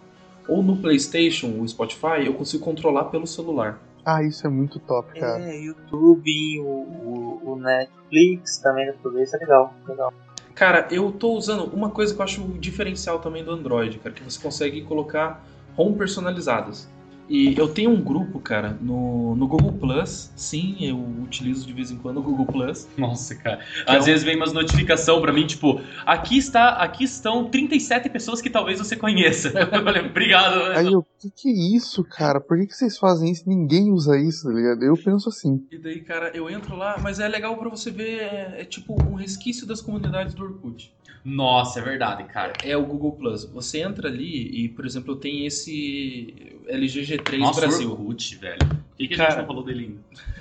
ou 0.47 0.63
no 0.63 0.77
PlayStation 0.77 1.59
o 1.59 1.67
Spotify, 1.67 2.25
eu 2.25 2.33
consigo 2.33 2.63
controlar 2.63 3.05
pelo 3.05 3.27
celular. 3.27 3.81
Ah, 4.05 4.23
isso 4.23 4.45
é 4.45 4.49
muito 4.49 4.79
top, 4.79 5.19
cara. 5.19 5.41
É, 5.41 5.59
YouTube, 5.59 6.59
o, 6.59 6.63
o, 6.63 7.51
o 7.51 7.55
Netflix 7.55 8.57
também 8.57 8.91
ver, 9.11 9.23
isso 9.23 9.35
é 9.35 9.39
legal. 9.39 9.73
legal. 9.87 10.13
Cara, 10.55 10.87
eu 10.91 11.11
tô 11.11 11.33
usando 11.33 11.63
uma 11.73 11.89
coisa 11.89 12.13
que 12.13 12.19
eu 12.19 12.23
acho 12.23 12.41
diferencial 12.59 13.19
também 13.19 13.43
do 13.43 13.51
Android, 13.51 13.99
cara, 13.99 14.13
que 14.13 14.23
você 14.23 14.41
consegue 14.41 14.81
colocar 14.83 15.43
home 15.77 15.97
personalizadas. 15.97 16.89
E 17.31 17.57
eu 17.57 17.69
tenho 17.69 17.89
um 17.91 18.01
grupo, 18.01 18.41
cara, 18.41 18.77
no, 18.81 19.35
no 19.37 19.47
Google 19.47 19.71
Plus. 19.71 20.31
Sim, 20.35 20.75
eu 20.81 20.97
utilizo 21.23 21.65
de 21.65 21.71
vez 21.71 21.89
em 21.89 21.95
quando 21.95 22.17
o 22.17 22.21
Google 22.21 22.45
Plus. 22.45 22.89
Nossa, 22.97 23.33
cara. 23.35 23.59
É 23.87 23.95
Às 23.95 24.03
um- 24.03 24.05
vezes 24.07 24.23
vem 24.25 24.35
umas 24.35 24.51
notificação 24.51 25.21
pra 25.21 25.31
mim, 25.31 25.47
tipo, 25.47 25.79
aqui 26.05 26.37
está, 26.37 26.71
aqui 26.73 27.05
estão 27.05 27.45
37 27.49 28.09
pessoas 28.09 28.41
que 28.41 28.49
talvez 28.49 28.79
você 28.79 28.97
conheça. 28.97 29.47
Eu 29.71 29.81
falei, 29.83 30.01
obrigado. 30.05 30.61
Aí 30.73 30.87
eu, 30.91 31.05
que 31.19 31.31
que 31.31 31.47
é 31.49 31.75
isso, 31.77 32.03
cara? 32.03 32.41
Por 32.41 32.57
que, 32.59 32.67
que 32.67 32.73
vocês 32.75 32.97
fazem 32.97 33.31
isso? 33.31 33.47
Ninguém 33.47 33.89
usa 33.91 34.17
isso, 34.19 34.43
tá 34.49 34.53
ligado? 34.53 34.83
Eu 34.83 34.95
penso 34.95 35.29
assim. 35.29 35.65
E 35.71 35.77
daí, 35.77 36.01
cara, 36.01 36.31
eu 36.35 36.49
entro 36.49 36.75
lá, 36.75 36.97
mas 37.01 37.19
é 37.21 37.27
legal 37.29 37.55
pra 37.57 37.69
você 37.69 37.89
ver, 37.89 38.19
é, 38.23 38.55
é 38.59 38.65
tipo 38.65 38.93
um 39.09 39.15
resquício 39.15 39.65
das 39.65 39.81
comunidades 39.81 40.33
do 40.33 40.43
Orkut. 40.43 40.93
Nossa, 41.23 41.79
é 41.79 41.83
verdade, 41.83 42.23
cara. 42.25 42.53
É 42.63 42.75
o 42.75 42.83
Google 42.85 43.11
Plus. 43.11 43.45
Você 43.45 43.79
entra 43.81 44.07
ali 44.07 44.63
e, 44.65 44.69
por 44.69 44.85
exemplo, 44.85 45.15
tem 45.15 45.45
esse 45.45 46.57
LG 46.67 47.01
G3 47.17 47.37
Nossa, 47.39 47.61
Brasil. 47.61 47.91
Orkut, 47.91 48.35
velho. 48.37 48.57
Por 48.59 48.97
que, 48.97 49.07
que 49.07 49.13
a 49.13 49.17
gente 49.17 49.27
Cara. 49.27 49.39
não 49.41 49.47
falou 49.47 49.63
dele 49.63 49.97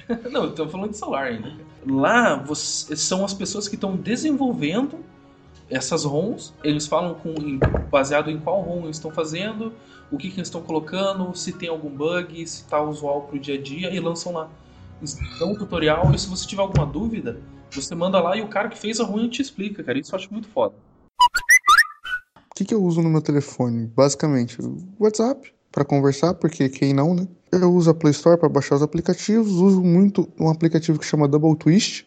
ainda? 0.08 0.20
Não, 0.30 0.48
estamos 0.48 0.72
falando 0.72 0.90
de 0.90 0.96
celular 0.96 1.26
ainda. 1.26 1.50
cara. 1.50 1.64
Lá 1.86 2.34
você- 2.36 2.96
são 2.96 3.24
as 3.24 3.32
pessoas 3.32 3.68
que 3.68 3.74
estão 3.76 3.94
desenvolvendo 3.96 4.98
essas 5.68 6.04
ROMs. 6.04 6.52
Eles 6.64 6.86
falam 6.86 7.14
com, 7.14 7.32
baseado 7.90 8.28
em 8.30 8.38
qual 8.38 8.60
ROM 8.60 8.84
eles 8.84 8.96
estão 8.96 9.10
fazendo, 9.12 9.72
o 10.10 10.16
que, 10.18 10.28
que 10.28 10.36
eles 10.38 10.48
estão 10.48 10.62
colocando, 10.62 11.32
se 11.36 11.52
tem 11.52 11.68
algum 11.68 11.88
bug, 11.90 12.44
se 12.46 12.64
tá 12.64 12.82
usual 12.82 13.22
pro 13.22 13.38
dia 13.38 13.54
a 13.54 13.62
dia 13.62 13.88
e 13.94 14.00
lançam 14.00 14.32
lá. 14.32 14.48
Dão 15.38 15.52
um 15.52 15.54
tutorial 15.54 16.10
e 16.12 16.18
se 16.18 16.28
você 16.28 16.44
tiver 16.46 16.62
alguma 16.62 16.84
dúvida, 16.84 17.38
você 17.76 17.94
manda 17.94 18.20
lá 18.20 18.36
e 18.36 18.42
o 18.42 18.48
cara 18.48 18.68
que 18.68 18.78
fez 18.78 19.00
a 19.00 19.04
ROM 19.04 19.28
te 19.28 19.42
explica, 19.42 19.82
cara. 19.82 19.98
Isso 19.98 20.14
eu 20.14 20.18
acho 20.18 20.32
muito 20.32 20.48
foda. 20.48 20.74
O 22.50 22.54
que, 22.54 22.64
que 22.64 22.74
eu 22.74 22.82
uso 22.82 23.02
no 23.02 23.08
meu 23.08 23.22
telefone? 23.22 23.86
Basicamente, 23.86 24.58
WhatsApp 24.98 25.52
para 25.72 25.84
conversar, 25.84 26.34
porque 26.34 26.68
quem 26.68 26.92
não, 26.92 27.14
né? 27.14 27.26
Eu 27.52 27.72
uso 27.72 27.90
a 27.90 27.94
Play 27.94 28.12
Store 28.12 28.38
para 28.38 28.48
baixar 28.48 28.76
os 28.76 28.82
aplicativos. 28.82 29.52
Uso 29.52 29.82
muito 29.82 30.28
um 30.38 30.48
aplicativo 30.48 30.98
que 30.98 31.06
chama 31.06 31.28
Double 31.28 31.56
Twist, 31.56 32.06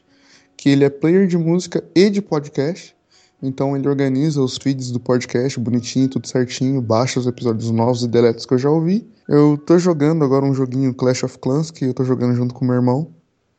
que 0.58 0.70
ele 0.70 0.84
é 0.84 0.90
player 0.90 1.28
de 1.28 1.38
música 1.38 1.84
e 1.96 2.10
de 2.10 2.22
podcast. 2.22 2.96
Então 3.42 3.76
ele 3.76 3.90
organiza 3.90 4.42
os 4.42 4.58
feeds 4.58 4.90
do 4.90 5.02
podcast 5.02 5.60
bonitinho, 5.60 6.08
tudo 6.08 6.28
certinho, 6.28 6.82
baixa 6.82 7.20
os 7.20 7.28
episódios 7.28 7.70
novos 7.72 8.04
e 8.04 8.08
deleta 8.08 8.40
os 8.40 8.46
que 8.46 8.54
eu 8.54 8.58
já 8.58 8.70
ouvi. 8.70 9.06
Eu 9.28 9.58
tô 9.58 9.78
jogando 9.78 10.24
agora 10.24 10.46
um 10.46 10.54
joguinho 10.54 10.94
Clash 10.94 11.24
of 11.24 11.38
Clans, 11.40 11.70
que 11.70 11.86
eu 11.86 11.94
tô 11.94 12.06
jogando 12.06 12.36
junto 12.36 12.54
com 12.54 12.64
meu 12.64 12.76
irmão, 12.76 13.14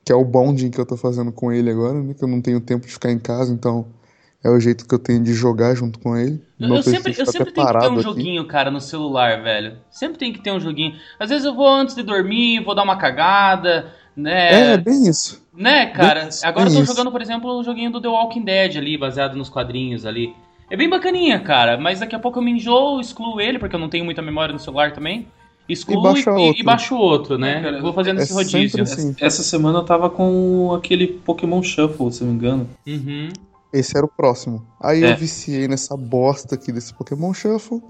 que 0.04 0.12
é 0.12 0.14
o 0.14 0.24
bonding 0.24 0.70
que 0.70 0.78
eu 0.78 0.86
tô 0.86 0.96
fazendo 0.96 1.32
com 1.32 1.50
ele 1.50 1.70
agora, 1.70 1.94
né? 1.94 2.14
Que 2.14 2.22
eu 2.22 2.28
não 2.28 2.40
tenho 2.40 2.60
tempo 2.60 2.86
de 2.86 2.92
ficar 2.92 3.10
em 3.10 3.18
casa, 3.18 3.52
então 3.52 3.86
é 4.42 4.50
o 4.50 4.60
jeito 4.60 4.86
que 4.86 4.94
eu 4.94 4.98
tenho 4.98 5.22
de 5.22 5.32
jogar 5.32 5.74
junto 5.74 5.98
com 5.98 6.14
ele. 6.14 6.42
Eu, 6.60 6.68
eu 6.68 6.82
sempre, 6.82 7.14
eu 7.18 7.24
sempre 7.24 7.50
tenho 7.50 7.66
que 7.66 7.72
ter 7.72 7.88
um 7.88 7.94
aqui. 7.94 8.02
joguinho, 8.02 8.46
cara, 8.46 8.70
no 8.70 8.80
celular, 8.80 9.42
velho. 9.42 9.78
Sempre 9.90 10.18
tem 10.18 10.32
que 10.32 10.42
ter 10.42 10.52
um 10.52 10.60
joguinho. 10.60 10.94
Às 11.18 11.30
vezes 11.30 11.46
eu 11.46 11.54
vou 11.54 11.66
antes 11.66 11.94
de 11.94 12.02
dormir, 12.02 12.62
vou 12.62 12.74
dar 12.74 12.82
uma 12.82 12.96
cagada, 12.96 13.90
né? 14.14 14.72
É, 14.72 14.76
bem 14.76 15.08
isso. 15.08 15.42
Né, 15.54 15.86
cara? 15.86 16.20
Bem 16.20 16.28
isso, 16.28 16.46
Agora 16.46 16.66
eu 16.66 16.70
bem 16.70 16.76
tô 16.76 16.82
isso. 16.82 16.92
jogando, 16.92 17.10
por 17.10 17.22
exemplo, 17.22 17.50
o 17.58 17.64
joguinho 17.64 17.90
do 17.90 18.00
The 18.00 18.08
Walking 18.08 18.44
Dead 18.44 18.76
ali, 18.76 18.98
baseado 18.98 19.34
nos 19.34 19.48
quadrinhos 19.48 20.04
ali. 20.04 20.34
É 20.70 20.76
bem 20.76 20.90
bacaninha, 20.90 21.40
cara, 21.40 21.78
mas 21.78 22.00
daqui 22.00 22.14
a 22.14 22.18
pouco 22.18 22.38
eu 22.38 22.42
me 22.42 22.52
enjoo, 22.52 23.00
excluo 23.00 23.40
ele, 23.40 23.58
porque 23.58 23.76
eu 23.76 23.80
não 23.80 23.88
tenho 23.88 24.04
muita 24.04 24.20
memória 24.20 24.52
no 24.52 24.58
celular 24.58 24.92
também. 24.92 25.26
Excluo 25.68 26.00
E 26.00 26.02
baixa 26.02 26.30
e, 26.30 26.34
outro. 26.34 26.60
e 26.60 26.62
baixo 26.64 26.94
outro, 26.96 27.38
né? 27.38 27.58
É, 27.58 27.62
cara, 27.62 27.80
Vou 27.80 27.92
fazendo 27.92 28.20
é 28.20 28.22
esse 28.22 28.32
rodízio. 28.32 28.82
assim. 28.82 29.14
Essa 29.20 29.42
semana 29.42 29.78
eu 29.78 29.84
tava 29.84 30.10
com 30.10 30.72
aquele 30.74 31.06
Pokémon 31.06 31.62
Shuffle, 31.62 32.12
se 32.12 32.22
não 32.22 32.30
me 32.32 32.36
engano. 32.36 32.68
Uhum. 32.86 33.28
Esse 33.72 33.96
era 33.96 34.04
o 34.04 34.08
próximo. 34.08 34.64
Aí 34.80 35.02
É. 35.02 35.12
eu 35.12 35.16
viciei 35.16 35.66
nessa 35.66 35.96
bosta 35.96 36.54
aqui 36.54 36.70
desse 36.70 36.92
Pokémon 36.94 37.32
Shuffle. 37.32 37.82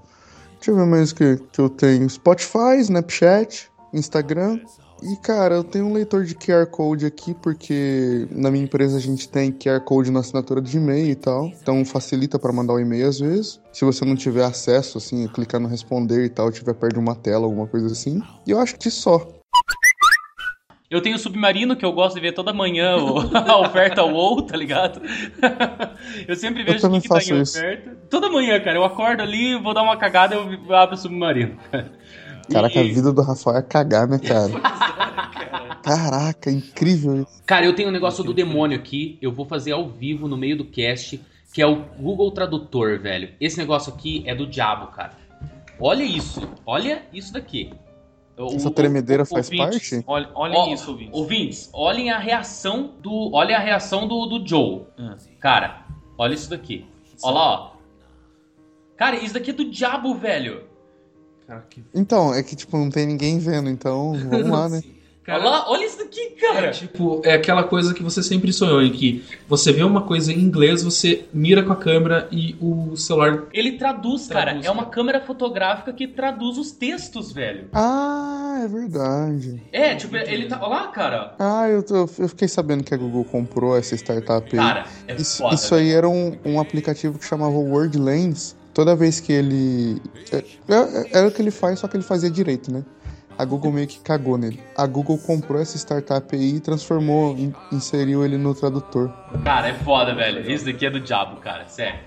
Deixa 0.55 0.71
eu 0.71 0.75
ver 0.77 0.85
mais 0.85 1.11
o 1.11 1.15
que, 1.15 1.37
que 1.51 1.59
eu 1.61 1.69
tenho. 1.69 2.09
Spotify, 2.09 2.79
Snapchat, 2.79 3.69
Instagram. 3.93 4.59
E, 5.03 5.15
cara, 5.17 5.55
eu 5.55 5.63
tenho 5.63 5.85
um 5.85 5.93
leitor 5.93 6.23
de 6.23 6.33
QR 6.33 6.65
Code 6.67 7.05
aqui, 7.05 7.33
porque 7.33 8.27
na 8.31 8.49
minha 8.49 8.63
empresa 8.63 8.97
a 8.97 8.99
gente 8.99 9.27
tem 9.27 9.51
QR 9.51 9.81
Code 9.81 10.09
na 10.09 10.21
assinatura 10.21 10.61
de 10.61 10.77
e-mail 10.77 11.09
e 11.11 11.15
tal. 11.15 11.47
Então 11.47 11.83
facilita 11.85 12.39
para 12.39 12.51
mandar 12.53 12.73
o 12.73 12.79
e-mail 12.79 13.07
às 13.07 13.19
vezes. 13.19 13.59
Se 13.71 13.83
você 13.85 14.05
não 14.05 14.15
tiver 14.15 14.43
acesso, 14.43 14.97
assim, 14.97 15.27
clicar 15.27 15.59
no 15.59 15.67
responder 15.67 16.23
e 16.25 16.29
tal, 16.29 16.51
tiver 16.51 16.73
perto 16.73 16.93
de 16.93 16.99
uma 16.99 17.15
tela, 17.15 17.45
alguma 17.45 17.67
coisa 17.67 17.87
assim. 17.87 18.21
E 18.47 18.51
eu 18.51 18.59
acho 18.59 18.77
que 18.77 18.89
só. 18.89 19.27
Eu 20.89 21.01
tenho 21.01 21.15
o 21.17 21.19
Submarino, 21.19 21.75
que 21.75 21.83
eu 21.83 21.91
gosto 21.91 22.15
de 22.15 22.21
ver 22.21 22.31
toda 22.31 22.53
manhã 22.53 22.95
o- 22.95 23.19
a 23.35 23.59
oferta 23.59 24.03
WoW, 24.03 24.43
tá 24.43 24.55
ligado? 24.55 25.01
eu 26.27 26.35
sempre 26.35 26.63
vejo 26.63 26.87
o 26.87 26.91
que, 26.91 27.01
que 27.01 27.09
tá 27.09 27.17
em 27.17 27.41
isso. 27.41 27.57
oferta. 27.57 27.97
Toda 28.09 28.29
manhã, 28.29 28.59
cara, 28.61 28.77
eu 28.77 28.85
acordo 28.85 29.21
ali, 29.21 29.59
vou 29.61 29.73
dar 29.73 29.81
uma 29.83 29.97
cagada 29.97 30.35
e 30.35 30.37
eu 30.37 30.75
abro 30.75 30.95
o 30.95 30.97
Submarino. 30.97 31.57
Caraca, 32.51 32.79
a 32.79 32.83
vida 32.83 33.11
do 33.11 33.21
Rafael 33.21 33.57
é 33.57 33.61
cagar, 33.61 34.07
né, 34.07 34.19
cara? 34.19 34.51
Caraca, 35.83 36.49
incrível 36.49 37.21
isso. 37.21 37.43
Cara, 37.45 37.65
eu 37.65 37.75
tenho 37.75 37.89
um 37.89 37.91
negócio 37.91 38.23
do 38.23 38.33
demônio 38.33 38.77
aqui, 38.77 39.17
eu 39.21 39.31
vou 39.31 39.45
fazer 39.45 39.71
ao 39.71 39.87
vivo 39.87 40.27
no 40.27 40.35
meio 40.37 40.57
do 40.57 40.65
cast, 40.65 41.21
que 41.53 41.61
é 41.61 41.67
o 41.67 41.75
Google 41.99 42.31
Tradutor, 42.31 42.99
velho. 42.99 43.29
Esse 43.39 43.57
negócio 43.57 43.93
aqui 43.93 44.23
é 44.25 44.33
do 44.33 44.47
diabo, 44.47 44.87
cara. 44.87 45.13
Olha 45.79 46.03
isso, 46.03 46.41
olha 46.65 47.03
isso 47.13 47.31
daqui. 47.33 47.71
O- 48.37 48.47
Essa 48.55 48.67
o- 48.67 48.71
tremedeira 48.71 49.23
o- 49.23 49.25
faz 49.25 49.47
ouvintes, 49.47 49.89
parte? 49.91 50.03
Olha, 50.07 50.29
olhem 50.33 50.57
Ó, 50.57 50.73
isso, 50.73 50.91
ouvintes. 50.91 51.13
Ouvintes, 51.13 51.69
olhem 51.73 52.09
a 52.11 52.17
reação 52.17 52.91
do. 53.01 53.31
Olhem 53.33 53.55
a 53.55 53.59
reação 53.59 54.07
do, 54.07 54.25
do 54.25 54.45
Joe. 54.45 54.83
Ah. 54.97 55.15
Cara, 55.39 55.85
olha 56.17 56.33
isso 56.33 56.49
daqui. 56.49 56.85
Olha 57.23 57.33
lá, 57.35 57.51
ó. 57.53 57.71
Cara, 58.97 59.15
isso 59.17 59.33
daqui 59.33 59.51
é 59.51 59.53
do 59.53 59.69
diabo, 59.69 60.15
velho. 60.15 60.63
Cara, 61.47 61.65
que 61.69 61.83
Então, 61.93 62.33
é 62.33 62.41
que, 62.41 62.55
tipo, 62.55 62.75
não 62.77 62.89
tem 62.89 63.05
ninguém 63.05 63.37
vendo, 63.39 63.69
então 63.69 64.13
vamos 64.29 64.49
lá, 64.49 64.67
né? 64.69 64.81
olha 65.27 65.37
lá, 65.43 65.69
olha 65.69 65.85
isso 65.85 65.97
daqui, 65.97 66.31
cara. 66.39 66.67
É 66.67 66.71
tipo, 66.71 67.21
é 67.23 67.33
aquela 67.33 67.63
coisa 67.63 67.93
que 67.93 68.03
você 68.03 68.21
sempre 68.21 68.53
sonhou, 68.53 68.81
em 68.81 68.91
que 68.91 69.23
você 69.47 69.71
vê 69.71 69.83
uma 69.83 70.01
coisa 70.01 70.31
em 70.31 70.39
inglês, 70.39 70.83
você 70.83 71.25
mira 71.33 71.63
com 71.63 71.71
a 71.73 71.75
câmera 71.75 72.27
e 72.31 72.55
o 72.61 72.95
celular. 72.95 73.43
Ele 73.53 73.73
traduz, 73.73 74.27
cara. 74.27 74.45
Traduz, 74.45 74.65
é 74.65 74.71
uma 74.71 74.83
cara. 74.83 74.93
câmera 74.95 75.21
fotográfica 75.21 75.93
que 75.93 76.07
traduz 76.07 76.57
os 76.57 76.71
textos, 76.71 77.31
velho. 77.31 77.69
Ah, 77.73 78.61
é 78.63 78.67
verdade. 78.67 79.61
É, 79.71 79.95
tipo, 79.95 80.15
ele 80.15 80.47
tá. 80.47 80.59
Olha 80.61 80.67
lá, 80.67 80.87
cara. 80.89 81.35
Ah, 81.39 81.67
eu, 81.69 81.81
tô- 81.83 82.07
eu 82.17 82.27
fiquei 82.29 82.47
sabendo 82.47 82.83
que 82.83 82.93
a 82.93 82.97
Google 82.97 83.23
comprou 83.25 83.75
essa 83.77 83.95
startup 83.95 84.47
aí. 84.51 84.63
Cara, 84.63 84.85
é 85.07 85.15
isso, 85.15 85.37
foda. 85.37 85.55
isso 85.55 85.73
aí 85.75 85.91
era 85.91 86.07
um, 86.07 86.37
um 86.45 86.59
aplicativo 86.59 87.17
que 87.19 87.25
chamava 87.25 87.55
WordLens. 87.55 88.55
Toda 88.75 88.95
vez 88.95 89.19
que 89.19 89.31
ele. 89.33 90.01
é- 90.31 90.37
é- 90.73 91.19
Era 91.19 91.27
o 91.27 91.31
que 91.31 91.41
ele 91.41 91.49
faz, 91.49 91.79
só 91.79 91.87
que 91.87 91.95
ele 91.97 92.03
fazia 92.03 92.29
direito, 92.29 92.71
né? 92.71 92.83
A 93.37 93.43
Google 93.45 93.71
meio 93.71 93.87
que 93.87 93.99
cagou 93.99 94.37
nele. 94.37 94.61
A 94.77 94.85
Google 94.85 95.17
comprou 95.17 95.59
essa 95.61 95.77
startup 95.77 96.33
aí 96.35 96.55
e 96.55 96.59
transformou, 96.59 97.35
in- 97.37 97.53
inseriu 97.71 98.23
ele 98.23 98.37
no 98.37 98.53
tradutor. 98.53 99.11
Cara, 99.43 99.69
é 99.69 99.73
foda, 99.73 100.13
velho. 100.13 100.49
Isso 100.49 100.65
daqui 100.65 100.85
é 100.85 100.89
do 100.89 100.99
diabo, 100.99 101.37
cara. 101.41 101.65
Sério. 101.67 101.99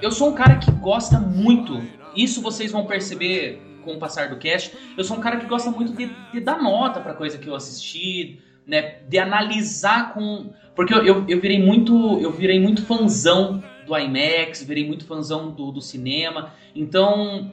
Eu 0.00 0.10
sou 0.12 0.30
um 0.30 0.34
cara 0.34 0.56
que 0.56 0.70
gosta 0.70 1.18
muito. 1.18 1.82
Isso 2.16 2.40
vocês 2.40 2.70
vão 2.70 2.86
perceber 2.86 3.60
com 3.84 3.94
o 3.94 3.98
passar 3.98 4.28
do 4.30 4.36
cast. 4.36 4.76
Eu 4.96 5.04
sou 5.04 5.16
um 5.16 5.20
cara 5.20 5.36
que 5.38 5.46
gosta 5.46 5.70
muito 5.70 5.92
de, 5.92 6.10
de 6.32 6.40
dar 6.40 6.62
nota 6.62 7.00
pra 7.00 7.14
coisa 7.14 7.36
que 7.38 7.48
eu 7.48 7.54
assisti, 7.54 8.40
né? 8.66 8.96
De 9.08 9.18
analisar 9.18 10.12
com. 10.14 10.50
Porque 10.76 10.94
eu, 10.94 11.04
eu, 11.04 11.24
eu 11.28 11.40
virei 11.40 11.62
muito. 11.64 12.18
Eu 12.20 12.30
virei 12.32 12.60
muito 12.60 12.84
fanzão 12.86 13.62
do 13.88 13.98
IMAX, 13.98 14.62
virei 14.62 14.86
muito 14.86 15.06
fanzão 15.06 15.50
do, 15.50 15.72
do 15.72 15.80
cinema. 15.80 16.52
Então. 16.74 17.52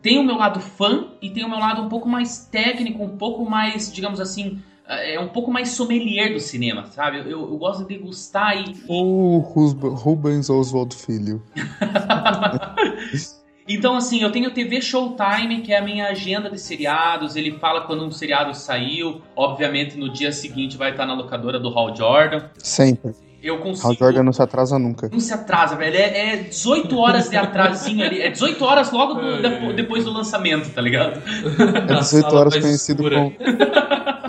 Tem 0.00 0.16
o 0.16 0.22
meu 0.22 0.36
lado 0.36 0.60
fã 0.60 1.08
e 1.20 1.28
tem 1.28 1.44
o 1.44 1.48
meu 1.48 1.58
lado 1.58 1.82
um 1.82 1.88
pouco 1.88 2.08
mais 2.08 2.46
técnico, 2.46 3.02
um 3.02 3.16
pouco 3.16 3.44
mais, 3.44 3.92
digamos 3.92 4.20
assim, 4.20 4.62
é 4.88 5.20
um 5.20 5.28
pouco 5.28 5.50
mais 5.50 5.70
sommelier 5.70 6.32
do 6.32 6.40
cinema, 6.40 6.86
sabe? 6.86 7.18
Eu, 7.18 7.40
eu 7.40 7.58
gosto 7.58 7.84
de 7.84 7.96
degustar 7.96 8.56
e. 8.56 8.74
O 8.88 9.38
Rusba- 9.38 9.90
Rubens 9.90 10.48
Oswald 10.48 10.94
Filho. 10.94 11.42
então, 13.68 13.96
assim, 13.96 14.22
eu 14.22 14.32
tenho 14.32 14.50
TV 14.52 14.80
Showtime, 14.80 15.60
que 15.62 15.72
é 15.72 15.78
a 15.78 15.82
minha 15.82 16.06
agenda 16.06 16.50
de 16.50 16.58
seriados. 16.58 17.36
Ele 17.36 17.52
fala 17.58 17.82
quando 17.82 18.04
um 18.04 18.10
seriado 18.10 18.54
saiu. 18.54 19.20
Obviamente, 19.36 19.98
no 19.98 20.08
dia 20.08 20.32
seguinte 20.32 20.76
vai 20.76 20.92
estar 20.92 21.04
na 21.04 21.14
locadora 21.14 21.60
do 21.60 21.68
Hal 21.76 21.94
Jordan. 21.94 22.48
Sempre. 22.56 23.14
Eu 23.42 23.58
consigo. 23.58 23.94
Jordan 23.94 24.24
não 24.24 24.32
se 24.32 24.42
atrasa 24.42 24.78
nunca. 24.78 25.08
Não 25.12 25.20
se 25.20 25.32
atrasa, 25.32 25.76
velho. 25.76 25.96
É, 25.96 26.32
é 26.32 26.36
18 26.38 26.98
horas 26.98 27.28
de 27.30 27.36
atrasinho 27.36 28.04
ali. 28.04 28.20
É 28.20 28.30
18 28.30 28.64
horas 28.64 28.90
logo 28.90 29.14
do- 29.14 29.40
depo- 29.40 29.72
depois 29.72 30.04
do 30.04 30.12
lançamento, 30.12 30.70
tá 30.70 30.80
ligado? 30.80 31.22
É 31.24 31.80
Na 31.82 32.00
18 32.00 32.22
sala 32.30 32.40
horas 32.40 32.56
conhecido 32.56 33.02
escura. 33.04 33.16
como. 33.16 33.36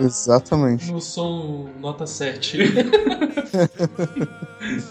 Exatamente. 0.00 0.90
No 0.92 1.00
som 1.00 1.68
nota 1.80 2.06
7. 2.06 2.58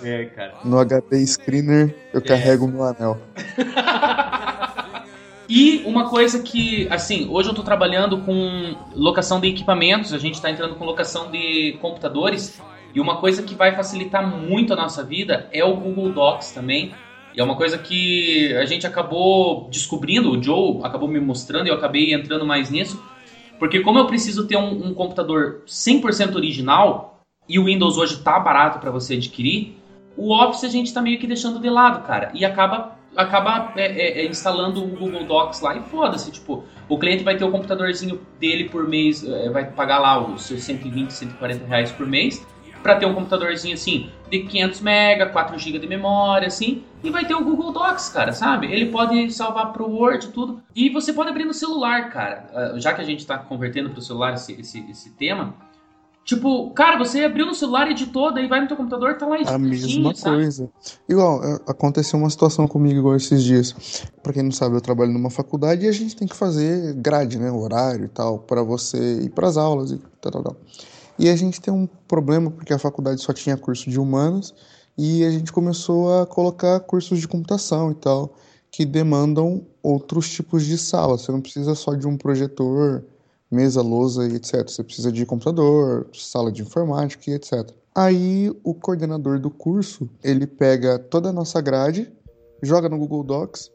É, 0.03 0.26
cara. 0.26 0.53
No 0.63 0.78
HD 0.80 1.26
Screener 1.26 1.95
eu 2.13 2.22
carrego 2.22 2.67
meu 2.67 2.84
anel. 2.84 3.17
E 5.47 5.82
uma 5.86 6.07
coisa 6.09 6.43
que, 6.43 6.88
assim, 6.91 7.28
hoje 7.32 7.49
eu 7.49 7.55
tô 7.55 7.63
trabalhando 7.63 8.20
com 8.20 8.76
locação 8.93 9.39
de 9.39 9.47
equipamentos, 9.47 10.13
a 10.13 10.20
gente 10.20 10.39
tá 10.39 10.51
entrando 10.51 10.76
com 10.76 10.86
locação 10.86 11.32
de 11.32 11.76
computadores, 11.82 12.61
e 12.94 13.00
uma 13.00 13.18
coisa 13.18 13.44
que 13.44 13.56
vai 13.56 13.76
facilitar 13.76 14.26
muito 14.28 14.74
a 14.74 14.76
nossa 14.76 15.04
vida 15.04 15.48
é 15.52 15.64
o 15.64 15.76
Google 15.76 16.12
Docs 16.12 16.52
também. 16.52 16.94
E 17.36 17.40
é 17.40 17.44
uma 17.44 17.56
coisa 17.56 17.78
que 17.78 18.56
a 18.58 18.66
gente 18.66 18.88
acabou 18.88 19.68
descobrindo, 19.70 20.32
o 20.32 20.42
Joe 20.42 20.82
acabou 20.84 21.08
me 21.08 21.20
mostrando 21.20 21.68
e 21.68 21.70
eu 21.70 21.76
acabei 21.76 22.14
entrando 22.14 22.46
mais 22.46 22.70
nisso. 22.72 23.02
Porque 23.60 23.82
como 23.82 24.00
eu 24.00 24.08
preciso 24.08 24.48
ter 24.48 24.58
um, 24.58 24.88
um 24.88 24.94
computador 24.94 25.64
100% 25.68 26.36
original, 26.36 27.20
e 27.48 27.60
o 27.60 27.66
Windows 27.66 27.98
hoje 27.98 28.22
tá 28.22 28.40
barato 28.40 28.80
para 28.80 28.92
você 28.92 29.16
adquirir, 29.16 29.76
o 30.16 30.34
Office 30.34 30.64
a 30.64 30.70
gente 30.70 30.94
tá 30.94 31.02
meio 31.02 31.20
que 31.20 31.28
deixando 31.28 31.60
de 31.60 31.70
lado, 31.70 32.06
cara. 32.06 32.32
E 32.34 32.46
acaba, 32.46 32.98
acaba 33.16 33.74
é, 33.76 33.86
é, 33.86 34.22
é, 34.22 34.28
instalando 34.28 34.84
o 34.84 34.88
Google 34.88 35.26
Docs 35.26 35.62
lá 35.62 35.76
e 35.76 35.82
foda-se. 35.82 36.32
Tipo, 36.32 36.64
o 36.88 36.98
cliente 36.98 37.24
vai 37.24 37.38
ter 37.38 37.46
o 37.46 37.52
computadorzinho 37.52 38.22
dele 38.40 38.70
por 38.70 38.88
mês, 38.88 39.28
é, 39.28 39.50
vai 39.50 39.66
pagar 39.66 40.00
lá 40.00 40.20
os 40.20 40.44
seus 40.44 40.64
120, 40.64 41.12
140 41.12 41.66
reais 41.66 41.92
por 41.92 42.08
mês 42.08 42.46
para 42.82 42.95
ter 42.95 43.05
um 43.05 43.13
computadorzinho 43.13 43.73
assim 43.73 44.09
de 44.30 44.43
500 44.43 44.82
MB, 44.82 45.32
4 45.32 45.57
GB 45.57 45.80
de 45.80 45.88
memória, 45.88 46.47
assim, 46.47 46.84
e 47.03 47.09
vai 47.09 47.25
ter 47.25 47.34
o 47.34 47.43
Google 47.43 47.71
Docs, 47.71 48.09
cara, 48.09 48.32
sabe? 48.32 48.71
Ele 48.71 48.91
pode 48.91 49.32
salvar 49.32 49.73
pro 49.73 49.89
Word 49.89 50.27
e 50.27 50.30
tudo. 50.30 50.61
E 50.75 50.89
você 50.89 51.11
pode 51.11 51.30
abrir 51.30 51.45
no 51.45 51.53
celular, 51.53 52.09
cara. 52.11 52.47
Ah, 52.53 52.80
Já 52.80 52.93
que 52.93 53.01
a 53.01 53.03
gente 53.03 53.25
tá 53.25 53.38
convertendo 53.38 53.89
pro 53.89 54.01
celular 54.01 54.34
esse, 54.34 54.53
esse, 54.53 54.86
esse 54.89 55.09
tema. 55.11 55.55
Tipo, 56.23 56.69
cara, 56.71 56.95
você 56.95 57.23
abriu 57.23 57.43
no 57.43 57.55
celular, 57.55 57.89
editou, 57.89 58.32
daí 58.32 58.47
vai 58.47 58.61
no 58.61 58.67
teu 58.67 58.77
computador, 58.77 59.17
tá 59.17 59.25
lá 59.25 59.38
A 59.47 59.57
mesma 59.57 60.13
sabe? 60.13 60.36
coisa. 60.36 60.69
Igual, 61.07 61.43
é, 61.43 61.55
aconteceu 61.67 62.19
uma 62.19 62.30
situação 62.30 62.67
comigo 62.67 62.99
igual 62.99 63.15
esses 63.15 63.43
dias. 63.43 64.05
Pra 64.21 64.32
quem 64.32 64.43
não 64.43 64.51
sabe, 64.51 64.75
eu 64.75 64.82
trabalho 64.82 65.11
numa 65.11 65.32
faculdade 65.32 65.86
e 65.86 65.89
a 65.89 65.91
gente 65.91 66.15
tem 66.15 66.27
que 66.27 66.36
fazer 66.36 66.93
grade, 66.93 67.39
né? 67.39 67.49
Horário 67.51 68.05
e 68.05 68.09
tal, 68.09 68.38
pra 68.38 68.61
você 68.61 69.21
ir 69.23 69.32
pras 69.32 69.57
aulas 69.57 69.91
e 69.91 69.97
tal, 70.21 70.32
tal, 70.32 70.43
tal. 70.43 70.57
E 71.20 71.28
a 71.28 71.36
gente 71.36 71.59
tem 71.59 71.74
um 71.74 71.86
problema 72.07 72.49
porque 72.49 72.74
a 72.74 72.80
faculdade 72.80 73.22
só 73.22 73.34
tinha 73.34 73.57
curso 73.57 73.89
de 73.89 73.99
humanas 73.99 74.53
e 74.97 75.26
a 75.26 75.30
gente 75.30 75.51
começou 75.51 76.22
a 76.22 76.26
colocar 76.26 76.80
cursos 76.80 77.20
de 77.20 77.28
computação 77.28 77.91
e 77.91 77.95
tal, 77.95 78.36
que 78.72 78.86
demandam 78.86 79.67
outros 79.84 80.30
tipos 80.30 80.65
de 80.65 80.78
sala. 80.78 81.17
Você 81.17 81.30
não 81.30 81.41
precisa 81.41 81.76
só 81.76 81.93
de 81.93 82.07
um 82.07 82.15
projetor, 82.15 83.03
mesa, 83.51 83.82
lousa 83.82 84.28
e 84.30 84.36
etc. 84.36 84.70
Você 84.70 84.82
precisa 84.82 85.11
de 85.11 85.26
computador, 85.26 86.07
sala 86.13 86.49
de 86.49 86.61
informática 86.61 87.30
e 87.30 87.34
etc. 87.34 87.70
Aí 87.93 88.49
o 88.63 88.74
coordenador 88.74 89.39
do 89.39 89.49
curso, 89.49 90.09
ele 90.24 90.47
pega 90.47 90.97
toda 90.97 91.30
a 91.30 91.34
nossa 91.34 91.59
grade, 91.59 92.09
joga 92.63 92.88
no 92.88 92.97
Google 92.97 93.26
Docs, 93.26 93.70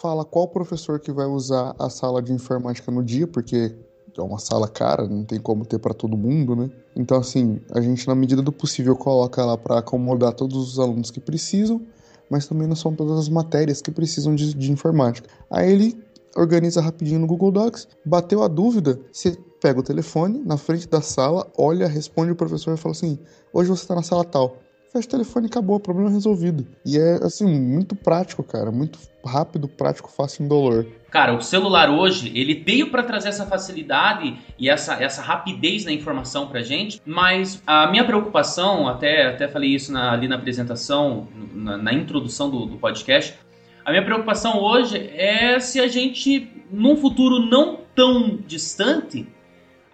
fala 0.00 0.24
qual 0.24 0.48
professor 0.48 0.98
que 0.98 1.12
vai 1.12 1.26
usar 1.26 1.74
a 1.78 1.90
sala 1.90 2.22
de 2.22 2.32
informática 2.32 2.90
no 2.90 3.04
dia, 3.04 3.26
porque 3.26 3.76
é 4.20 4.24
uma 4.24 4.38
sala 4.38 4.68
cara, 4.68 5.06
não 5.06 5.24
tem 5.24 5.40
como 5.40 5.64
ter 5.64 5.78
para 5.78 5.94
todo 5.94 6.16
mundo, 6.16 6.54
né? 6.56 6.70
Então 6.94 7.18
assim, 7.18 7.60
a 7.72 7.80
gente 7.80 8.06
na 8.06 8.14
medida 8.14 8.42
do 8.42 8.52
possível 8.52 8.96
coloca 8.96 9.44
lá 9.44 9.56
para 9.56 9.78
acomodar 9.78 10.32
todos 10.32 10.56
os 10.56 10.78
alunos 10.78 11.10
que 11.10 11.20
precisam, 11.20 11.80
mas 12.30 12.46
também 12.46 12.66
não 12.66 12.76
são 12.76 12.94
todas 12.94 13.18
as 13.18 13.28
matérias 13.28 13.80
que 13.80 13.90
precisam 13.90 14.34
de, 14.34 14.54
de 14.54 14.72
informática. 14.72 15.28
Aí 15.50 15.70
ele 15.70 16.06
organiza 16.36 16.80
rapidinho 16.80 17.20
no 17.20 17.26
Google 17.26 17.50
Docs, 17.50 17.88
bateu 18.04 18.42
a 18.42 18.48
dúvida, 18.48 19.00
você 19.10 19.36
pega 19.60 19.80
o 19.80 19.82
telefone 19.82 20.42
na 20.44 20.56
frente 20.56 20.88
da 20.88 21.00
sala, 21.00 21.50
olha, 21.56 21.88
responde 21.88 22.32
o 22.32 22.36
professor 22.36 22.74
e 22.74 22.76
fala 22.76 22.92
assim: 22.92 23.18
hoje 23.52 23.68
você 23.68 23.82
está 23.82 23.94
na 23.94 24.02
sala 24.02 24.24
tal. 24.24 24.56
Telefone 25.04 25.46
e 25.46 25.50
acabou, 25.50 25.78
problema 25.80 26.08
resolvido. 26.10 26.66
E 26.84 26.96
é 26.96 27.14
assim, 27.22 27.46
muito 27.60 27.94
prático, 27.94 28.42
cara. 28.42 28.70
Muito 28.70 28.98
rápido, 29.24 29.68
prático, 29.68 30.08
fácil, 30.10 30.44
indolor. 30.44 30.86
Cara, 31.10 31.34
o 31.34 31.40
celular 31.40 31.90
hoje, 31.90 32.30
ele 32.34 32.54
veio 32.54 32.90
para 32.90 33.02
trazer 33.02 33.28
essa 33.30 33.44
facilidade 33.46 34.36
e 34.58 34.68
essa, 34.68 34.94
essa 35.02 35.20
rapidez 35.22 35.84
na 35.84 35.92
informação 35.92 36.46
pra 36.46 36.62
gente, 36.62 37.00
mas 37.04 37.62
a 37.66 37.86
minha 37.90 38.04
preocupação, 38.04 38.86
até, 38.88 39.26
até 39.26 39.48
falei 39.48 39.74
isso 39.74 39.92
na- 39.92 40.12
ali 40.12 40.28
na 40.28 40.36
apresentação, 40.36 41.26
na, 41.54 41.76
na 41.76 41.92
introdução 41.92 42.48
do, 42.50 42.66
do 42.66 42.76
podcast, 42.76 43.34
a 43.84 43.90
minha 43.90 44.04
preocupação 44.04 44.60
hoje 44.60 44.96
é 45.14 45.58
se 45.60 45.80
a 45.80 45.88
gente, 45.88 46.50
num 46.70 46.96
futuro 46.96 47.38
não 47.40 47.78
tão 47.94 48.38
distante, 48.46 49.26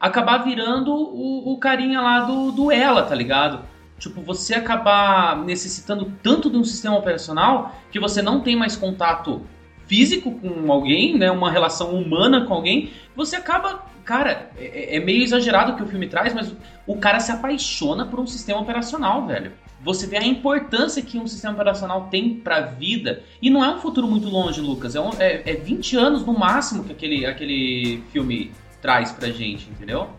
acabar 0.00 0.38
virando 0.38 0.92
o, 0.92 1.52
o 1.52 1.58
carinha 1.58 2.00
lá 2.00 2.20
do, 2.20 2.50
do 2.50 2.72
Ela, 2.72 3.02
tá 3.04 3.14
ligado? 3.14 3.60
Tipo, 4.02 4.20
você 4.20 4.54
acabar 4.54 5.44
necessitando 5.44 6.12
tanto 6.20 6.50
de 6.50 6.56
um 6.56 6.64
sistema 6.64 6.98
operacional 6.98 7.72
que 7.92 8.00
você 8.00 8.20
não 8.20 8.40
tem 8.40 8.56
mais 8.56 8.74
contato 8.74 9.42
físico 9.86 10.32
com 10.40 10.72
alguém, 10.72 11.16
né? 11.16 11.30
Uma 11.30 11.52
relação 11.52 11.94
humana 11.94 12.44
com 12.44 12.52
alguém, 12.52 12.90
você 13.14 13.36
acaba. 13.36 13.86
Cara, 14.04 14.50
é, 14.58 14.96
é 14.96 15.00
meio 15.00 15.22
exagerado 15.22 15.72
o 15.72 15.76
que 15.76 15.84
o 15.84 15.86
filme 15.86 16.08
traz, 16.08 16.34
mas 16.34 16.52
o 16.84 16.96
cara 16.96 17.20
se 17.20 17.30
apaixona 17.30 18.04
por 18.04 18.18
um 18.18 18.26
sistema 18.26 18.60
operacional, 18.60 19.24
velho. 19.24 19.52
Você 19.84 20.08
vê 20.08 20.16
a 20.16 20.26
importância 20.26 21.00
que 21.00 21.16
um 21.16 21.28
sistema 21.28 21.54
operacional 21.54 22.08
tem 22.10 22.34
pra 22.34 22.60
vida. 22.60 23.22
E 23.40 23.50
não 23.50 23.64
é 23.64 23.72
um 23.72 23.78
futuro 23.78 24.08
muito 24.08 24.28
longe, 24.28 24.60
Lucas. 24.60 24.96
É, 24.96 25.00
um, 25.00 25.10
é, 25.20 25.48
é 25.48 25.54
20 25.54 25.96
anos 25.96 26.26
no 26.26 26.36
máximo 26.36 26.82
que 26.82 26.90
aquele, 26.90 27.24
aquele 27.24 28.02
filme 28.10 28.50
traz 28.80 29.12
pra 29.12 29.28
gente, 29.28 29.70
entendeu? 29.70 30.10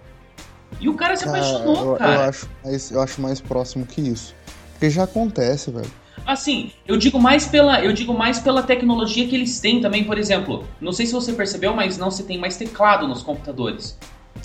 E 0.79 0.89
o 0.89 0.95
cara 0.95 1.15
se 1.15 1.27
apaixonou, 1.27 1.75
eu, 1.77 1.91
eu 1.91 1.95
cara. 1.97 2.29
acho 2.29 2.49
mais, 2.63 2.91
eu 2.91 3.01
acho 3.01 3.21
mais 3.21 3.41
próximo 3.41 3.85
que 3.85 4.01
isso. 4.01 4.35
Porque 4.73 4.89
já 4.89 5.03
acontece, 5.03 5.71
velho. 5.71 5.89
Assim, 6.25 6.71
eu 6.87 6.95
digo 6.97 7.19
mais 7.19 7.45
pela, 7.45 7.81
eu 7.81 7.91
digo 7.91 8.13
mais 8.13 8.39
pela 8.39 8.63
tecnologia 8.63 9.27
que 9.27 9.35
eles 9.35 9.59
têm 9.59 9.81
também, 9.81 10.03
por 10.03 10.17
exemplo. 10.17 10.65
Não 10.79 10.91
sei 10.93 11.05
se 11.05 11.13
você 11.13 11.33
percebeu, 11.33 11.73
mas 11.73 11.97
não 11.97 12.09
se 12.11 12.23
tem 12.23 12.37
mais 12.37 12.55
teclado 12.55 13.07
nos 13.07 13.21
computadores. 13.21 13.97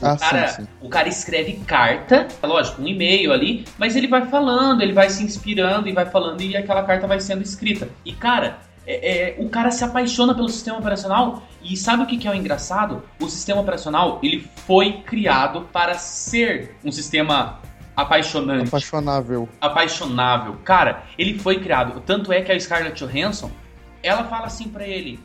O, 0.02 0.06
Ah, 0.06 0.16
cara, 0.16 0.48
sim, 0.48 0.62
sim. 0.62 0.68
o 0.80 0.88
cara 0.88 1.08
escreve 1.08 1.54
carta, 1.66 2.26
lógico, 2.42 2.82
um 2.82 2.86
e-mail 2.86 3.32
ali, 3.32 3.64
mas 3.78 3.96
ele 3.96 4.06
vai 4.06 4.26
falando, 4.26 4.82
ele 4.82 4.92
vai 4.92 5.08
se 5.10 5.22
inspirando 5.24 5.88
e 5.88 5.92
vai 5.92 6.06
falando 6.06 6.40
e 6.40 6.56
aquela 6.56 6.82
carta 6.82 7.06
vai 7.06 7.20
sendo 7.20 7.42
escrita. 7.42 7.88
E 8.04 8.12
cara, 8.12 8.58
é- 8.90 9.30
é, 9.30 9.36
o 9.38 9.48
cara 9.48 9.70
se 9.70 9.84
apaixona 9.84 10.34
pelo 10.34 10.48
sistema 10.48 10.78
operacional 10.78 11.42
e 11.62 11.76
sabe 11.76 12.02
o 12.02 12.06
que, 12.06 12.16
que 12.16 12.26
é 12.26 12.30
o 12.30 12.34
engraçado? 12.34 13.02
O 13.20 13.28
sistema 13.28 13.60
operacional 13.60 14.18
ele 14.22 14.48
foi 14.66 15.02
criado 15.02 15.68
para 15.72 15.94
ser 15.94 16.76
um 16.84 16.90
sistema 16.90 17.58
apaixonante 17.94 18.68
Apaixonável. 18.68 19.48
apaixonável. 19.60 20.56
Cara, 20.64 21.02
ele 21.18 21.38
foi 21.38 21.60
criado. 21.60 22.00
Tanto 22.06 22.32
é 22.32 22.40
que 22.42 22.52
a 22.52 22.58
Scarlett 22.58 23.04
Johansson, 23.04 23.50
ela 24.02 24.24
fala 24.24 24.46
assim 24.46 24.68
pra 24.68 24.86
ele: 24.86 25.18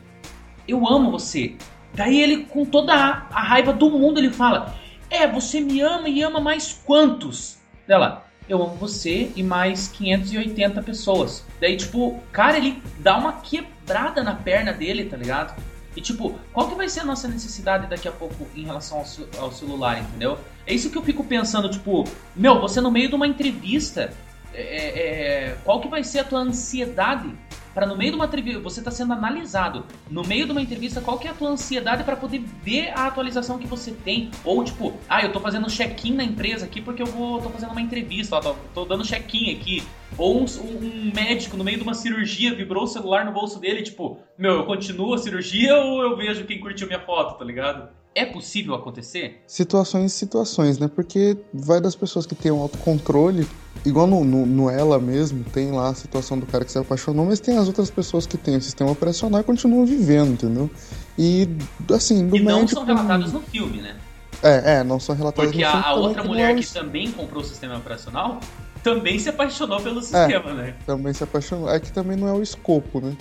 Eu 0.66 0.86
amo 0.86 1.10
você. 1.10 1.54
Daí 1.94 2.20
ele, 2.20 2.44
com 2.46 2.64
toda 2.64 2.92
a, 2.92 3.26
a 3.32 3.42
raiva 3.42 3.72
do 3.72 3.88
mundo, 3.90 4.18
ele 4.18 4.30
fala: 4.30 4.74
É, 5.08 5.26
você 5.26 5.60
me 5.60 5.80
ama 5.80 6.08
e 6.08 6.20
ama 6.22 6.40
mais 6.40 6.72
quantos? 6.84 7.58
Dela, 7.86 8.24
eu 8.48 8.60
amo 8.62 8.74
você 8.74 9.30
e 9.36 9.42
mais 9.42 9.88
580 9.88 10.82
pessoas. 10.82 11.46
Daí, 11.64 11.78
tipo, 11.78 12.22
cara, 12.30 12.58
ele 12.58 12.82
dá 12.98 13.16
uma 13.16 13.40
quebrada 13.40 14.22
na 14.22 14.34
perna 14.34 14.70
dele, 14.70 15.06
tá 15.06 15.16
ligado? 15.16 15.58
E 15.96 16.00
tipo, 16.02 16.38
qual 16.52 16.68
que 16.68 16.74
vai 16.74 16.90
ser 16.90 17.00
a 17.00 17.04
nossa 17.06 17.26
necessidade 17.26 17.86
daqui 17.86 18.06
a 18.06 18.12
pouco 18.12 18.46
em 18.54 18.64
relação 18.64 18.98
ao, 18.98 19.44
ao 19.44 19.50
celular, 19.50 19.98
entendeu? 19.98 20.38
É 20.66 20.74
isso 20.74 20.90
que 20.90 20.98
eu 20.98 21.02
fico 21.02 21.24
pensando, 21.24 21.70
tipo, 21.70 22.04
meu, 22.36 22.60
você 22.60 22.82
no 22.82 22.90
meio 22.90 23.08
de 23.08 23.14
uma 23.14 23.26
entrevista, 23.26 24.12
é, 24.52 24.60
é, 24.60 25.56
qual 25.64 25.80
que 25.80 25.88
vai 25.88 26.04
ser 26.04 26.18
a 26.18 26.24
tua 26.24 26.40
ansiedade 26.40 27.32
para 27.74 27.86
no 27.86 27.96
meio 27.96 28.12
de 28.12 28.16
uma 28.16 28.26
entrevista, 28.26 28.60
você 28.60 28.80
tá 28.80 28.90
sendo 28.90 29.12
analisado, 29.12 29.84
no 30.08 30.22
meio 30.22 30.46
de 30.46 30.52
uma 30.52 30.62
entrevista, 30.62 31.00
qual 31.00 31.18
que 31.18 31.26
é 31.26 31.30
a 31.30 31.34
tua 31.34 31.50
ansiedade 31.50 32.04
para 32.04 32.16
poder 32.16 32.38
ver 32.62 32.90
a 32.96 33.06
atualização 33.06 33.58
que 33.58 33.66
você 33.66 33.90
tem? 33.90 34.30
Ou 34.44 34.62
tipo, 34.62 34.94
ah, 35.08 35.22
eu 35.22 35.32
tô 35.32 35.40
fazendo 35.40 35.68
check-in 35.68 36.14
na 36.14 36.24
empresa 36.24 36.64
aqui 36.64 36.80
porque 36.80 37.02
eu 37.02 37.06
vou, 37.06 37.42
tô 37.42 37.50
fazendo 37.50 37.72
uma 37.72 37.82
entrevista, 37.82 38.36
ó, 38.36 38.40
tô, 38.40 38.54
tô 38.72 38.84
dando 38.84 39.04
check-in 39.04 39.52
aqui. 39.52 39.82
Ou 40.16 40.40
um, 40.40 40.44
um 40.44 41.12
médico 41.12 41.56
no 41.56 41.64
meio 41.64 41.76
de 41.76 41.82
uma 41.82 41.94
cirurgia 41.94 42.54
vibrou 42.54 42.84
o 42.84 42.86
celular 42.86 43.24
no 43.24 43.32
bolso 43.32 43.58
dele, 43.58 43.82
tipo, 43.82 44.20
meu, 44.38 44.52
eu 44.52 44.64
continuo 44.64 45.14
a 45.14 45.18
cirurgia 45.18 45.76
ou 45.76 46.02
eu 46.02 46.16
vejo 46.16 46.44
quem 46.44 46.60
curtiu 46.60 46.86
minha 46.86 47.00
foto, 47.00 47.36
tá 47.36 47.44
ligado? 47.44 47.88
É 48.14 48.24
possível 48.24 48.74
acontecer? 48.74 49.42
Situações 49.46 50.12
e 50.12 50.14
situações, 50.14 50.78
né? 50.78 50.88
Porque 50.88 51.36
vai 51.52 51.80
das 51.80 51.96
pessoas 51.96 52.24
que 52.26 52.34
têm 52.34 52.52
um 52.52 52.60
autocontrole, 52.60 53.46
igual 53.84 54.06
no, 54.06 54.24
no, 54.24 54.46
no 54.46 54.70
Ela 54.70 55.00
mesmo, 55.00 55.42
tem 55.44 55.72
lá 55.72 55.88
a 55.88 55.94
situação 55.94 56.38
do 56.38 56.46
cara 56.46 56.64
que 56.64 56.70
se 56.70 56.78
apaixonou, 56.78 57.26
mas 57.26 57.40
tem 57.40 57.56
as 57.56 57.66
outras 57.66 57.90
pessoas 57.90 58.24
que 58.26 58.36
têm 58.36 58.56
o 58.56 58.60
sistema 58.60 58.92
operacional 58.92 59.40
e 59.40 59.44
continuam 59.44 59.84
vivendo, 59.84 60.32
entendeu? 60.32 60.70
E, 61.18 61.48
assim, 61.92 62.28
do 62.28 62.36
e 62.36 62.40
não 62.40 62.60
médico... 62.60 62.74
são 62.74 62.84
relatados 62.84 63.32
no 63.32 63.40
filme, 63.40 63.78
né? 63.78 63.96
É, 64.42 64.76
é, 64.76 64.84
não 64.84 65.00
são 65.00 65.14
relatados 65.14 65.50
Porque 65.50 65.64
no 65.64 65.68
a, 65.68 65.72
filme 65.72 65.84
a 65.84 65.90
também, 65.90 66.08
outra 66.08 66.24
mulher 66.24 66.50
é 66.50 66.54
que 66.60 66.72
também 66.72 67.10
comprou 67.10 67.42
o 67.42 67.44
sistema 67.44 67.76
operacional 67.76 68.40
também 68.84 69.18
se 69.18 69.30
apaixonou 69.30 69.80
pelo 69.80 70.02
sistema, 70.02 70.52
né? 70.52 70.74
também 70.84 71.12
se 71.14 71.24
apaixonou. 71.24 71.70
É 71.70 71.80
que 71.80 71.90
também 71.90 72.16
não 72.16 72.28
é 72.28 72.32
o 72.32 72.42
escopo, 72.42 73.00
né? 73.00 73.16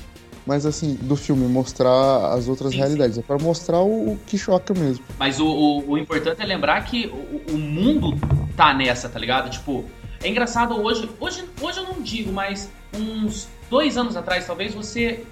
Mas 0.45 0.65
assim, 0.65 0.95
do 1.01 1.15
filme, 1.15 1.47
mostrar 1.47 2.33
as 2.33 2.47
outras 2.47 2.71
Sim, 2.71 2.77
realidades. 2.77 3.17
É 3.17 3.21
pra 3.21 3.37
mostrar 3.37 3.79
o, 3.79 4.13
o 4.13 4.19
que 4.27 4.37
choca 4.37 4.73
mesmo. 4.73 5.03
Mas 5.17 5.39
o, 5.39 5.45
o, 5.47 5.91
o 5.91 5.97
importante 5.97 6.41
é 6.41 6.45
lembrar 6.45 6.83
que 6.83 7.07
o, 7.49 7.57
mundo 7.57 8.17
tá 8.55 8.73
nessa, 8.73 9.07
tá 9.07 9.17
ligado? 9.19 9.49
Tipo, 9.49 9.85
é 10.21 10.27
engraçado 10.29 10.75
hoje, 10.81 11.09
hoje. 11.19 11.45
Hoje 11.61 11.79
eu 11.79 11.83
não 11.83 12.01
digo, 12.01 12.31
mas 12.31 12.69
uns 12.93 13.47
dois 13.69 13.97
anos 13.97 14.15
atrás, 14.17 14.45
talvez, 14.45 14.73
você 14.73 15.23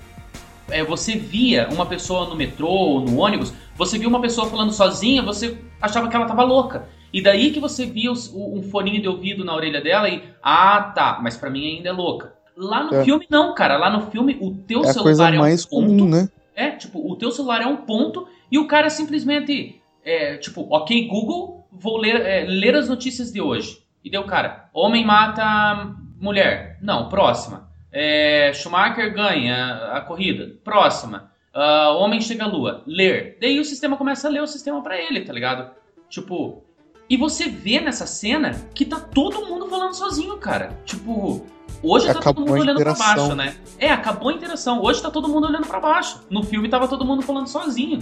é, 0.69 0.83
você 0.83 1.15
via 1.15 1.67
uma 1.71 1.85
pessoa 1.85 2.27
no 2.29 2.35
metrô 2.35 2.69
ou 2.69 3.01
no 3.01 3.17
ônibus, 3.19 3.53
você 3.75 3.97
via 3.97 4.07
uma 4.07 4.21
pessoa 4.21 4.49
falando 4.49 4.71
sozinha, 4.71 5.21
você 5.21 5.57
achava 5.81 6.07
que 6.07 6.15
ela 6.15 6.25
tava 6.25 6.43
louca. 6.43 6.87
E 7.13 7.21
daí 7.21 7.51
que 7.51 7.59
você 7.59 7.85
via 7.85 8.09
os- 8.09 8.31
um 8.33 8.63
foninho 8.63 9.01
de 9.01 9.07
ouvido 9.07 9.43
na 9.43 9.53
orelha 9.53 9.81
dela 9.81 10.07
e, 10.07 10.23
ah, 10.41 10.93
tá, 10.95 11.19
mas 11.21 11.35
pra 11.35 11.49
mim 11.49 11.75
ainda 11.77 11.89
é 11.89 11.91
louca. 11.91 12.33
Lá 12.61 12.83
no 12.83 12.95
É. 12.95 13.03
filme 13.03 13.25
não, 13.29 13.53
cara. 13.55 13.77
Lá 13.77 13.89
no 13.89 14.09
filme 14.11 14.37
o 14.41 14.51
teu 14.51 14.81
É 14.83 14.93
celular 14.93 15.33
é 15.33 15.39
um 15.39 15.43
ponto. 15.57 15.67
comum, 15.69 16.09
né? 16.09 16.29
É, 16.55 16.69
tipo, 16.71 16.99
o 17.11 17.15
teu 17.15 17.31
celular 17.31 17.61
é 17.61 17.65
um 17.65 17.77
ponto 17.77 18.27
e 18.51 18.59
o 18.59 18.67
cara 18.67 18.89
simplesmente, 18.89 19.81
é, 20.05 20.37
tipo, 20.37 20.67
ok, 20.69 21.07
Google, 21.07 21.65
vou 21.71 21.97
ler, 21.97 22.21
é, 22.21 22.45
ler 22.45 22.75
as 22.75 22.87
notícias 22.87 23.31
de 23.31 23.41
hoje. 23.41 23.79
E 24.03 24.09
deu, 24.09 24.23
cara, 24.25 24.69
homem 24.73 25.05
mata 25.05 25.95
mulher. 26.19 26.77
Não, 26.81 27.09
próxima. 27.09 27.69
É, 27.91 28.51
Schumacher 28.53 29.13
ganha 29.13 29.91
a 29.93 30.01
corrida. 30.01 30.55
Próxima. 30.63 31.31
Ah, 31.53 31.91
homem 31.91 32.21
chega 32.21 32.45
à 32.45 32.47
lua. 32.47 32.83
Ler. 32.87 33.37
Daí 33.41 33.59
o 33.59 33.65
sistema 33.65 33.97
começa 33.97 34.27
a 34.27 34.31
ler 34.31 34.41
o 34.41 34.47
sistema 34.47 34.81
pra 34.81 34.97
ele, 35.01 35.21
tá 35.21 35.33
ligado? 35.33 35.71
Tipo. 36.09 36.63
E 37.09 37.17
você 37.17 37.49
vê 37.49 37.81
nessa 37.81 38.05
cena 38.05 38.51
que 38.73 38.85
tá 38.85 38.97
todo 38.97 39.45
mundo 39.45 39.67
falando 39.67 39.93
sozinho, 39.93 40.37
cara. 40.37 40.77
Tipo, 40.85 41.45
hoje 41.83 42.05
tá 42.07 42.11
Acabou 42.19 42.43
todo 42.45 42.51
mundo 42.53 42.61
olhando 42.61 42.79
pra 42.81 42.93
baixo, 42.93 43.35
né? 43.35 43.55
É, 43.79 43.89
acabou 43.91 44.29
a 44.29 44.33
interação. 44.33 44.81
Hoje 44.81 45.01
tá 45.01 45.09
todo 45.11 45.27
mundo 45.27 45.47
olhando 45.47 45.67
pra 45.67 45.79
baixo. 45.79 46.21
No 46.29 46.43
filme 46.43 46.69
tava 46.69 46.87
todo 46.87 47.05
mundo 47.05 47.21
falando 47.21 47.47
sozinho. 47.47 47.99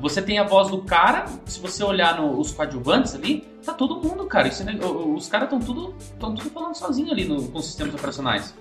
Você 0.00 0.20
tem 0.20 0.38
a 0.38 0.44
voz 0.44 0.68
do 0.68 0.82
cara, 0.82 1.24
se 1.46 1.58
você 1.58 1.82
olhar 1.82 2.20
no- 2.20 2.38
os 2.38 2.52
coadjuvantes 2.52 3.14
ali, 3.14 3.48
tá 3.64 3.72
todo 3.72 3.96
mundo, 4.06 4.26
cara. 4.26 4.46
Isso, 4.48 4.62
né, 4.62 4.78
os 5.16 5.26
caras 5.28 5.46
estão 5.46 5.58
tudo, 5.58 5.94
tão 6.18 6.34
tudo 6.34 6.50
falando 6.50 6.74
sozinho 6.74 7.10
ali 7.10 7.24
no, 7.24 7.42
com 7.48 7.58
os 7.58 7.64
sistemas 7.66 7.94
operacionais. 7.94 8.52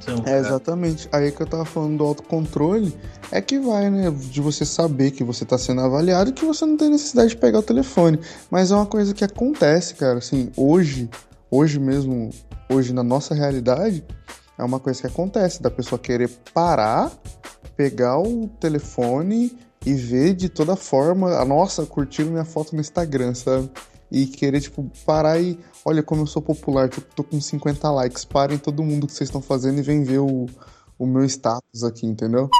Então, 0.00 0.22
É, 0.24 0.38
exatamente. 0.38 1.08
Aí 1.12 1.30
que 1.32 1.40
eu 1.42 1.46
tava 1.46 1.64
falando 1.64 1.98
do 1.98 2.04
autocontrole, 2.04 2.94
é 3.30 3.40
que 3.40 3.58
vai, 3.58 3.90
né? 3.90 4.10
De 4.10 4.40
você 4.40 4.64
saber 4.64 5.10
que 5.10 5.24
você 5.24 5.44
tá 5.44 5.58
sendo 5.58 5.80
avaliado 5.80 6.30
e 6.30 6.32
que 6.32 6.44
você 6.44 6.64
não 6.64 6.76
tem 6.76 6.88
necessidade 6.88 7.30
de 7.30 7.36
pegar 7.36 7.58
o 7.58 7.62
telefone. 7.62 8.18
Mas 8.50 8.70
é 8.70 8.76
uma 8.76 8.86
coisa 8.86 9.12
que 9.12 9.24
acontece, 9.24 9.94
cara. 9.96 10.18
Assim, 10.18 10.50
hoje, 10.56 11.10
hoje 11.52 11.78
mesmo, 11.78 12.30
hoje 12.70 12.94
na 12.94 13.02
nossa 13.02 13.34
realidade, 13.34 14.02
é 14.58 14.64
uma 14.64 14.80
coisa 14.80 15.02
que 15.02 15.06
acontece, 15.06 15.62
da 15.62 15.70
pessoa 15.70 15.98
querer 15.98 16.30
parar, 16.54 17.12
pegar 17.76 18.18
o 18.18 18.48
telefone 18.58 19.54
e 19.84 19.92
ver 19.92 20.32
de 20.32 20.48
toda 20.48 20.74
forma, 20.76 21.36
a 21.36 21.44
nossa, 21.44 21.84
curtiram 21.84 22.30
minha 22.30 22.44
foto 22.44 22.74
no 22.74 22.80
Instagram, 22.80 23.34
sabe? 23.34 23.70
E 24.10 24.26
querer, 24.26 24.60
tipo, 24.60 24.90
parar 25.06 25.40
e. 25.40 25.58
Olha 25.84 26.02
como 26.02 26.22
eu 26.22 26.26
sou 26.26 26.42
popular, 26.42 26.88
tipo, 26.88 27.06
tô 27.14 27.24
com 27.24 27.40
50 27.40 27.90
likes. 27.90 28.26
Parem 28.26 28.58
todo 28.58 28.82
mundo 28.82 29.06
que 29.06 29.12
vocês 29.12 29.28
estão 29.28 29.40
fazendo 29.40 29.78
e 29.78 29.82
vem 29.82 30.04
ver 30.04 30.18
o, 30.18 30.46
o 30.98 31.06
meu 31.06 31.24
status 31.24 31.82
aqui, 31.82 32.06
entendeu? 32.06 32.50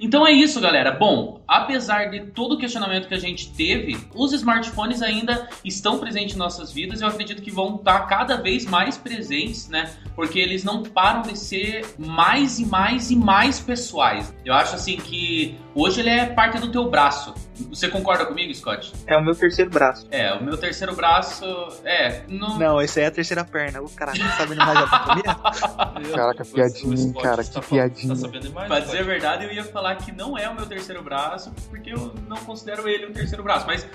Então 0.00 0.26
é 0.26 0.32
isso, 0.32 0.58
galera. 0.62 0.92
Bom, 0.92 1.42
apesar 1.46 2.06
de 2.06 2.20
todo 2.20 2.54
o 2.54 2.58
questionamento 2.58 3.06
que 3.06 3.12
a 3.12 3.18
gente 3.18 3.52
teve, 3.52 3.98
os 4.14 4.32
smartphones 4.32 5.02
ainda 5.02 5.46
estão 5.62 5.98
presentes 5.98 6.34
em 6.34 6.38
nossas 6.38 6.72
vidas 6.72 7.00
e 7.00 7.04
eu 7.04 7.08
acredito 7.08 7.42
que 7.42 7.50
vão 7.50 7.76
estar 7.76 8.06
cada 8.06 8.36
vez 8.36 8.64
mais 8.64 8.96
presentes, 8.96 9.68
né? 9.68 9.92
Porque 10.16 10.38
eles 10.38 10.64
não 10.64 10.82
param 10.82 11.20
de 11.20 11.38
ser 11.38 11.84
mais 11.98 12.58
e 12.58 12.64
mais 12.64 13.10
e 13.10 13.16
mais 13.16 13.60
pessoais. 13.60 14.34
Eu 14.42 14.54
acho 14.54 14.74
assim 14.74 14.96
que 14.96 15.58
hoje 15.74 16.00
ele 16.00 16.10
é 16.10 16.26
parte 16.26 16.58
do 16.58 16.70
teu 16.70 16.88
braço. 16.90 17.34
Você 17.68 17.88
concorda 17.88 18.24
comigo, 18.24 18.54
Scott? 18.54 18.92
É 19.06 19.16
o 19.16 19.22
meu 19.22 19.34
terceiro 19.34 19.70
braço. 19.70 20.06
É, 20.10 20.32
o 20.34 20.42
meu 20.42 20.56
terceiro 20.56 20.94
braço 20.96 21.44
é. 21.84 22.22
Não, 22.28 22.58
Não, 22.58 22.80
esse 22.82 22.98
aí 22.98 23.04
é 23.04 23.08
a 23.08 23.10
terceira 23.10 23.44
perna. 23.44 23.82
O 23.82 23.88
cara 23.90 24.12
não 24.18 24.28
sabe 24.30 24.54
mais 24.54 24.70
anatomia? 24.70 25.34
Caraca, 26.16 26.44
piadinha, 26.44 27.12
cara, 27.14 27.36
tá 27.36 27.42
que 27.44 27.52
falando- 27.52 27.68
piadinha. 27.68 28.14
Tá 28.14 28.20
sabendo 28.20 28.42
demais, 28.48 28.68
Pra 28.68 28.80
dizer 28.80 29.00
a 29.00 29.02
verdade, 29.02 29.44
eu 29.44 29.52
ia 29.52 29.64
falar 29.64 29.96
que 29.96 30.10
não 30.12 30.36
é 30.38 30.48
o 30.48 30.54
meu 30.54 30.66
terceiro 30.66 31.02
braço, 31.02 31.52
porque 31.68 31.92
eu 31.92 32.14
não 32.26 32.38
considero 32.38 32.88
ele 32.88 33.06
um 33.06 33.12
terceiro 33.12 33.42
braço. 33.42 33.66
Mas 33.66 33.86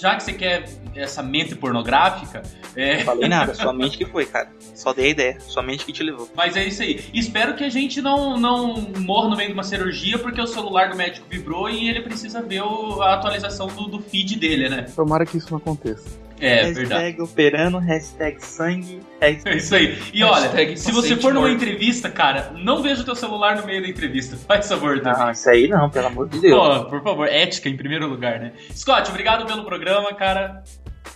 já 0.00 0.16
que 0.16 0.22
você 0.22 0.32
quer 0.32 0.64
essa 0.94 1.22
mente 1.22 1.54
pornográfica, 1.54 2.42
é, 2.76 2.98
Não 2.98 3.04
falei 3.04 3.28
nada, 3.28 3.54
sua 3.54 3.72
mente 3.72 3.96
que 3.98 4.04
foi, 4.04 4.26
cara. 4.26 4.48
Só 4.74 4.92
dei 4.92 5.06
a 5.06 5.08
ideia, 5.10 5.40
sua 5.40 5.62
mente 5.62 5.84
que 5.84 5.92
te 5.92 6.02
levou. 6.02 6.28
mas 6.34 6.56
é 6.56 6.64
isso 6.64 6.82
aí. 6.82 7.04
Espero 7.14 7.54
que 7.54 7.62
a 7.64 7.68
gente 7.70 8.00
não, 8.02 8.36
não 8.38 8.74
morra 8.98 9.28
no 9.30 9.36
meio 9.36 9.48
de 9.48 9.54
uma 9.54 9.62
cirurgia 9.62 10.18
porque 10.18 10.40
o 10.40 10.46
celular 10.46 10.90
do 10.90 10.96
médico 10.96 11.26
vibrou 11.30 11.68
e 11.70 11.88
ele 11.88 12.00
precisa 12.00 12.42
ver 12.42 12.62
o- 12.62 13.00
a 13.02 13.14
atualização 13.14 13.66
do, 13.68 13.86
do 13.86 14.00
feed 14.00 14.36
dele, 14.38 14.68
né? 14.68 14.82
Tomara 14.94 15.24
que 15.24 15.36
isso 15.36 15.48
não 15.50 15.58
aconteça. 15.58 16.23
É, 16.46 16.54
hashtag 16.62 16.74
verdade. 16.74 17.22
operando, 17.22 17.78
hashtag 17.78 18.44
sangue, 18.44 19.00
É 19.20 19.30
hashtag... 19.30 19.56
isso 19.56 19.74
aí. 19.74 19.98
E 20.12 20.22
olha, 20.24 20.42
Hashtag 20.42 20.76
se 20.78 20.92
você 20.92 21.16
for 21.16 21.32
numa 21.34 21.48
morto. 21.48 21.62
entrevista, 21.62 22.10
cara, 22.10 22.52
não 22.56 22.82
veja 22.82 23.02
o 23.02 23.04
teu 23.04 23.14
celular 23.14 23.56
no 23.56 23.66
meio 23.66 23.82
da 23.82 23.88
entrevista. 23.88 24.36
Faz 24.46 24.68
favor, 24.68 25.00
também. 25.00 25.18
Não, 25.18 25.30
isso 25.30 25.48
aí 25.50 25.68
não, 25.68 25.88
pelo 25.90 26.06
amor 26.06 26.28
de 26.28 26.40
Deus. 26.40 26.78
Pô, 26.78 26.84
por 26.86 27.02
favor, 27.02 27.28
ética 27.28 27.68
em 27.68 27.76
primeiro 27.76 28.06
lugar, 28.06 28.38
né? 28.38 28.52
Scott, 28.74 29.08
obrigado 29.10 29.46
pelo 29.46 29.64
programa, 29.64 30.12
cara. 30.14 30.62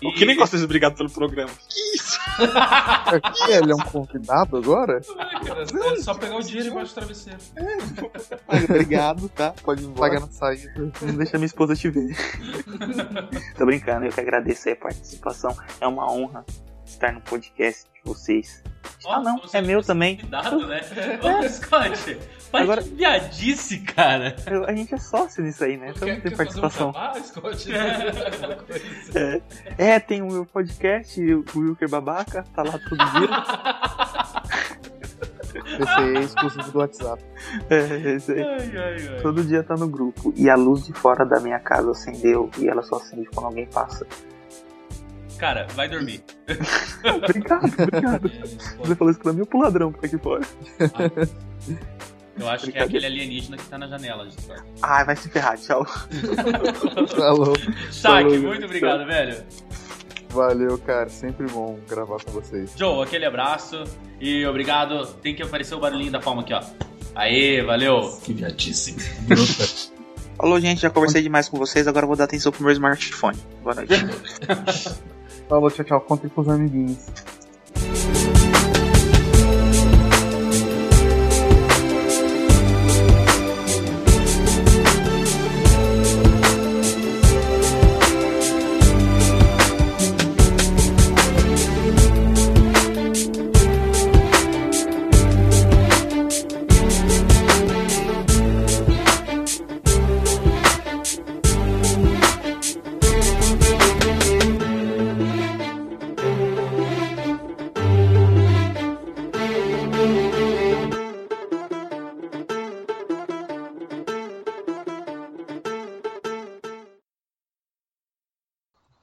O 0.02 0.12
que 0.12 0.24
nem 0.24 0.36
gosta 0.36 0.56
de 0.56 0.64
obrigado 0.64 0.96
pelo 0.96 1.10
programa. 1.10 1.50
Ele 3.48 3.72
é 3.72 3.74
um 3.74 3.78
convidado 3.78 4.56
agora? 4.56 5.00
Ah, 5.18 5.40
cara, 5.44 5.62
é 5.62 5.96
só 6.02 6.14
pegar 6.14 6.36
o 6.36 6.42
dinheiro 6.42 6.70
embaixo 6.70 6.92
do 6.92 6.94
travesseiro. 6.94 7.38
Obrigado, 8.46 9.28
tá? 9.30 9.52
Pode 9.62 9.84
ir 9.84 9.88
Paga 9.88 10.20
na 10.20 10.28
saída. 10.28 10.92
Não 11.02 11.14
deixa 11.16 11.36
minha 11.36 11.46
esposa 11.46 11.74
te 11.74 11.90
ver. 11.90 12.16
Tô 13.56 13.66
brincando, 13.66 14.06
eu 14.06 14.12
que 14.12 14.20
agradeço 14.20 14.68
aí 14.68 14.74
a 14.74 14.76
participação. 14.76 15.56
É 15.80 15.86
uma 15.86 16.10
honra 16.10 16.44
estar 16.86 17.12
no 17.12 17.20
podcast 17.20 17.86
de 17.92 18.00
vocês. 18.04 18.62
Ah, 19.06 19.20
não, 19.20 19.40
é 19.52 19.60
meu 19.60 19.82
também. 19.82 20.16
Convidado, 20.16 20.66
né? 20.66 20.80
Ô, 21.22 21.48
Scott, 21.48 22.18
para 22.50 22.60
Agora- 22.62 22.82
de 22.82 22.90
viadice, 22.90 23.78
cara. 23.80 24.34
Eu- 24.46 24.64
a 24.64 24.74
gente 24.74 24.94
é 24.94 24.98
sócio 24.98 25.42
nisso 25.42 25.62
aí, 25.64 25.76
né? 25.76 25.92
Então 25.94 26.08
não 26.08 26.20
tem 26.20 26.32
um 26.32 26.36
participação. 26.36 26.92
Alguma 26.94 27.40
coisa. 27.40 27.68
É, 29.78 30.00
tem 30.00 30.22
o 30.22 30.26
meu 30.32 30.44
podcast, 30.46 31.20
o 31.34 31.44
Wilker 31.56 31.88
Babaca, 31.88 32.44
tá 32.54 32.62
lá 32.62 32.72
todo 32.72 32.96
dia. 32.96 33.28
Esse 35.80 35.90
aí 35.90 36.16
é 36.16 36.20
exclusivo 36.20 36.70
do 36.70 36.78
WhatsApp. 36.78 37.22
É, 37.70 38.12
esse 38.14 38.32
aí. 38.32 38.42
Ai, 38.42 38.76
ai, 38.76 39.08
ai. 39.16 39.20
Todo 39.22 39.42
dia 39.44 39.62
tá 39.62 39.74
no 39.76 39.88
grupo. 39.88 40.32
E 40.36 40.48
a 40.48 40.54
luz 40.54 40.84
de 40.86 40.92
fora 40.92 41.24
da 41.24 41.40
minha 41.40 41.58
casa 41.58 41.90
acendeu 41.90 42.50
e 42.58 42.68
ela 42.68 42.82
só 42.82 42.96
acende 42.96 43.26
quando 43.34 43.46
alguém 43.46 43.66
passa. 43.66 44.06
Cara, 45.38 45.66
vai 45.74 45.88
dormir. 45.88 46.22
Obrigado, 47.04 47.64
obrigado. 47.82 48.30
Você 48.78 48.94
falou 48.94 49.10
isso 49.10 49.20
pra 49.20 49.32
mim 49.32 49.40
ou 49.40 49.46
pro 49.46 49.58
ladrão 49.60 49.92
que 49.92 50.00
tá 50.00 50.06
aqui 50.06 50.18
fora? 50.18 50.42
Eu 52.38 52.48
acho 52.48 52.70
que 52.70 52.78
é 52.78 52.82
aquele 52.82 53.06
alienígena 53.06 53.56
que 53.56 53.64
tá 53.64 53.78
na 53.78 53.86
janela, 53.86 54.28
Scott. 54.30 54.62
Ai, 54.82 55.04
vai 55.04 55.16
se 55.16 55.28
ferrar, 55.28 55.58
tchau. 55.58 55.84
Falou. 57.16 57.54
Shaq, 57.90 58.38
muito 58.38 58.64
obrigado, 58.64 59.06
velho. 59.06 59.44
Valeu, 60.30 60.78
cara. 60.78 61.08
Sempre 61.08 61.46
bom 61.46 61.78
gravar 61.88 62.22
com 62.22 62.32
vocês. 62.32 62.72
Joe, 62.76 63.02
aquele 63.02 63.24
abraço 63.24 63.84
e 64.20 64.44
obrigado. 64.46 65.06
Tem 65.14 65.34
que 65.34 65.42
aparecer 65.42 65.74
o 65.74 65.80
barulhinho 65.80 66.12
da 66.12 66.20
palma 66.20 66.42
aqui, 66.42 66.52
ó. 66.52 66.62
Aê, 67.14 67.62
valeu. 67.62 68.16
Que 68.22 68.32
viadice. 68.32 68.94
Falou, 70.36 70.60
gente, 70.60 70.80
já 70.82 70.90
conversei 70.90 71.22
demais 71.22 71.48
com 71.48 71.58
vocês, 71.58 71.88
agora 71.88 72.04
eu 72.04 72.08
vou 72.08 72.16
dar 72.16 72.24
atenção 72.24 72.52
pro 72.52 72.62
meu 72.62 72.72
smartphone. 72.72 73.38
Boa 73.62 73.74
noite. 73.74 73.92
Falou, 75.48 75.70
tchau, 75.70 75.84
tchau. 75.84 76.00
Contem 76.02 76.30
com 76.30 76.42
os 76.42 76.48
amiguinhos. 76.48 77.06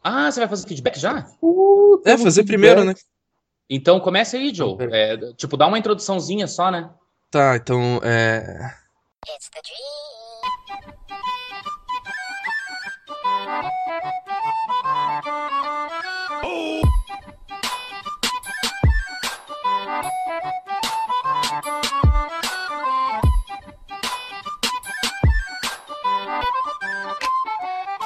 Ah, 0.08 0.32
você 0.32 0.40
vai 0.40 0.48
fazer 0.48 0.68
feedback 0.68 1.00
já? 1.00 1.26
Uh, 1.42 2.00
é, 2.06 2.16
fazer 2.16 2.44
primeiro, 2.44 2.84
né? 2.84 2.94
Então 3.68 4.00
começa 4.00 4.38
aí, 4.38 4.54
Joe. 4.54 4.78
É, 4.92 5.18
tipo, 5.34 5.58
dá 5.58 5.66
uma 5.66 5.80
introduçãozinha 5.80 6.46
só, 6.46 6.70
né? 6.70 6.92
Tá, 7.32 7.56
então 7.56 8.00
é. 8.04 8.72
It's 9.28 9.50
the 9.50 9.62
dream. 9.64 10.06
Oh! 16.44 16.82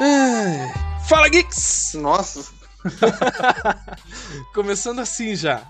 É, 0.02 0.68
Fala, 1.10 1.28
Geeks! 1.28 1.95
Nossa, 1.95 2.51
Começando 4.53 4.99
assim 4.99 5.36
já. 5.36 5.64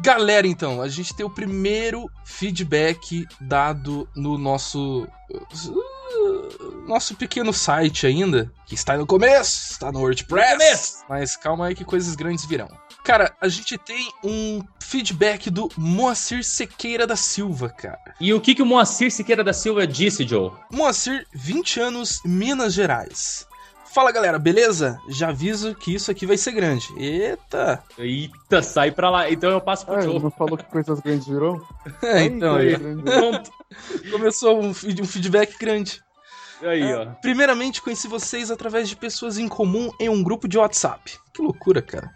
Galera, 0.00 0.46
então, 0.46 0.80
a 0.80 0.88
gente 0.88 1.14
tem 1.14 1.26
o 1.26 1.30
primeiro 1.30 2.08
feedback 2.24 3.26
dado 3.40 4.08
no 4.16 4.38
nosso. 4.38 5.06
uh, 5.30 6.86
Nosso 6.86 7.14
pequeno 7.16 7.52
site 7.52 8.06
ainda, 8.06 8.50
que 8.64 8.74
está 8.74 8.96
no 8.96 9.04
começo, 9.06 9.72
está 9.72 9.90
no 9.92 9.98
WordPress. 10.00 11.04
Mas 11.08 11.36
calma 11.36 11.66
aí 11.66 11.74
que 11.74 11.84
coisas 11.84 12.14
grandes 12.14 12.44
virão. 12.46 12.68
Cara, 13.04 13.36
a 13.40 13.48
gente 13.48 13.76
tem 13.76 14.12
um 14.24 14.62
feedback 14.80 15.50
do 15.50 15.68
Moacir 15.76 16.44
Sequeira 16.44 17.04
da 17.06 17.16
Silva, 17.16 17.68
cara. 17.68 18.14
E 18.20 18.32
o 18.32 18.40
que, 18.40 18.54
que 18.54 18.62
o 18.62 18.66
Moacir 18.66 19.10
Siqueira 19.12 19.42
da 19.42 19.52
Silva 19.52 19.86
disse, 19.86 20.26
Joe? 20.26 20.52
Moacir, 20.70 21.26
20 21.34 21.80
anos, 21.80 22.20
Minas 22.24 22.72
Gerais. 22.72 23.46
Fala 23.94 24.10
galera, 24.10 24.38
beleza? 24.38 24.98
Já 25.08 25.28
aviso 25.28 25.74
que 25.74 25.94
isso 25.94 26.10
aqui 26.10 26.24
vai 26.24 26.38
ser 26.38 26.52
grande. 26.52 26.88
Eita! 26.96 27.82
Eita, 27.98 28.62
sai 28.62 28.90
pra 28.90 29.10
lá. 29.10 29.30
Então 29.30 29.50
eu 29.50 29.60
passo 29.60 29.84
pro 29.84 29.96
Ah, 29.96 30.00
Joe. 30.00 30.18
não 30.18 30.30
falou 30.30 30.56
que 30.56 30.64
coisas 30.64 30.98
grandes 31.00 31.26
virou? 31.26 31.60
É, 32.02 32.22
então 32.24 32.56
aí. 32.56 32.76
Pronto. 32.78 33.50
Começou 34.10 34.62
um, 34.62 34.68
um 34.70 34.74
feedback 35.06 35.58
grande. 35.58 36.00
Aí, 36.62 36.94
ó. 36.94 37.06
Primeiramente, 37.20 37.82
conheci 37.82 38.08
vocês 38.08 38.50
através 38.50 38.88
de 38.88 38.96
pessoas 38.96 39.36
em 39.36 39.48
comum 39.48 39.90
em 40.00 40.08
um 40.08 40.22
grupo 40.22 40.48
de 40.48 40.56
WhatsApp. 40.56 41.18
Que 41.34 41.42
loucura, 41.42 41.82
cara. 41.82 42.10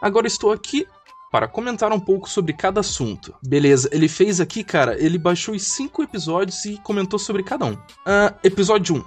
Agora 0.00 0.26
estou 0.26 0.52
aqui 0.52 0.86
para 1.32 1.48
comentar 1.48 1.92
um 1.92 2.00
pouco 2.00 2.28
sobre 2.28 2.52
cada 2.52 2.80
assunto. 2.80 3.34
Beleza, 3.42 3.88
ele 3.92 4.08
fez 4.08 4.40
aqui, 4.40 4.62
cara, 4.64 5.00
ele 5.02 5.16
baixou 5.16 5.54
os 5.54 5.62
cinco 5.62 6.02
episódios 6.02 6.64
e 6.64 6.76
comentou 6.78 7.18
sobre 7.18 7.42
cada 7.42 7.64
um. 7.64 7.76
Ah, 8.04 8.34
episódio 8.44 8.96
1. 8.96 9.04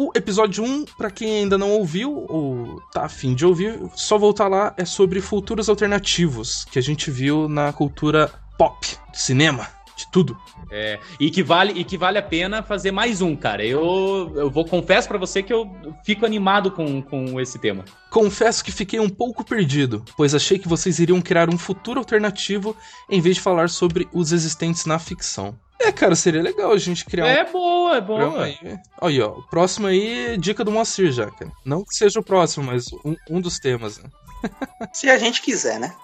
O 0.00 0.12
episódio 0.14 0.62
1, 0.62 0.84
pra 0.96 1.10
quem 1.10 1.38
ainda 1.38 1.58
não 1.58 1.72
ouviu 1.72 2.24
ou 2.28 2.80
tá 2.92 3.06
afim 3.06 3.34
de 3.34 3.44
ouvir, 3.44 3.80
só 3.96 4.16
voltar 4.16 4.46
lá, 4.46 4.72
é 4.76 4.84
sobre 4.84 5.20
futuros 5.20 5.68
alternativos 5.68 6.64
que 6.66 6.78
a 6.78 6.80
gente 6.80 7.10
viu 7.10 7.48
na 7.48 7.72
cultura 7.72 8.30
pop, 8.56 8.86
cinema, 9.12 9.66
de 9.96 10.08
tudo. 10.12 10.38
É, 10.70 11.00
e 11.18 11.32
que 11.32 11.42
vale 11.42 11.72
e 11.72 11.82
que 11.82 11.98
vale 11.98 12.16
a 12.16 12.22
pena 12.22 12.62
fazer 12.62 12.92
mais 12.92 13.20
um, 13.20 13.34
cara. 13.34 13.66
Eu, 13.66 14.32
eu 14.36 14.48
vou 14.48 14.64
confesso 14.64 15.08
pra 15.08 15.18
você 15.18 15.42
que 15.42 15.52
eu 15.52 15.68
fico 16.04 16.24
animado 16.24 16.70
com, 16.70 17.02
com 17.02 17.40
esse 17.40 17.58
tema. 17.58 17.84
Confesso 18.08 18.62
que 18.62 18.70
fiquei 18.70 19.00
um 19.00 19.08
pouco 19.08 19.44
perdido, 19.44 20.04
pois 20.16 20.32
achei 20.32 20.60
que 20.60 20.68
vocês 20.68 21.00
iriam 21.00 21.20
criar 21.20 21.52
um 21.52 21.58
futuro 21.58 21.98
alternativo 21.98 22.76
em 23.10 23.20
vez 23.20 23.34
de 23.34 23.42
falar 23.42 23.68
sobre 23.68 24.08
os 24.12 24.30
existentes 24.30 24.86
na 24.86 25.00
ficção. 25.00 25.58
É, 25.80 25.92
cara, 25.92 26.14
seria 26.16 26.42
legal 26.42 26.72
a 26.72 26.78
gente 26.78 27.04
criar 27.04 27.24
um 27.24 27.28
É 27.28 27.44
boa, 27.44 27.96
é 27.96 28.00
boa. 28.00 28.44
aí. 28.44 28.58
Aí, 29.00 29.20
ó, 29.20 29.30
o 29.30 29.42
próximo 29.48 29.86
aí, 29.86 30.36
dica 30.36 30.64
do 30.64 30.72
Moacir 30.72 31.12
já, 31.12 31.30
cara. 31.30 31.52
Não 31.64 31.84
que 31.84 31.94
seja 31.94 32.18
o 32.18 32.24
próximo, 32.24 32.66
mas 32.66 32.92
um, 33.04 33.14
um 33.30 33.40
dos 33.40 33.58
temas. 33.58 33.98
Né? 33.98 34.10
Se 34.92 35.08
a 35.08 35.18
gente 35.18 35.40
quiser, 35.40 35.78
né? 35.78 35.94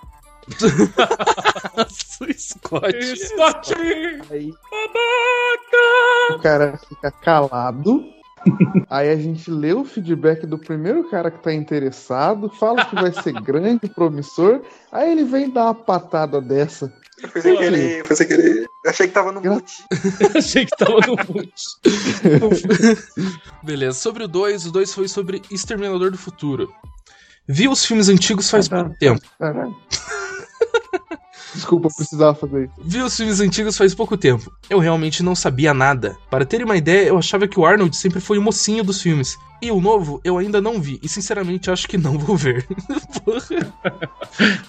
o 1.81 2.33
Scott. 2.33 3.16
Scott! 3.16 3.75
Aí 4.31 4.53
o 6.31 6.39
cara 6.39 6.79
fica 6.89 7.11
calado. 7.11 8.05
Aí 8.90 9.11
a 9.11 9.16
gente 9.16 9.51
lê 9.51 9.72
o 9.72 9.84
feedback 9.84 10.47
do 10.47 10.59
primeiro 10.59 11.09
cara 11.11 11.30
que 11.30 11.42
tá 11.42 11.53
interessado, 11.53 12.49
fala 12.49 12.84
que 12.84 12.95
vai 12.95 13.12
ser 13.12 13.32
grande, 13.42 13.88
promissor. 13.88 14.61
Aí 14.92 15.11
ele 15.12 15.24
vem 15.24 15.51
dar 15.51 15.64
uma 15.64 15.74
patada 15.74 16.40
dessa. 16.40 16.92
Foi 17.32 17.40
sem 17.40 17.57
querer, 17.57 18.05
foi 18.07 18.16
sem 18.16 18.26
querer. 18.26 18.66
Eu 18.84 18.90
achei 18.90 19.07
que 19.07 19.14
tava 19.14 19.32
no 19.32 19.40
mute. 19.40 19.72
Achei 20.36 20.66
que 20.66 20.76
tava 20.76 20.99
no 21.07 21.16
mute. 21.16 21.55
Beleza, 23.62 23.99
sobre 23.99 24.24
o 24.24 24.28
2, 24.28 24.66
o 24.66 24.72
2 24.72 24.92
foi 24.95 25.09
sobre 25.09 25.40
Exterminador 25.51 26.11
do 26.11 26.18
Futuro. 26.18 26.68
Vi 27.49 27.68
os 27.68 27.84
filmes 27.84 28.09
antigos 28.09 28.51
faz 28.51 28.66
Ah, 28.66 28.70
tá. 28.70 28.84
pouco 28.84 28.99
tempo. 28.99 29.22
Caralho. 29.38 29.74
Desculpa, 31.55 31.88
eu 31.88 31.94
precisava 31.94 32.34
fazer 32.34 32.64
isso. 32.64 32.74
Vi 32.84 33.00
os 33.00 33.16
filmes 33.16 33.40
antigos 33.40 33.76
faz 33.76 33.94
pouco 33.94 34.16
tempo. 34.16 34.52
Eu 34.68 34.78
realmente 34.78 35.22
não 35.22 35.34
sabia 35.34 35.72
nada. 35.72 36.16
Para 36.30 36.44
terem 36.44 36.64
uma 36.64 36.76
ideia, 36.76 37.09
eu 37.09 37.16
achava 37.18 37.46
que 37.46 37.59
o 37.61 37.64
Arnold 37.64 37.96
sempre 37.96 38.20
foi 38.20 38.36
o 38.38 38.42
mocinho 38.42 38.82
dos 38.82 39.00
filmes. 39.00 39.36
E 39.62 39.70
o 39.70 39.80
novo 39.80 40.20
eu 40.24 40.36
ainda 40.36 40.61
não 40.61 40.80
vi. 40.80 40.98
E 41.02 41.09
sinceramente 41.09 41.70
acho 41.70 41.86
que 41.88 41.96
não 41.96 42.16
vou 42.18 42.36
ver. 42.36 42.66
Porra. 43.24 43.72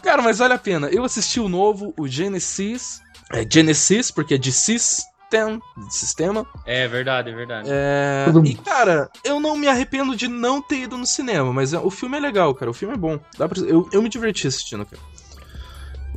Cara, 0.03 0.21
mas 0.21 0.38
vale 0.38 0.53
a 0.53 0.57
pena. 0.59 0.88
Eu 0.88 1.03
assisti 1.03 1.39
o 1.39 1.49
novo, 1.49 1.93
o 1.99 2.07
Genesis. 2.07 3.01
É 3.31 3.45
Genesis, 3.49 4.11
porque 4.11 4.36
é 4.36 4.38
de 4.38 4.51
System, 4.51 5.59
de 5.88 5.93
sistema. 5.95 6.45
É 6.65 6.88
verdade, 6.88 7.31
é 7.31 7.36
verdade. 7.36 7.67
É, 7.71 8.25
E, 8.45 8.53
cara, 8.53 9.09
eu 9.23 9.39
não 9.39 9.57
me 9.57 9.67
arrependo 9.67 10.15
de 10.15 10.27
não 10.27 10.61
ter 10.61 10.81
ido 10.83 10.95
no 10.97 11.05
cinema, 11.05 11.51
mas 11.51 11.73
é- 11.73 11.79
o 11.79 11.89
filme 11.89 12.15
é 12.17 12.19
legal, 12.19 12.53
cara. 12.53 12.69
O 12.69 12.73
filme 12.73 12.93
é 12.93 12.97
bom. 12.97 13.19
Dá 13.38 13.49
pra- 13.49 13.59
eu, 13.63 13.89
eu 13.91 14.01
me 14.03 14.07
diverti 14.09 14.47
assistindo, 14.47 14.86
cara. 14.86 15.01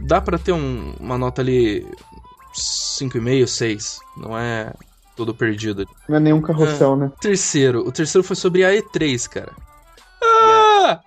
Dá 0.02 0.20
pra 0.20 0.38
ter 0.38 0.52
um- 0.52 0.94
uma 1.00 1.18
nota 1.18 1.42
ali 1.42 1.86
5,5, 2.54 3.46
6. 3.46 3.98
Não 4.16 4.36
é 4.38 4.72
todo 5.16 5.34
perdido. 5.34 5.86
Não 6.08 6.16
é 6.16 6.20
nenhum 6.20 6.40
carrossel, 6.40 6.96
né? 6.96 7.10
Terceiro. 7.20 7.86
O 7.86 7.92
terceiro 7.92 8.26
foi 8.26 8.36
sobre 8.36 8.64
a 8.64 8.70
E3, 8.74 9.26
cara. 9.28 9.52
Ah! 10.22 11.00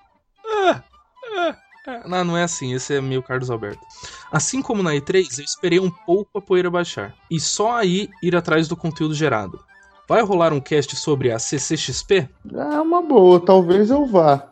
Ah! 0.45 0.83
Ah! 1.37 1.55
ah. 1.87 2.01
Não, 2.07 2.23
não 2.23 2.37
é 2.37 2.43
assim. 2.43 2.73
Esse 2.73 2.95
é 2.95 3.01
meio 3.01 3.23
Carlos 3.23 3.49
Alberto. 3.49 3.81
Assim 4.31 4.61
como 4.61 4.83
na 4.83 4.91
E3, 4.95 5.39
eu 5.39 5.45
esperei 5.45 5.79
um 5.79 5.89
pouco 5.89 6.37
a 6.37 6.41
poeira 6.41 6.69
baixar. 6.69 7.13
E 7.29 7.39
só 7.39 7.73
aí 7.77 8.09
ir 8.21 8.35
atrás 8.35 8.67
do 8.67 8.75
conteúdo 8.75 9.13
gerado. 9.13 9.59
Vai 10.07 10.21
rolar 10.21 10.51
um 10.51 10.59
cast 10.59 10.95
sobre 10.97 11.31
a 11.31 11.39
CCXP? 11.39 12.27
É 12.53 12.81
uma 12.81 13.01
boa, 13.01 13.39
talvez 13.39 13.89
eu 13.89 14.05
vá. 14.05 14.50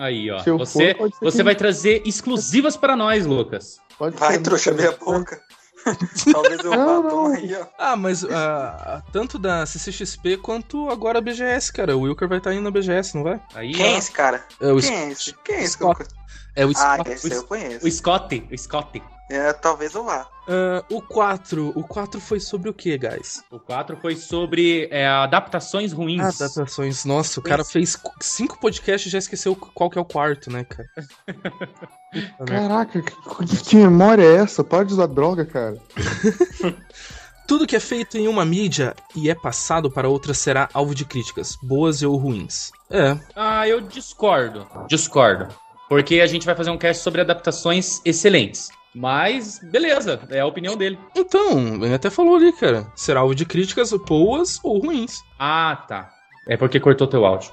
Aí, 0.00 0.30
ó. 0.30 0.38
Se 0.40 0.50
Você, 0.52 0.94
for, 0.94 1.10
você 1.20 1.38
que- 1.38 1.42
vai 1.44 1.54
trazer 1.54 2.02
exclusivas 2.06 2.76
para 2.76 2.96
nós, 2.96 3.26
Lucas. 3.26 3.78
Pode 3.98 4.16
Vai, 4.16 4.34
ser. 4.34 4.40
trouxa, 4.42 4.72
meia 4.72 4.92
boca. 4.92 5.40
Talvez 6.32 6.62
eu 6.64 6.70
vá, 6.70 6.76
Não, 6.76 7.02
não. 7.02 7.26
aí, 7.34 7.54
ó. 7.54 7.66
Ah, 7.78 7.96
mas 7.96 8.22
ah, 8.24 9.02
tanto 9.12 9.38
da 9.38 9.64
CCXP 9.64 10.36
quanto 10.36 10.90
agora 10.90 11.18
a 11.18 11.22
BGS, 11.22 11.72
cara. 11.72 11.96
O 11.96 12.00
Wilker 12.02 12.28
vai 12.28 12.38
estar 12.38 12.52
indo 12.52 12.62
na 12.62 12.70
BGS, 12.70 13.14
não 13.16 13.22
vai? 13.24 13.40
Aí, 13.54 13.72
Quem 13.72 13.92
é 13.92 13.94
ó. 13.94 13.98
esse 13.98 14.12
cara? 14.12 14.44
É 14.60 14.72
o, 14.72 14.78
Quem 14.80 14.94
é 14.94 15.10
esse? 15.10 15.34
Quem 15.44 15.54
é 15.56 15.62
esse? 15.62 15.76
que 15.78 15.82
eu 15.84 15.88
não 15.88 15.94
Scott. 15.94 16.10
é 16.56 16.66
o 16.66 16.70
Ah, 16.70 16.74
Scott. 16.74 17.10
esse 17.10 17.32
eu 17.32 17.44
conheço. 17.44 17.86
O 17.86 17.90
Scott, 17.90 18.48
o 18.52 18.58
Scott. 18.58 19.02
É, 19.30 19.52
talvez 19.52 19.94
eu 19.94 20.02
vá. 20.02 20.26
Ah, 20.48 20.84
o 20.90 21.00
4. 21.00 21.72
O 21.76 21.84
4 21.84 22.20
foi 22.20 22.40
sobre 22.40 22.68
o 22.68 22.74
que, 22.74 22.98
guys? 22.98 23.44
O 23.48 23.60
4 23.60 23.96
foi 23.96 24.16
sobre 24.16 24.88
é, 24.90 25.06
adaptações 25.06 25.92
ruins. 25.92 26.20
Adaptações. 26.40 27.04
Nossa, 27.04 27.38
o 27.38 27.42
cara 27.42 27.64
fez 27.64 27.96
cinco 28.20 28.58
podcasts 28.58 29.06
e 29.06 29.12
já 29.12 29.18
esqueceu 29.18 29.54
qual 29.54 29.88
que 29.88 29.96
é 29.96 30.00
o 30.00 30.04
quarto, 30.04 30.50
né, 30.50 30.64
cara? 30.64 30.88
Caraca, 32.44 33.00
que, 33.00 33.56
que 33.64 33.76
memória 33.76 34.24
é 34.24 34.34
essa? 34.38 34.64
Para 34.64 34.84
de 34.84 34.94
usar 34.94 35.06
droga, 35.06 35.46
cara. 35.46 35.76
Tudo 37.46 37.66
que 37.66 37.76
é 37.76 37.80
feito 37.80 38.18
em 38.18 38.26
uma 38.26 38.44
mídia 38.44 38.94
e 39.14 39.30
é 39.30 39.34
passado 39.34 39.88
para 39.90 40.08
outra 40.08 40.34
será 40.34 40.68
alvo 40.72 40.94
de 40.94 41.04
críticas, 41.04 41.56
boas 41.62 42.02
ou 42.02 42.16
ruins. 42.16 42.72
É, 42.90 43.16
Ah, 43.36 43.66
eu 43.68 43.80
discordo. 43.80 44.66
Discordo. 44.88 45.48
Porque 45.88 46.20
a 46.20 46.26
gente 46.26 46.46
vai 46.46 46.54
fazer 46.54 46.70
um 46.70 46.78
cast 46.78 47.02
sobre 47.02 47.20
adaptações 47.20 48.00
excelentes. 48.04 48.70
Mas, 48.94 49.60
beleza, 49.62 50.20
é 50.30 50.40
a 50.40 50.46
opinião 50.46 50.76
dele. 50.76 50.98
então, 51.14 51.76
ele 51.76 51.94
até 51.94 52.10
falou 52.10 52.36
ali, 52.36 52.52
cara. 52.52 52.90
Será 52.96 53.20
alvo 53.20 53.34
de 53.34 53.46
críticas 53.46 53.92
boas 53.92 54.58
ou 54.64 54.78
ruins. 54.80 55.20
Ah, 55.38 55.84
tá. 55.88 56.10
É 56.48 56.56
porque 56.56 56.80
cortou 56.80 57.06
teu 57.06 57.24
áudio. 57.24 57.52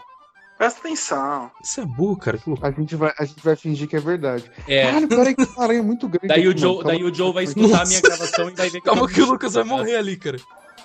Presta 0.57 0.79
atenção. 0.79 1.51
Isso 1.63 1.79
é 1.81 1.85
burro, 1.85 2.17
cara. 2.17 2.39
A 2.63 2.71
gente 2.71 2.95
vai, 2.95 3.13
a 3.19 3.25
gente 3.25 3.43
vai 3.43 3.55
fingir 3.55 3.87
que 3.87 3.95
é 3.95 3.99
verdade. 3.99 4.51
É. 4.67 4.85
Caralho, 4.85 5.07
peraí 5.07 5.35
que 5.35 5.43
uma 5.43 5.63
aranha 5.63 5.83
muito 5.83 6.07
grande. 6.07 6.27
Daí 6.27 6.47
o 6.47 6.51
aqui, 6.51 6.59
Joe, 6.59 6.77
mano. 6.77 6.83
Calma 6.83 6.97
daí 6.97 7.03
o 7.03 7.13
Joe 7.13 7.33
vai 7.33 7.43
escutar 7.43 7.83
a 7.83 7.85
minha 7.85 8.01
gravação 8.01 8.49
e 8.49 8.53
vai 8.55 8.69
ver 8.69 8.79
que 8.79 8.85
Calma 8.85 9.07
que 9.07 9.21
o 9.21 9.25
Lucas 9.27 9.53
vai 9.53 9.63
morrer 9.63 9.97
ali, 9.97 10.17
cara. 10.17 10.37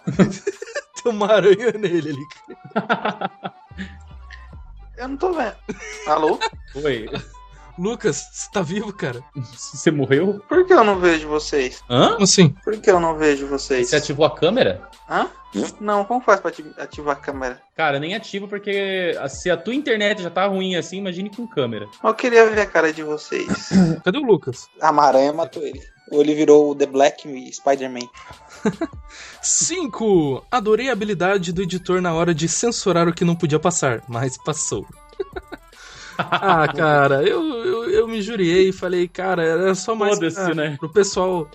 Tem 1.02 1.10
uma 1.10 1.32
aranha 1.32 1.72
nele 1.72 2.10
ali. 2.10 2.26
Eu 4.98 5.08
não 5.08 5.16
tô 5.16 5.32
vendo. 5.32 5.56
Alô? 6.06 6.38
Oi. 6.74 7.08
Lucas, 7.78 8.28
você 8.32 8.50
tá 8.52 8.62
vivo, 8.62 8.92
cara? 8.92 9.22
Você 9.34 9.90
morreu? 9.90 10.40
Por 10.48 10.66
que 10.66 10.72
eu 10.72 10.84
não 10.84 10.98
vejo 10.98 11.26
vocês? 11.28 11.82
Hã? 11.88 12.12
Como 12.12 12.24
assim? 12.24 12.50
Por 12.64 12.76
que 12.78 12.90
eu 12.90 13.00
não 13.00 13.16
vejo 13.16 13.46
vocês? 13.46 13.88
Você 13.88 13.96
ativou 13.96 14.26
a 14.26 14.34
câmera? 14.34 14.82
Hã? 15.08 15.28
Não, 15.80 16.04
como 16.04 16.20
faz 16.22 16.40
pra 16.40 16.50
ati- 16.50 16.74
ativar 16.78 17.16
a 17.16 17.20
câmera? 17.20 17.60
Cara, 17.76 17.98
nem 18.00 18.14
ativo 18.14 18.48
porque 18.48 19.14
se 19.28 19.50
a 19.50 19.56
tua 19.56 19.74
internet 19.74 20.22
já 20.22 20.30
tá 20.30 20.46
ruim 20.46 20.76
assim, 20.76 20.98
imagine 20.98 21.28
com 21.34 21.46
câmera. 21.46 21.86
Eu 22.02 22.14
queria 22.14 22.48
ver 22.48 22.60
a 22.60 22.66
cara 22.66 22.92
de 22.92 23.02
vocês. 23.02 23.70
Cadê 24.04 24.18
o 24.18 24.22
Lucas? 24.22 24.66
A 24.80 24.90
Maranha 24.92 25.32
matou 25.32 25.62
ele. 25.62 25.80
Ou 26.10 26.20
ele 26.20 26.34
virou 26.34 26.70
o 26.70 26.74
The 26.74 26.86
Black 26.86 27.52
Spider-Man. 27.52 28.08
5. 29.40 30.44
Adorei 30.50 30.88
a 30.88 30.92
habilidade 30.92 31.52
do 31.52 31.62
editor 31.62 32.00
na 32.00 32.12
hora 32.14 32.34
de 32.34 32.48
censurar 32.48 33.08
o 33.08 33.14
que 33.14 33.24
não 33.24 33.34
podia 33.36 33.58
passar, 33.58 34.02
mas 34.08 34.36
passou. 34.38 34.86
ah, 36.18 36.66
cara, 36.68 37.22
eu, 37.22 37.51
eu, 37.92 38.08
me 38.08 38.22
juriei 38.22 38.68
e 38.68 38.72
falei, 38.72 39.08
cara, 39.08 39.42
era 39.44 39.74
só 39.74 39.94
mais 39.94 40.18
pra, 40.18 40.54
né? 40.54 40.76
pro 40.78 40.88
pessoal 40.88 41.48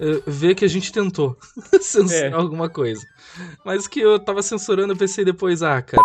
eh, 0.00 0.22
ver 0.26 0.54
que 0.54 0.64
a 0.64 0.68
gente 0.68 0.92
tentou 0.92 1.36
censurar 1.80 2.32
É. 2.32 2.34
alguma 2.34 2.68
coisa. 2.68 3.06
Mas 3.64 3.86
que 3.86 4.00
eu 4.00 4.18
tava 4.18 4.42
censurando, 4.42 4.92
eu 4.92 4.96
pensei 4.96 5.24
depois, 5.24 5.62
ah, 5.62 5.80
cara. 5.80 6.02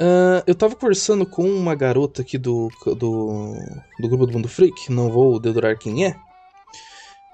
Ah, 0.00 0.42
eu 0.46 0.54
tava 0.54 0.74
conversando 0.74 1.24
com 1.24 1.48
uma 1.48 1.74
garota 1.74 2.22
aqui 2.22 2.36
do, 2.36 2.68
do, 2.84 3.54
do 3.98 4.08
grupo 4.08 4.26
do 4.26 4.32
Mundo 4.32 4.48
Freak, 4.48 4.92
não 4.92 5.10
vou 5.10 5.38
dedurar 5.38 5.78
quem 5.78 6.06
é. 6.06 6.16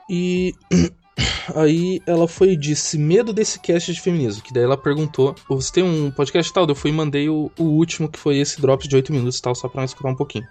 E 0.09 0.55
aí 1.55 2.01
ela 2.07 2.29
foi 2.29 2.51
e 2.51 2.57
disse 2.57 2.99
medo 2.99 3.33
desse 3.33 3.59
cast 3.61 3.93
de 3.93 4.01
feminismo. 4.01 4.43
Que 4.43 4.53
daí 4.53 4.65
ela 4.65 4.77
perguntou: 4.77 5.35
Você 5.49 5.73
tem 5.73 5.85
um 5.85 6.11
podcast 6.11 6.53
tal? 6.53 6.67
Eu 6.69 6.75
fui 6.75 6.91
e 6.91 6.95
mandei 6.95 7.29
o, 7.29 7.51
o 7.59 7.63
último, 7.65 8.09
que 8.09 8.19
foi 8.19 8.39
esse 8.39 8.61
Drops 8.61 8.89
de 8.89 8.97
8 8.97 9.13
minutos 9.13 9.39
e 9.39 9.43
tal, 9.43 9.55
só 9.55 9.69
pra 9.69 9.85
escutar 9.85 10.11
um 10.11 10.17
pouquinho. 10.17 10.47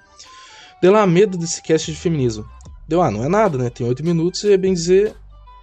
Deu 0.81 0.91
lá, 0.91 1.05
medo 1.05 1.37
desse 1.37 1.61
cast 1.61 1.91
de 1.91 1.97
feminismo. 1.97 2.47
Deu, 2.87 3.01
ah, 3.01 3.11
não 3.11 3.23
é 3.23 3.27
nada, 3.27 3.57
né? 3.57 3.69
Tem 3.69 3.87
8 3.87 4.03
minutos 4.03 4.43
e 4.43 4.53
é 4.53 4.57
bem 4.57 4.73
dizer 4.73 5.15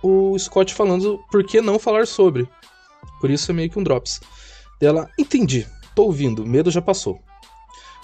o 0.02 0.38
Scott 0.38 0.74
falando 0.74 1.18
por 1.30 1.42
que 1.44 1.60
não 1.60 1.78
falar 1.78 2.06
sobre. 2.06 2.48
Por 3.20 3.30
isso 3.30 3.50
é 3.50 3.54
meio 3.54 3.70
que 3.70 3.78
um 3.78 3.82
Drops. 3.82 4.20
Dela, 4.78 5.08
entendi, 5.18 5.66
tô 5.94 6.04
ouvindo, 6.04 6.46
medo 6.46 6.70
já 6.70 6.82
passou. 6.82 7.18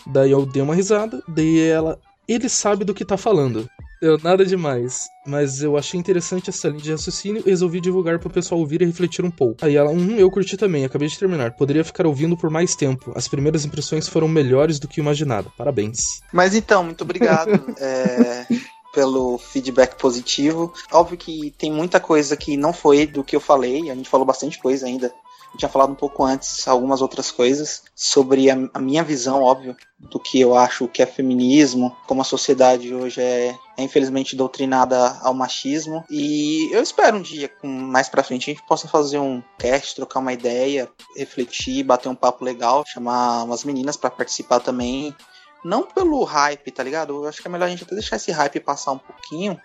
Daí 0.07 0.31
eu 0.31 0.47
dei 0.47 0.63
uma 0.63 0.75
risada, 0.75 1.23
daí 1.29 1.61
ela, 1.61 2.01
ele 2.27 2.49
sabe 2.49 2.85
do 2.85 2.95
que 2.95 3.05
tá 3.05 3.17
falando. 3.17 3.69
Eu, 4.03 4.19
nada 4.19 4.45
demais, 4.45 5.09
mas 5.25 5.63
eu 5.63 5.77
achei 5.77 5.99
interessante 5.99 6.51
essa 6.51 6.67
linha 6.67 6.83
de 6.83 6.91
raciocínio 6.91 7.41
e 7.47 7.51
resolvi 7.51 7.81
divulgar 7.81 8.19
pro 8.19 8.29
pessoal 8.29 8.61
ouvir 8.61 8.83
e 8.83 8.85
refletir 8.85 9.25
um 9.25 9.31
pouco. 9.31 9.65
Aí 9.65 9.77
ela, 9.77 9.93
hum, 9.93 10.17
eu 10.17 10.29
curti 10.29 10.57
também, 10.57 10.85
acabei 10.85 11.07
de 11.07 11.17
terminar. 11.17 11.53
Poderia 11.53 11.85
ficar 11.85 12.05
ouvindo 12.05 12.37
por 12.37 12.51
mais 12.51 12.75
tempo. 12.75 13.13
As 13.15 13.29
primeiras 13.29 13.65
impressões 13.65 14.09
foram 14.09 14.27
melhores 14.27 14.81
do 14.81 14.89
que 14.89 14.99
imaginado. 14.99 15.53
Parabéns. 15.57 16.21
Mas 16.33 16.53
então, 16.53 16.83
muito 16.83 17.03
obrigado 17.03 17.51
é, 17.79 18.45
pelo 18.93 19.39
feedback 19.39 19.97
positivo. 19.97 20.73
Óbvio 20.91 21.17
que 21.17 21.55
tem 21.57 21.71
muita 21.71 22.01
coisa 22.01 22.37
que 22.37 22.57
não 22.57 22.73
foi 22.73 23.07
do 23.07 23.23
que 23.23 23.37
eu 23.37 23.41
falei, 23.41 23.89
a 23.89 23.95
gente 23.95 24.11
falou 24.11 24.27
bastante 24.27 24.59
coisa 24.59 24.85
ainda. 24.85 25.15
Eu 25.53 25.59
tinha 25.59 25.69
falado 25.69 25.93
um 25.93 25.97
pouco 25.97 26.25
antes 26.25 26.67
algumas 26.67 27.03
outras 27.03 27.31
coisas 27.31 27.83
sobre 27.95 28.51
a, 28.51 28.57
a 28.73 28.79
minha 28.79 29.05
visão, 29.05 29.43
óbvio, 29.43 29.77
do 29.99 30.19
que 30.19 30.41
eu 30.41 30.57
acho 30.57 30.89
que 30.89 31.03
é 31.03 31.07
feminismo, 31.07 31.95
como 32.07 32.23
a 32.23 32.25
sociedade 32.25 32.93
hoje 32.95 33.21
é, 33.21 33.55
é 33.77 33.83
infelizmente 33.83 34.35
doutrinada 34.35 35.19
ao 35.21 35.35
machismo. 35.35 36.05
E 36.11 36.71
eu 36.73 36.83
espero 36.83 37.19
um 37.19 37.23
dia, 37.23 37.51
mais 37.63 38.09
pra 38.09 38.25
frente, 38.25 38.51
a 38.51 38.55
gente 38.55 38.67
possa 38.67 38.89
fazer 38.89 39.19
um 39.19 39.43
cast, 39.59 39.95
trocar 39.95 40.21
uma 40.21 40.33
ideia, 40.33 40.89
refletir, 41.17 41.85
bater 41.85 42.09
um 42.09 42.15
papo 42.15 42.45
legal, 42.45 42.85
chamar 42.87 43.45
umas 43.45 43.63
meninas 43.63 43.97
pra 43.97 44.11
participar 44.11 44.61
também. 44.61 45.15
Não 45.63 45.83
pelo 45.83 46.25
hype, 46.25 46.71
tá 46.71 46.83
ligado? 46.83 47.15
Eu 47.15 47.29
acho 47.29 47.41
que 47.41 47.47
é 47.47 47.51
melhor 47.51 47.67
a 47.67 47.69
gente 47.69 47.85
até 47.85 47.95
deixar 47.95 48.17
esse 48.17 48.33
hype 48.33 48.59
passar 48.59 48.93
um 48.93 48.99
pouquinho, 48.99 49.61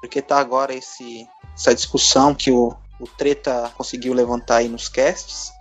porque 0.00 0.20
tá 0.20 0.38
agora 0.38 0.74
esse, 0.74 1.26
essa 1.54 1.74
discussão 1.74 2.34
que 2.34 2.50
o, 2.50 2.76
o 3.00 3.06
Treta 3.06 3.72
conseguiu 3.76 4.12
levantar 4.14 4.56
aí 4.56 4.68
nos 4.68 4.88
casts. 4.88 5.52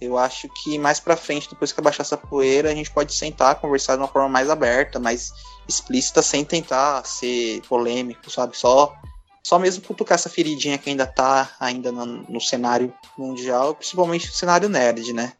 Eu 0.00 0.18
acho 0.18 0.48
que 0.62 0.78
mais 0.78 1.00
pra 1.00 1.16
frente, 1.16 1.48
depois 1.48 1.72
que 1.72 1.80
abaixar 1.80 2.04
essa 2.04 2.16
poeira, 2.18 2.70
a 2.70 2.74
gente 2.74 2.90
pode 2.90 3.14
sentar, 3.14 3.54
conversar 3.56 3.94
de 3.96 4.02
uma 4.02 4.08
forma 4.08 4.28
mais 4.28 4.50
aberta, 4.50 4.98
mais 5.00 5.32
explícita, 5.66 6.20
sem 6.20 6.44
tentar 6.44 7.04
ser 7.06 7.62
polêmico, 7.62 8.30
sabe? 8.30 8.56
Só, 8.56 8.94
só 9.42 9.58
mesmo 9.58 9.82
cutucar 9.82 10.16
essa 10.16 10.28
feridinha 10.28 10.76
que 10.76 10.90
ainda 10.90 11.06
tá 11.06 11.50
ainda 11.58 11.90
no, 11.90 12.04
no 12.04 12.40
cenário 12.40 12.92
mundial, 13.16 13.74
principalmente 13.74 14.26
no 14.26 14.34
cenário 14.34 14.68
nerd, 14.68 15.12
né? 15.14 15.32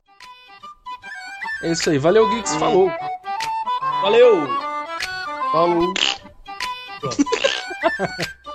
É 1.63 1.71
isso 1.73 1.91
aí, 1.91 1.99
valeu, 1.99 2.29
Geeks, 2.31 2.53
Hum. 2.53 2.59
falou. 2.59 2.91
Valeu! 4.03 4.47
Falou. 5.53 5.95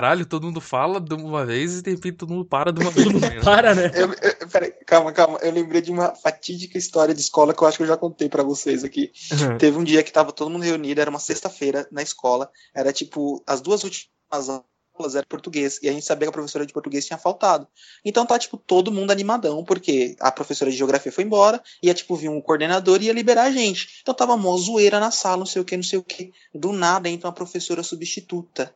Caralho, 0.00 0.24
todo 0.24 0.44
mundo 0.46 0.62
fala 0.62 0.98
de 0.98 1.12
uma 1.12 1.44
vez 1.44 1.76
e 1.78 1.82
de 1.82 1.90
repente 1.90 2.16
todo 2.16 2.30
mundo 2.32 2.44
para 2.46 2.72
de 2.72 2.80
uma 2.80 2.90
vez. 2.90 3.06
também, 3.12 3.36
né? 3.36 3.44
Para, 3.44 3.74
né? 3.74 3.90
Eu, 3.94 4.08
eu- 4.14 4.48
peraí, 4.48 4.72
calma, 4.86 5.12
calma. 5.12 5.38
Eu 5.42 5.52
lembrei 5.52 5.82
de 5.82 5.90
uma 5.92 6.14
fatídica 6.14 6.78
história 6.78 7.12
de 7.14 7.20
escola 7.20 7.52
que 7.52 7.62
eu 7.62 7.68
acho 7.68 7.76
que 7.76 7.82
eu 7.82 7.86
já 7.88 7.98
contei 7.98 8.26
pra 8.26 8.42
vocês 8.42 8.82
aqui. 8.82 9.12
Teve 9.58 9.76
um 9.76 9.84
dia 9.84 10.02
que 10.02 10.10
tava 10.10 10.32
todo 10.32 10.48
mundo 10.50 10.62
reunido, 10.64 11.02
era 11.02 11.10
uma 11.10 11.18
sexta-feira 11.18 11.86
na 11.92 12.00
escola. 12.02 12.50
Era 12.74 12.94
tipo, 12.94 13.42
as 13.46 13.60
duas 13.60 13.84
últimas 13.84 14.08
aulas 14.48 14.64
era 15.06 15.26
português. 15.26 15.78
E 15.82 15.88
a 15.88 15.92
gente 15.92 16.04
sabia 16.04 16.26
que 16.26 16.30
a 16.30 16.32
professora 16.32 16.66
de 16.66 16.72
português 16.72 17.06
tinha 17.06 17.18
faltado. 17.18 17.66
Então 18.04 18.26
tá, 18.26 18.38
tipo, 18.38 18.56
todo 18.56 18.92
mundo 18.92 19.10
animadão, 19.10 19.64
porque 19.64 20.16
a 20.20 20.30
professora 20.30 20.70
de 20.70 20.76
geografia 20.76 21.12
foi 21.12 21.24
embora, 21.24 21.62
ia, 21.82 21.94
tipo, 21.94 22.16
vir 22.16 22.28
um 22.28 22.40
coordenador 22.40 23.02
e 23.02 23.06
ia 23.06 23.12
liberar 23.12 23.44
a 23.44 23.50
gente. 23.50 24.00
Então 24.02 24.14
tava 24.14 24.36
mó 24.36 24.56
zoeira 24.56 25.00
na 25.00 25.10
sala, 25.10 25.38
não 25.38 25.46
sei 25.46 25.62
o 25.62 25.64
que, 25.64 25.76
não 25.76 25.84
sei 25.84 25.98
o 25.98 26.04
que. 26.04 26.32
Do 26.54 26.72
nada 26.72 27.08
entra 27.08 27.28
uma 27.28 27.34
professora 27.34 27.82
substituta. 27.82 28.74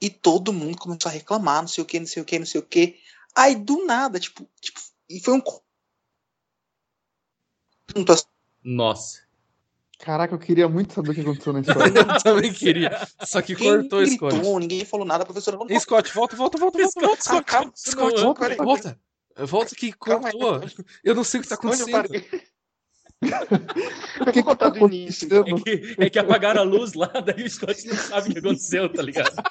E 0.00 0.10
todo 0.10 0.52
mundo 0.52 0.78
começou 0.78 1.08
a 1.08 1.12
reclamar, 1.12 1.62
não 1.62 1.68
sei 1.68 1.82
o 1.82 1.86
que, 1.86 2.00
não 2.00 2.06
sei 2.06 2.22
o 2.22 2.24
que, 2.24 2.38
não 2.38 2.46
sei 2.46 2.60
o 2.60 2.64
que. 2.64 2.96
Aí 3.34 3.54
do 3.54 3.84
nada, 3.84 4.18
tipo, 4.18 4.48
tipo 4.60 4.80
e 5.08 5.20
foi 5.20 5.34
um 5.34 5.40
Nossa. 8.62 9.25
Caraca, 9.98 10.34
eu 10.34 10.38
queria 10.38 10.68
muito 10.68 10.92
saber 10.92 11.10
o 11.10 11.14
que 11.14 11.20
aconteceu 11.22 11.52
na 11.52 11.60
história. 11.66 11.92
Eu 11.98 12.22
também 12.22 12.52
queria. 12.52 13.06
Só 13.24 13.40
que 13.40 13.54
Ninguém 13.54 13.80
cortou 13.80 14.00
o 14.00 14.06
Scott. 14.06 14.34
gritou, 14.34 14.58
ninguém 14.60 14.84
falou 14.84 15.06
nada, 15.06 15.22
a 15.22 15.26
professora 15.26 15.56
não 15.56 15.66
Ei, 15.68 15.80
Scott, 15.80 16.12
volta, 16.14 16.36
volta, 16.36 16.58
volta, 16.58 16.78
volta, 16.78 17.00
volta, 17.00 17.22
Scott. 17.22 17.44
calma, 17.44 17.72
Scott, 17.74 18.14
não, 18.16 18.22
volta, 18.24 18.40
peraí. 18.40 18.56
volta. 18.58 19.00
Volta 19.38 19.74
que 19.74 19.92
cortou. 19.92 20.60
Eu 21.04 21.14
não 21.14 21.24
sei 21.24 21.40
o 21.40 21.42
que 21.42 21.48
tá 21.48 21.54
eu 21.56 21.58
acontecendo. 21.58 22.06
O 24.20 24.32
que, 24.32 24.42
que 24.42 24.56
tá 24.56 24.68
do 24.68 24.78
início, 24.86 25.26
então. 25.26 25.44
É 25.46 25.60
que, 25.60 25.94
é 25.98 26.10
que 26.10 26.18
apagaram 26.18 26.60
a 26.60 26.64
luz 26.64 26.92
lá, 26.94 27.06
daí 27.24 27.42
o 27.44 27.50
Scott 27.50 27.86
não 27.86 27.96
sabe 27.96 28.28
o 28.28 28.32
que 28.32 28.38
aconteceu, 28.38 28.92
tá 28.92 29.02
ligado? 29.02 29.34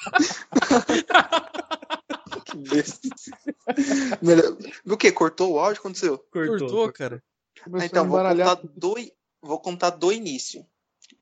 Que 2.45 2.57
besta. 2.57 3.09
Melhor- 4.21 4.55
O 4.85 4.97
que? 4.97 5.11
Cortou 5.11 5.53
o 5.53 5.59
áudio? 5.59 5.71
O 5.71 5.75
que 5.75 5.79
aconteceu? 5.87 6.17
Cortou, 6.31 6.91
cara. 6.91 7.21
Começou 7.63 7.83
Ah, 7.83 7.85
então, 7.85 8.07
vou 8.07 8.19
contar, 8.21 8.55
do, 8.75 8.95
vou 9.45 9.59
contar 9.59 9.91
do 9.91 10.11
início. 10.11 10.65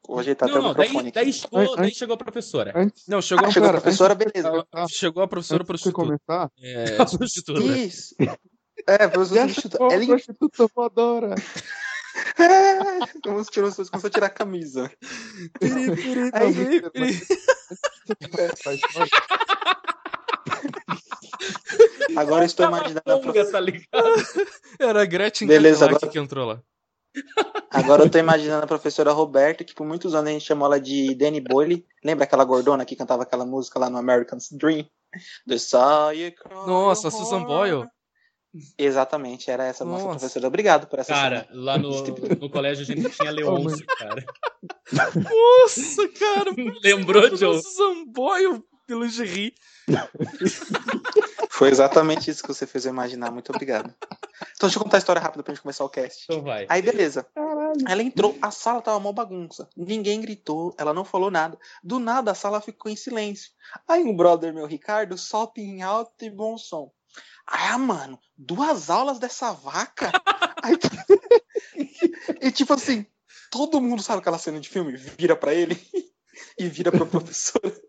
Vou 0.07 0.19
ajeitar 0.19 0.47
Não, 0.49 0.55
até 0.55 0.63
o 0.63 0.67
não, 0.67 0.73
daí, 0.73 0.87
microfone 0.87 1.09
aqui. 1.09 1.15
daí, 1.15 1.33
chegou, 1.33 1.59
An- 1.59 1.75
daí 1.75 1.85
antes- 1.87 1.97
chegou 1.97 2.13
a 2.13 2.17
professora. 2.17 2.73
Antes, 2.75 3.03
Não, 3.07 3.21
chegou, 3.21 3.45
Ah, 3.45 3.47
a, 3.47 3.51
chegou 3.51 3.67
a 3.67 3.71
cara, 3.71 3.81
professora, 3.81 4.15
beleza. 4.15 4.67
a- 4.71 4.87
chegou 4.87 5.23
a 5.23 5.27
professora 5.27 5.61
antes 5.63 5.67
prostituta. 5.67 5.95
começar, 6.05 6.51
É, 6.61 7.05
substituta. 7.07 7.59
Isso. 7.77 8.15
É, 8.87 9.03
a 9.03 9.09
professora 9.09 9.41
já 9.41 9.47
substituta. 9.53 9.77
chegou 9.77 9.89
a 9.89 9.93
Ela 9.93 10.05
prostituta 10.07 10.67
fodora. 10.69 11.35
É, 12.37 13.19
como 13.23 13.43
se 13.43 13.49
tirou- 13.49 13.71
começou 13.73 14.07
a 14.07 14.09
tirar 14.09 14.27
a 14.27 14.29
camisa. 14.29 14.91
Aí, 16.33 16.81
Faz 18.63 18.81
parte. 18.81 19.11
agora 22.15 22.43
eu 22.43 22.45
estou 22.45 22.67
imaginando 22.67 23.01
a 23.11 23.19
professora. 23.19 23.51
tá 23.51 23.59
ligado? 23.59 23.87
Era 24.79 25.01
a 25.01 25.05
Gretchen 25.05 25.47
Beleza, 25.47 25.85
agora- 25.85 26.07
que 26.07 26.19
entrou 26.19 26.45
lá. 26.47 26.61
Agora 27.69 28.03
eu 28.03 28.09
tô 28.09 28.17
imaginando 28.17 28.63
a 28.63 28.67
professora 28.67 29.11
Roberta, 29.11 29.63
que 29.63 29.73
por 29.73 29.85
muitos 29.85 30.13
anos 30.15 30.29
a 30.29 30.33
gente 30.33 30.45
chamou 30.45 30.67
ela 30.67 30.79
de 30.79 31.13
Danny 31.15 31.41
Boyle. 31.41 31.85
Lembra 32.03 32.23
aquela 32.25 32.43
gordona 32.43 32.85
que 32.85 32.95
cantava 32.95 33.23
aquela 33.23 33.45
música 33.45 33.79
lá 33.79 33.89
no 33.89 33.97
American's 33.97 34.49
Dream? 34.51 34.87
The 35.47 35.57
Cry 35.57 36.35
Nossa, 36.67 37.11
Susan. 37.11 37.43
Boyle. 37.43 37.87
Exatamente, 38.77 39.49
era 39.49 39.65
essa 39.65 39.83
a 39.83 39.87
nossa 39.87 40.03
Nossa. 40.05 40.19
professora. 40.19 40.47
Obrigado 40.47 40.87
por 40.87 40.99
essa 40.99 41.11
Cara, 41.13 41.47
cena. 41.49 41.61
lá 41.61 41.77
no, 41.77 41.89
no 42.39 42.49
colégio 42.49 42.83
a 42.83 42.85
gente 42.85 43.09
tinha 43.09 43.31
Leôncio, 43.31 43.85
cara. 43.97 44.23
Nossa, 45.15 46.07
cara. 46.09 46.51
Lembrou, 46.83 47.35
Joe? 47.35 47.59
Zamboio 47.59 48.63
pelo 48.85 49.07
Gerry. 49.07 49.55
Foi 51.53 51.69
exatamente 51.69 52.31
isso 52.31 52.41
que 52.41 52.47
você 52.47 52.65
fez 52.65 52.83
eu 52.83 52.91
imaginar. 52.91 53.29
Muito 53.29 53.51
obrigado. 53.51 53.93
Então 54.55 54.67
deixa 54.67 54.79
eu 54.79 54.83
contar 54.83 54.97
a 54.97 54.99
história 54.99 55.21
rápida 55.21 55.43
pra 55.43 55.53
gente 55.53 55.61
começar 55.61 55.85
o 55.85 55.89
cast. 55.89 56.23
Então 56.23 56.41
vai. 56.41 56.65
Aí 56.67 56.81
beleza. 56.81 57.27
Ela 57.87 58.01
entrou, 58.01 58.35
a 58.41 58.49
sala 58.49 58.81
tava 58.81 58.99
mó 58.99 59.11
bagunça. 59.11 59.69
Ninguém 59.77 60.19
gritou, 60.19 60.75
ela 60.79 60.95
não 60.95 61.05
falou 61.05 61.29
nada. 61.29 61.55
Do 61.83 61.99
nada 61.99 62.31
a 62.31 62.35
sala 62.35 62.59
ficou 62.59 62.91
em 62.91 62.95
silêncio. 62.95 63.51
Aí 63.87 64.03
um 64.03 64.15
brother 64.15 64.51
meu, 64.51 64.65
Ricardo, 64.65 65.15
solta 65.15 65.61
em 65.61 65.83
alto 65.83 66.25
e 66.25 66.29
bom 66.31 66.57
som. 66.57 66.91
Ah, 67.45 67.77
mano, 67.77 68.17
duas 68.35 68.89
aulas 68.89 69.19
dessa 69.19 69.53
vaca? 69.53 70.11
Aí, 70.63 70.75
e 72.41 72.51
tipo 72.51 72.73
assim, 72.73 73.05
todo 73.51 73.79
mundo 73.79 74.01
sabe 74.01 74.21
aquela 74.21 74.39
cena 74.39 74.59
de 74.59 74.69
filme? 74.69 74.97
Vira 74.97 75.35
pra 75.35 75.53
ele 75.53 75.79
e 76.57 76.67
vira 76.67 76.91
pra 76.91 77.05
professora. 77.05 77.79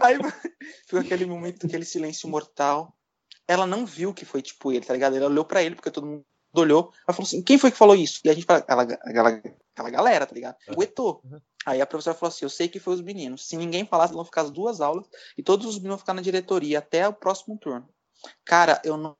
Aí 0.00 0.16
ficou 0.86 1.00
aquele 1.00 1.26
momento, 1.26 1.66
aquele 1.66 1.84
silêncio 1.84 2.28
mortal. 2.28 2.94
Ela 3.46 3.66
não 3.66 3.84
viu 3.84 4.14
que 4.14 4.24
foi 4.24 4.40
tipo 4.40 4.72
ele, 4.72 4.84
tá 4.84 4.92
ligado? 4.92 5.16
Ela 5.16 5.26
olhou 5.26 5.44
pra 5.44 5.62
ele, 5.62 5.74
porque 5.74 5.90
todo 5.90 6.06
mundo 6.06 6.24
olhou. 6.54 6.92
Ela 7.06 7.14
falou 7.14 7.26
assim: 7.26 7.42
quem 7.42 7.58
foi 7.58 7.70
que 7.70 7.76
falou 7.76 7.94
isso? 7.96 8.20
E 8.24 8.30
a 8.30 8.34
gente 8.34 8.44
fala, 8.46 8.64
ela, 8.68 8.82
aquela, 8.82 9.42
aquela 9.74 9.90
galera, 9.90 10.26
tá 10.26 10.34
ligado? 10.34 10.56
O 10.76 10.82
Eto. 10.82 11.20
Aí 11.66 11.80
a 11.80 11.86
professora 11.86 12.16
falou 12.16 12.32
assim: 12.32 12.44
eu 12.44 12.50
sei 12.50 12.68
que 12.68 12.78
foi 12.80 12.94
os 12.94 13.00
meninos. 13.00 13.46
Se 13.46 13.56
ninguém 13.56 13.84
falasse, 13.86 14.14
vão 14.14 14.24
ficar 14.24 14.42
as 14.42 14.50
duas 14.50 14.80
aulas 14.80 15.06
e 15.36 15.42
todos 15.42 15.66
os 15.66 15.76
meninos 15.76 15.90
vão 15.96 15.98
ficar 15.98 16.14
na 16.14 16.22
diretoria 16.22 16.78
até 16.78 17.06
o 17.08 17.12
próximo 17.12 17.58
turno. 17.58 17.88
Cara, 18.44 18.80
eu 18.84 18.96
nu- 18.96 19.16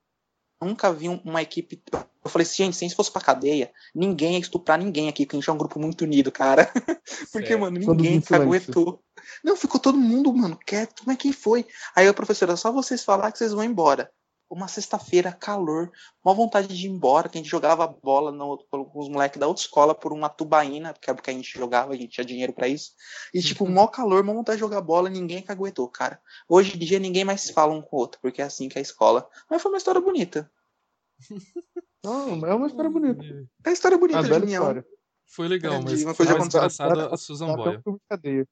nunca 0.63 0.93
vi 0.93 1.09
um- 1.09 1.21
uma 1.25 1.43
equipe. 1.43 1.83
Eu 2.25 2.31
falei 2.31 2.47
assim, 2.47 2.65
gente, 2.65 2.77
se 2.77 2.85
a 2.85 2.89
gente 2.89 2.97
fosse 2.97 3.11
pra 3.11 3.21
cadeia, 3.21 3.73
ninguém 3.93 4.35
ia 4.35 4.39
estuprar 4.39 4.79
ninguém 4.79 5.09
aqui, 5.09 5.27
porque 5.27 5.37
a 5.37 5.41
gente 5.41 5.51
é 5.51 5.53
um 5.53 5.59
grupo 5.59 5.81
muito 5.81 6.03
unido, 6.03 6.31
cara. 6.31 6.71
Porque, 7.33 7.49
Certo. 7.49 7.61
mano, 7.61 7.79
ninguém 7.79 8.21
caguetou. 8.21 9.03
Não, 9.43 9.57
ficou 9.57 9.81
todo 9.81 9.99
mundo, 9.99 10.33
mano, 10.33 10.59
quieto. 10.67 11.01
Como 11.01 11.13
é 11.13 11.17
que 11.17 11.33
foi? 11.33 11.67
Aí 11.95 12.07
a 12.07 12.15
professora, 12.15 12.57
só 12.57 12.71
vocês 12.73 13.05
falar 13.05 13.33
que 13.33 13.39
vocês 13.39 13.53
vão 13.53 13.65
embora. 13.65 14.11
Uma 14.49 14.69
sexta-feira, 14.69 15.33
calor, 15.33 15.91
uma 16.23 16.35
vontade 16.35 16.69
de 16.69 16.87
ir 16.87 16.91
embora, 16.91 17.27
que 17.27 17.39
a 17.39 17.41
gente 17.41 17.51
jogava 17.51 17.87
bola 17.87 18.31
no, 18.31 18.59
com 18.71 18.99
os 19.01 19.09
moleques 19.09 19.41
da 19.41 19.47
outra 19.47 19.63
escola 19.63 19.95
por 19.95 20.13
uma 20.13 20.29
tubaína, 20.29 20.93
que 20.93 21.11
é 21.11 21.15
porque 21.15 21.31
a 21.31 21.33
gente 21.33 21.59
jogava, 21.59 21.95
a 21.95 21.97
gente 21.97 22.11
tinha 22.11 22.25
dinheiro 22.25 22.53
pra 22.53 22.69
isso. 22.69 22.91
E, 23.33 23.41
tipo, 23.41 23.67
mó 23.67 23.87
calor, 23.87 24.23
mó 24.23 24.35
vontade 24.35 24.57
de 24.57 24.61
jogar 24.61 24.83
bola, 24.83 25.09
ninguém 25.09 25.43
caguetou, 25.43 25.89
cara. 25.89 26.21
Hoje 26.47 26.77
em 26.77 26.79
dia 26.79 26.99
ninguém 26.99 27.25
mais 27.25 27.41
se 27.41 27.53
fala 27.55 27.73
um 27.73 27.81
com 27.81 27.97
o 27.97 28.01
outro, 28.01 28.21
porque 28.21 28.43
é 28.43 28.45
assim 28.45 28.69
que 28.69 28.77
é 28.77 28.81
a 28.81 28.83
escola. 28.83 29.27
Mas 29.51 29.63
foi 29.63 29.73
uma 29.73 29.79
história 29.79 30.01
bonita. 30.03 30.51
Não, 32.05 32.45
é 32.45 32.55
uma 32.55 32.67
história 32.67 32.91
bonita. 32.91 33.25
É 33.65 33.69
uma 33.69 33.73
história 33.73 33.97
bonita 33.97 34.19
Uma 34.19 34.25
de 34.25 34.29
bela 34.31 34.45
união. 34.45 34.63
história. 34.63 34.87
Foi 35.35 35.49
legal, 35.49 35.75
É, 35.75 35.81
mas 35.81 36.03
uma 36.03 36.15
coisa 36.15 36.33
mais 36.37 36.47
engraçada 36.47 37.07
a 37.07 37.17
Susan 37.17 37.55
Boyle. 37.57 37.81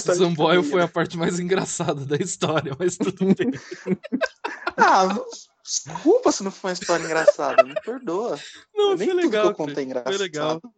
Susan 0.00 0.32
Boyle 0.34 0.62
foi 0.62 0.82
a 0.82 0.88
parte 0.88 1.16
mais 1.16 1.38
engraçada 1.38 2.04
da 2.04 2.16
história, 2.16 2.74
mas 2.78 2.96
tudo 2.96 3.26
bem. 3.34 3.50
Ah, 4.76 5.08
desculpa 5.62 6.32
se 6.32 6.42
não 6.42 6.50
foi 6.50 6.70
uma 6.70 6.74
história 6.74 7.04
engraçada, 7.04 7.62
me 7.62 7.74
perdoa. 7.82 8.38
Não, 8.74 8.94
Nem 8.94 8.96
foi 8.96 9.06
tudo 9.08 9.18
que 9.20 9.26
legal. 9.26 9.46
eu 9.46 9.54
contei 9.54 9.74
cara. 9.74 9.86
engraçado. 9.86 10.12
Foi 10.12 10.18
legal. 10.22 10.60